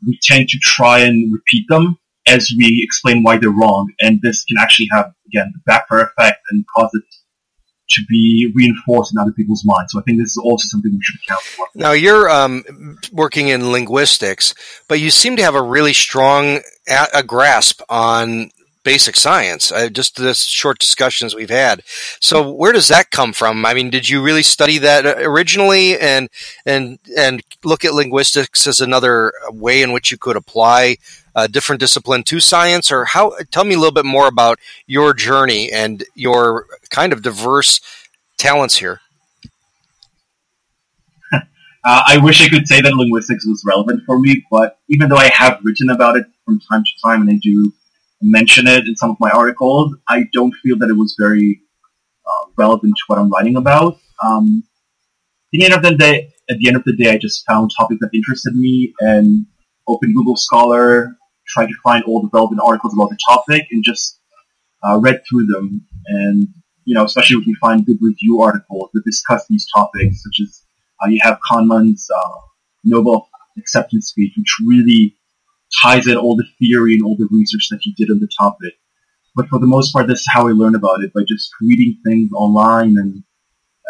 we 0.05 0.17
tend 0.23 0.47
to 0.49 0.57
try 0.61 0.99
and 0.99 1.33
repeat 1.33 1.65
them 1.67 1.97
as 2.27 2.51
we 2.57 2.81
explain 2.83 3.23
why 3.23 3.37
they're 3.37 3.49
wrong, 3.49 3.91
and 4.01 4.19
this 4.21 4.43
can 4.43 4.57
actually 4.59 4.89
have, 4.91 5.13
again, 5.27 5.51
the 5.53 5.61
backfire 5.65 6.01
effect 6.01 6.41
and 6.51 6.65
cause 6.75 6.89
it 6.93 7.03
to 7.89 8.01
be 8.09 8.51
reinforced 8.53 9.13
in 9.13 9.17
other 9.17 9.31
people's 9.31 9.63
minds. 9.65 9.93
So 9.93 9.99
I 9.99 10.03
think 10.03 10.19
this 10.19 10.31
is 10.31 10.41
also 10.43 10.65
something 10.67 10.91
we 10.91 10.99
should 11.01 11.21
account 11.23 11.41
for. 11.41 11.67
Now 11.73 11.91
you're 11.93 12.29
um, 12.29 12.97
working 13.13 13.47
in 13.47 13.71
linguistics, 13.71 14.53
but 14.89 14.99
you 14.99 15.09
seem 15.09 15.37
to 15.37 15.43
have 15.43 15.55
a 15.55 15.61
really 15.61 15.93
strong 15.93 16.59
a, 16.89 17.07
a 17.15 17.23
grasp 17.23 17.81
on 17.87 18.51
basic 18.87 19.17
science. 19.17 19.69
Uh, 19.69 19.89
just 19.89 20.15
the 20.15 20.33
short 20.33 20.79
discussions 20.79 21.35
we've 21.35 21.49
had. 21.49 21.83
So 22.21 22.49
where 22.49 22.71
does 22.71 22.87
that 22.87 23.11
come 23.11 23.33
from? 23.33 23.65
I 23.65 23.73
mean, 23.73 23.89
did 23.89 24.07
you 24.07 24.23
really 24.23 24.43
study 24.43 24.77
that 24.77 25.05
originally, 25.05 25.99
and 25.99 26.29
and 26.65 26.97
and 27.17 27.43
look 27.65 27.83
at 27.83 27.93
linguistics 27.93 28.65
as 28.65 28.79
another 28.79 29.33
way 29.49 29.81
in 29.81 29.91
which 29.91 30.09
you 30.09 30.17
could 30.17 30.37
apply 30.37 30.99
a 31.35 31.49
different 31.49 31.81
discipline 31.81 32.23
to 32.23 32.39
science, 32.39 32.89
or 32.89 33.03
how? 33.03 33.33
Tell 33.51 33.65
me 33.65 33.75
a 33.75 33.77
little 33.77 33.91
bit 34.01 34.05
more 34.05 34.27
about 34.29 34.57
your 34.85 35.13
journey 35.13 35.69
and 35.69 36.05
your 36.15 36.65
kind 36.89 37.11
of 37.11 37.21
diverse 37.21 37.81
talents 38.37 38.77
here. 38.77 39.01
Uh, 41.85 42.01
I 42.05 42.17
wish 42.17 42.41
I 42.45 42.49
could 42.49 42.67
say 42.67 42.81
that 42.81 42.93
linguistics 42.95 43.45
was 43.47 43.63
relevant 43.65 44.03
for 44.05 44.19
me, 44.19 44.43
but 44.51 44.77
even 44.89 45.07
though 45.07 45.15
I 45.15 45.29
have 45.29 45.59
written 45.63 45.89
about 45.89 46.17
it 46.17 46.25
from 46.43 46.59
time 46.59 46.83
to 46.83 46.91
time 47.01 47.21
and 47.21 47.29
I 47.29 47.39
do 47.41 47.71
mention 48.21 48.67
it 48.67 48.87
in 48.87 48.95
some 48.95 49.11
of 49.11 49.17
my 49.19 49.29
articles, 49.29 49.95
I 50.07 50.25
don't 50.33 50.53
feel 50.63 50.77
that 50.79 50.89
it 50.89 50.97
was 50.97 51.15
very 51.19 51.61
uh, 52.25 52.49
relevant 52.57 52.93
to 52.97 53.03
what 53.07 53.19
I'm 53.19 53.29
writing 53.29 53.55
about. 53.55 53.99
Um, 54.25 54.63
at 55.53 55.59
the 55.59 55.65
end 55.65 55.73
of 55.73 55.83
the 55.83 55.95
day, 55.95 56.33
at 56.49 56.57
the 56.57 56.67
end 56.67 56.77
of 56.77 56.83
the 56.83 56.95
day, 56.95 57.11
I 57.11 57.17
just 57.17 57.45
found 57.45 57.71
topics 57.77 57.99
that 58.01 58.09
interested 58.13 58.55
me 58.55 58.93
and 58.99 59.45
opened 59.87 60.15
Google 60.15 60.35
Scholar, 60.35 61.15
tried 61.47 61.67
to 61.67 61.75
find 61.83 62.03
all 62.03 62.21
the 62.21 62.29
relevant 62.33 62.61
articles 62.63 62.93
about 62.93 63.09
the 63.09 63.17
topic, 63.27 63.67
and 63.71 63.83
just 63.83 64.19
uh, 64.83 64.97
read 64.99 65.21
through 65.29 65.45
them. 65.45 65.85
And 66.07 66.47
you 66.85 66.95
know, 66.95 67.05
especially 67.05 67.37
when 67.37 67.47
you 67.47 67.55
find 67.59 67.85
good 67.85 67.97
review 68.01 68.41
articles 68.41 68.89
that 68.93 69.03
discuss 69.05 69.45
these 69.49 69.67
topics, 69.75 70.23
such 70.23 70.39
as 70.41 70.63
uh, 71.03 71.07
you 71.07 71.19
have 71.21 71.39
Kahneman's 71.49 72.09
uh, 72.09 72.39
Nobel 72.83 73.27
acceptance 73.57 74.07
speech, 74.07 74.33
which 74.37 74.55
really 74.65 75.15
ties 75.81 76.07
in 76.07 76.17
all 76.17 76.35
the 76.35 76.47
theory 76.59 76.93
and 76.93 77.03
all 77.03 77.15
the 77.17 77.27
research 77.31 77.67
that 77.71 77.79
he 77.81 77.93
did 77.93 78.09
on 78.09 78.19
the 78.19 78.29
topic. 78.39 78.73
But 79.35 79.47
for 79.49 79.59
the 79.59 79.67
most 79.67 79.93
part, 79.93 80.07
this 80.07 80.21
is 80.21 80.27
how 80.31 80.47
I 80.47 80.51
learn 80.51 80.75
about 80.75 81.03
it 81.03 81.13
by 81.13 81.21
just 81.27 81.49
reading 81.61 81.97
things 82.03 82.29
online 82.33 82.95
and 82.97 83.23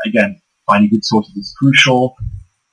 again, 0.05 0.41
finding 0.65 0.89
good 0.89 1.05
sources 1.05 1.35
is 1.35 1.55
crucial 1.57 2.15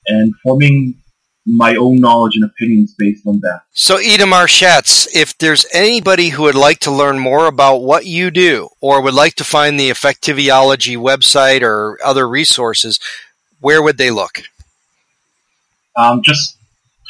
and 0.07 0.34
forming 0.42 1.00
my 1.46 1.76
own 1.76 1.96
knowledge 1.96 2.36
and 2.36 2.44
opinions 2.44 2.94
based 2.96 3.26
on 3.26 3.40
that. 3.40 3.62
So, 3.72 3.98
Itamar 3.98 4.46
Shatz, 4.46 5.07
if 5.14 5.36
there's 5.38 5.66
anybody 5.72 6.30
who 6.30 6.44
would 6.44 6.55
like 6.55 6.78
to 6.80 6.90
learn 6.90 7.18
more 7.18 7.46
about 7.46 7.78
what 7.78 8.07
you 8.07 8.30
do 8.30 8.70
or 8.80 9.02
would 9.02 9.14
like 9.14 9.34
to 9.34 9.44
find 9.44 9.78
the 9.78 9.90
Effectiviology 9.90 10.96
website 10.96 11.62
or 11.62 11.98
other 12.05 12.26
resources, 12.26 12.98
where 13.61 13.82
would 13.82 13.98
they 13.98 14.11
look? 14.11 14.42
Um, 15.96 16.22
just 16.22 16.57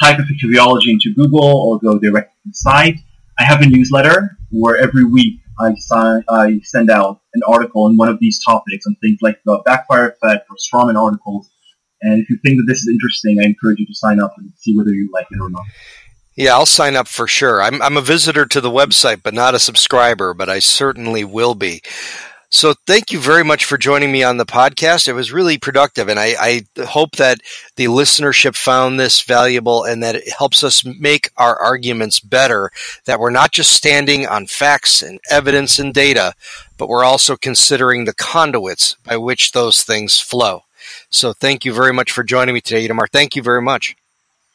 type 0.03 0.19
of 0.19 0.27
Effectiviology 0.27 0.89
into 0.89 1.15
Google 1.15 1.45
or 1.45 1.79
go 1.79 1.99
directly 1.99 2.33
to 2.45 2.49
the 2.49 2.55
site. 2.55 2.97
I 3.39 3.45
have 3.45 3.61
a 3.63 3.67
newsletter 3.67 4.37
where 4.51 4.77
every 4.77 5.05
week 5.05 5.41
I, 5.59 5.75
sign, 5.77 6.25
I 6.29 6.61
send 6.65 6.91
out 6.91 7.21
an 7.35 7.43
article 7.47 7.85
on 7.85 7.97
one 7.97 8.09
of 8.09 8.19
these 8.21 8.43
topics 8.45 8.87
on 8.87 8.97
things 8.97 9.19
like 9.23 9.41
the 9.45 9.61
backfire 9.65 10.11
effect 10.11 10.47
or 10.51 10.57
strawman 10.57 11.01
articles. 11.01 11.51
And 12.03 12.21
if 12.21 12.29
you 12.29 12.39
think 12.45 12.59
that 12.59 12.65
this 12.67 12.79
is 12.79 12.89
interesting, 12.89 13.39
I 13.41 13.47
encourage 13.47 13.79
you 13.79 13.87
to 13.87 13.95
sign 13.95 14.21
up 14.21 14.35
and 14.37 14.53
see 14.57 14.77
whether 14.77 14.91
you 14.91 15.11
like 15.13 15.27
it 15.31 15.41
or 15.41 15.51
not. 15.51 15.65
Yeah, 16.37 16.55
I'll 16.55 16.67
sign 16.67 16.97
up 16.97 17.07
for 17.07 17.29
sure. 17.29 17.63
I'm, 17.63 17.81
I'm 17.81 17.97
a 17.97 18.01
visitor 18.01 18.45
to 18.47 18.61
the 18.61 18.71
website, 18.71 19.23
but 19.23 19.35
not 19.35 19.55
a 19.55 19.61
subscriber, 19.61 20.35
but 20.35 20.51
I 20.51 20.59
certainly 20.59 21.25
will 21.25 21.55
be. 21.55 21.81
So 22.55 22.73
thank 22.87 23.11
you 23.11 23.19
very 23.19 23.43
much 23.43 23.65
for 23.65 23.77
joining 23.77 24.13
me 24.13 24.23
on 24.23 24.37
the 24.37 24.47
podcast. 24.47 25.09
It 25.09 25.13
was 25.15 25.33
really 25.33 25.59
productive, 25.59 26.09
and 26.09 26.21
I, 26.21 26.37
I, 26.79 26.85
hope 26.85 27.17
that 27.17 27.41
the 27.75 27.87
listenership 27.87 28.55
found 28.55 28.99
this 28.99 29.23
valuable 29.23 29.83
and 29.83 30.05
that 30.05 30.15
it 30.15 30.33
helps 30.39 30.63
us 30.63 30.85
make 30.85 31.31
our 31.37 31.57
arguments 31.61 32.21
better. 32.21 32.71
That 33.07 33.19
we're 33.19 33.31
not 33.31 33.51
just 33.51 33.73
standing 33.73 34.29
on 34.29 34.47
facts 34.47 35.03
and 35.03 35.19
evidence 35.29 35.81
and 35.81 35.93
data, 35.93 36.35
but 36.79 36.89
we're 36.89 37.05
also 37.05 37.37
considering 37.37 38.05
the 38.05 38.15
conduits 38.15 38.95
by 39.05 39.17
which 39.17 39.51
those 39.51 39.83
things 39.83 40.21
flow. 40.21 40.63
So 41.11 41.33
thank 41.33 41.65
you 41.65 41.73
very 41.73 41.93
much 41.93 42.13
for 42.13 42.23
joining 42.23 42.55
me 42.55 42.61
today, 42.61 42.87
Itamar. 42.87 43.11
Thank 43.11 43.35
you 43.35 43.43
very 43.43 43.63
much. 43.63 43.97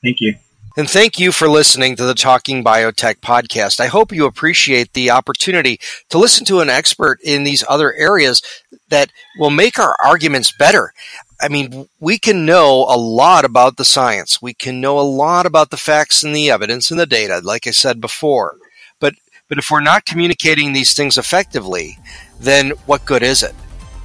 Thank 0.02 0.22
you. 0.22 0.36
And 0.78 0.88
thank 0.88 1.20
you 1.20 1.32
for 1.32 1.50
listening 1.50 1.96
to 1.96 2.06
the 2.06 2.14
Talking 2.14 2.64
Biotech 2.64 3.18
podcast. 3.22 3.80
I 3.80 3.88
hope 3.88 4.12
you 4.12 4.26
appreciate 4.26 4.94
the 4.94 5.10
opportunity 5.10 5.80
to 6.10 6.20
listen 6.20 6.46
to 6.46 6.60
an 6.60 6.70
expert 6.70 7.20
in 7.24 7.44
these 7.44 7.64
other 7.68 7.92
areas 7.94 8.42
that 8.90 9.12
will 9.40 9.50
make 9.50 9.80
our 9.80 9.96
arguments 10.04 10.52
better. 10.52 10.94
I 11.42 11.48
mean, 11.48 11.90
we 12.00 12.20
can 12.20 12.46
know 12.46 12.86
a 12.88 12.98
lot 12.98 13.46
about 13.46 13.78
the 13.78 13.86
science. 13.86 14.44
We 14.44 14.54
can 14.54 14.80
know 14.80 15.00
a 15.00 15.02
lot 15.02 15.48
about 15.48 15.72
the 15.72 15.78
facts 15.78 16.22
and 16.22 16.36
the 16.36 16.52
evidence 16.52 16.92
and 16.92 17.00
the 17.00 17.08
data, 17.08 17.42
like 17.44 17.66
I 17.66 17.72
said 17.72 18.00
before. 18.00 18.58
But, 19.00 19.16
but 19.48 19.58
if 19.58 19.72
we're 19.72 19.80
not 19.80 20.06
communicating 20.06 20.72
these 20.74 20.94
things 20.94 21.18
effectively, 21.18 21.98
then 22.40 22.72
what 22.86 23.06
good 23.06 23.24
is 23.24 23.42
it? 23.42 23.56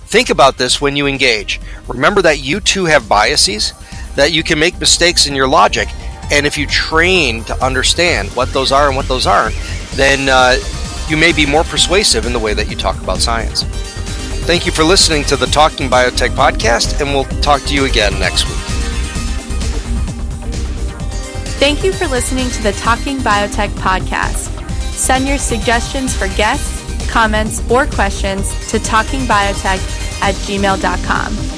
Think 0.06 0.30
about 0.30 0.56
this 0.56 0.80
when 0.80 0.96
you 0.96 1.06
engage. 1.06 1.60
Remember 1.88 2.22
that 2.22 2.38
you 2.38 2.60
too 2.60 2.86
have 2.86 3.08
biases, 3.08 3.74
that 4.16 4.32
you 4.32 4.42
can 4.42 4.58
make 4.58 4.80
mistakes 4.80 5.26
in 5.26 5.34
your 5.34 5.48
logic, 5.48 5.88
and 6.30 6.46
if 6.46 6.56
you 6.58 6.66
train 6.66 7.44
to 7.44 7.64
understand 7.64 8.28
what 8.30 8.52
those 8.52 8.72
are 8.72 8.88
and 8.88 8.96
what 8.96 9.08
those 9.08 9.26
aren't, 9.26 9.54
then 9.92 10.28
uh, 10.28 10.56
you 11.08 11.16
may 11.16 11.32
be 11.32 11.46
more 11.46 11.64
persuasive 11.64 12.26
in 12.26 12.32
the 12.32 12.38
way 12.38 12.54
that 12.54 12.68
you 12.70 12.76
talk 12.76 13.00
about 13.02 13.18
science. 13.18 13.62
Thank 14.44 14.66
you 14.66 14.72
for 14.72 14.84
listening 14.84 15.24
to 15.24 15.36
the 15.36 15.46
Talking 15.46 15.88
Biotech 15.88 16.30
podcast, 16.30 17.00
and 17.00 17.14
we'll 17.14 17.24
talk 17.40 17.62
to 17.62 17.74
you 17.74 17.86
again 17.86 18.18
next 18.18 18.44
week. 18.44 18.58
Thank 21.56 21.82
you 21.82 21.92
for 21.92 22.06
listening 22.06 22.50
to 22.50 22.62
the 22.62 22.72
Talking 22.72 23.18
Biotech 23.18 23.70
podcast. 23.70 24.50
Send 24.92 25.26
your 25.26 25.38
suggestions 25.38 26.14
for 26.14 26.28
guests, 26.36 26.82
comments, 27.10 27.68
or 27.70 27.86
questions 27.86 28.50
to 28.70 28.78
talkingbiotech 28.78 30.20
at 30.20 30.34
gmail.com. 30.34 31.53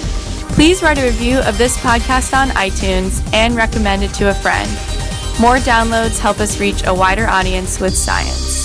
Please 0.57 0.83
write 0.83 0.97
a 0.97 1.05
review 1.05 1.41
of 1.41 1.59
this 1.59 1.77
podcast 1.77 2.33
on 2.33 2.49
iTunes 2.57 3.23
and 3.35 3.55
recommend 3.55 4.03
it 4.03 4.15
to 4.15 4.31
a 4.31 4.35
friend. 4.35 4.71
More 5.39 5.59
downloads 5.59 6.19
help 6.19 6.41
us 6.41 6.59
reach 6.59 6.83
a 6.87 6.95
wider 6.95 7.27
audience 7.27 7.79
with 7.79 7.95
science. 7.95 8.65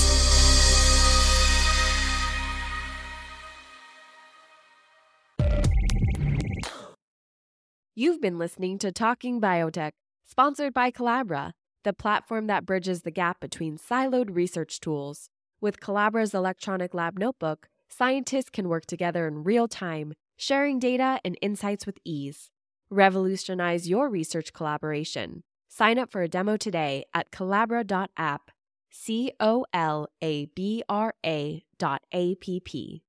You've 7.94 8.22
been 8.22 8.38
listening 8.38 8.80
to 8.80 8.94
Talking 8.94 9.42
Biotech, 9.42 9.92
sponsored 10.24 10.74
by 10.74 10.92
Colabra, 10.92 11.52
the 11.84 11.92
platform 11.92 12.48
that 12.48 12.66
bridges 12.66 13.02
the 13.02 13.12
gap 13.12 13.42
between 13.42 13.78
siloed 13.78 14.34
research 14.34 14.80
tools. 14.80 15.28
With 15.60 15.82
Colabra's 15.82 16.34
electronic 16.34 16.94
lab 16.94 17.20
notebook, 17.20 17.68
scientists 17.90 18.50
can 18.50 18.70
work 18.70 18.86
together 18.86 19.28
in 19.28 19.44
real 19.44 19.68
time 19.68 20.14
sharing 20.42 20.80
data 20.80 21.20
and 21.24 21.38
insights 21.40 21.86
with 21.86 22.00
ease. 22.04 22.50
Revolutionize 22.90 23.88
your 23.88 24.10
research 24.10 24.52
collaboration. 24.54 25.44
Sign 25.70 26.00
up 26.00 26.12
for 26.12 26.24
a 26.24 26.28
demo 26.28 26.58
today 26.58 27.06
at 27.14 27.32
colabra.app. 27.32 28.50
C 28.90 29.32
O 29.40 29.66
L 29.72 30.08
A 30.22 30.48
B 30.48 30.84
R 30.90 31.14
A 31.24 31.64
dot 31.78 32.02
A 32.12 32.36
P 32.36 32.60
P. 32.60 33.04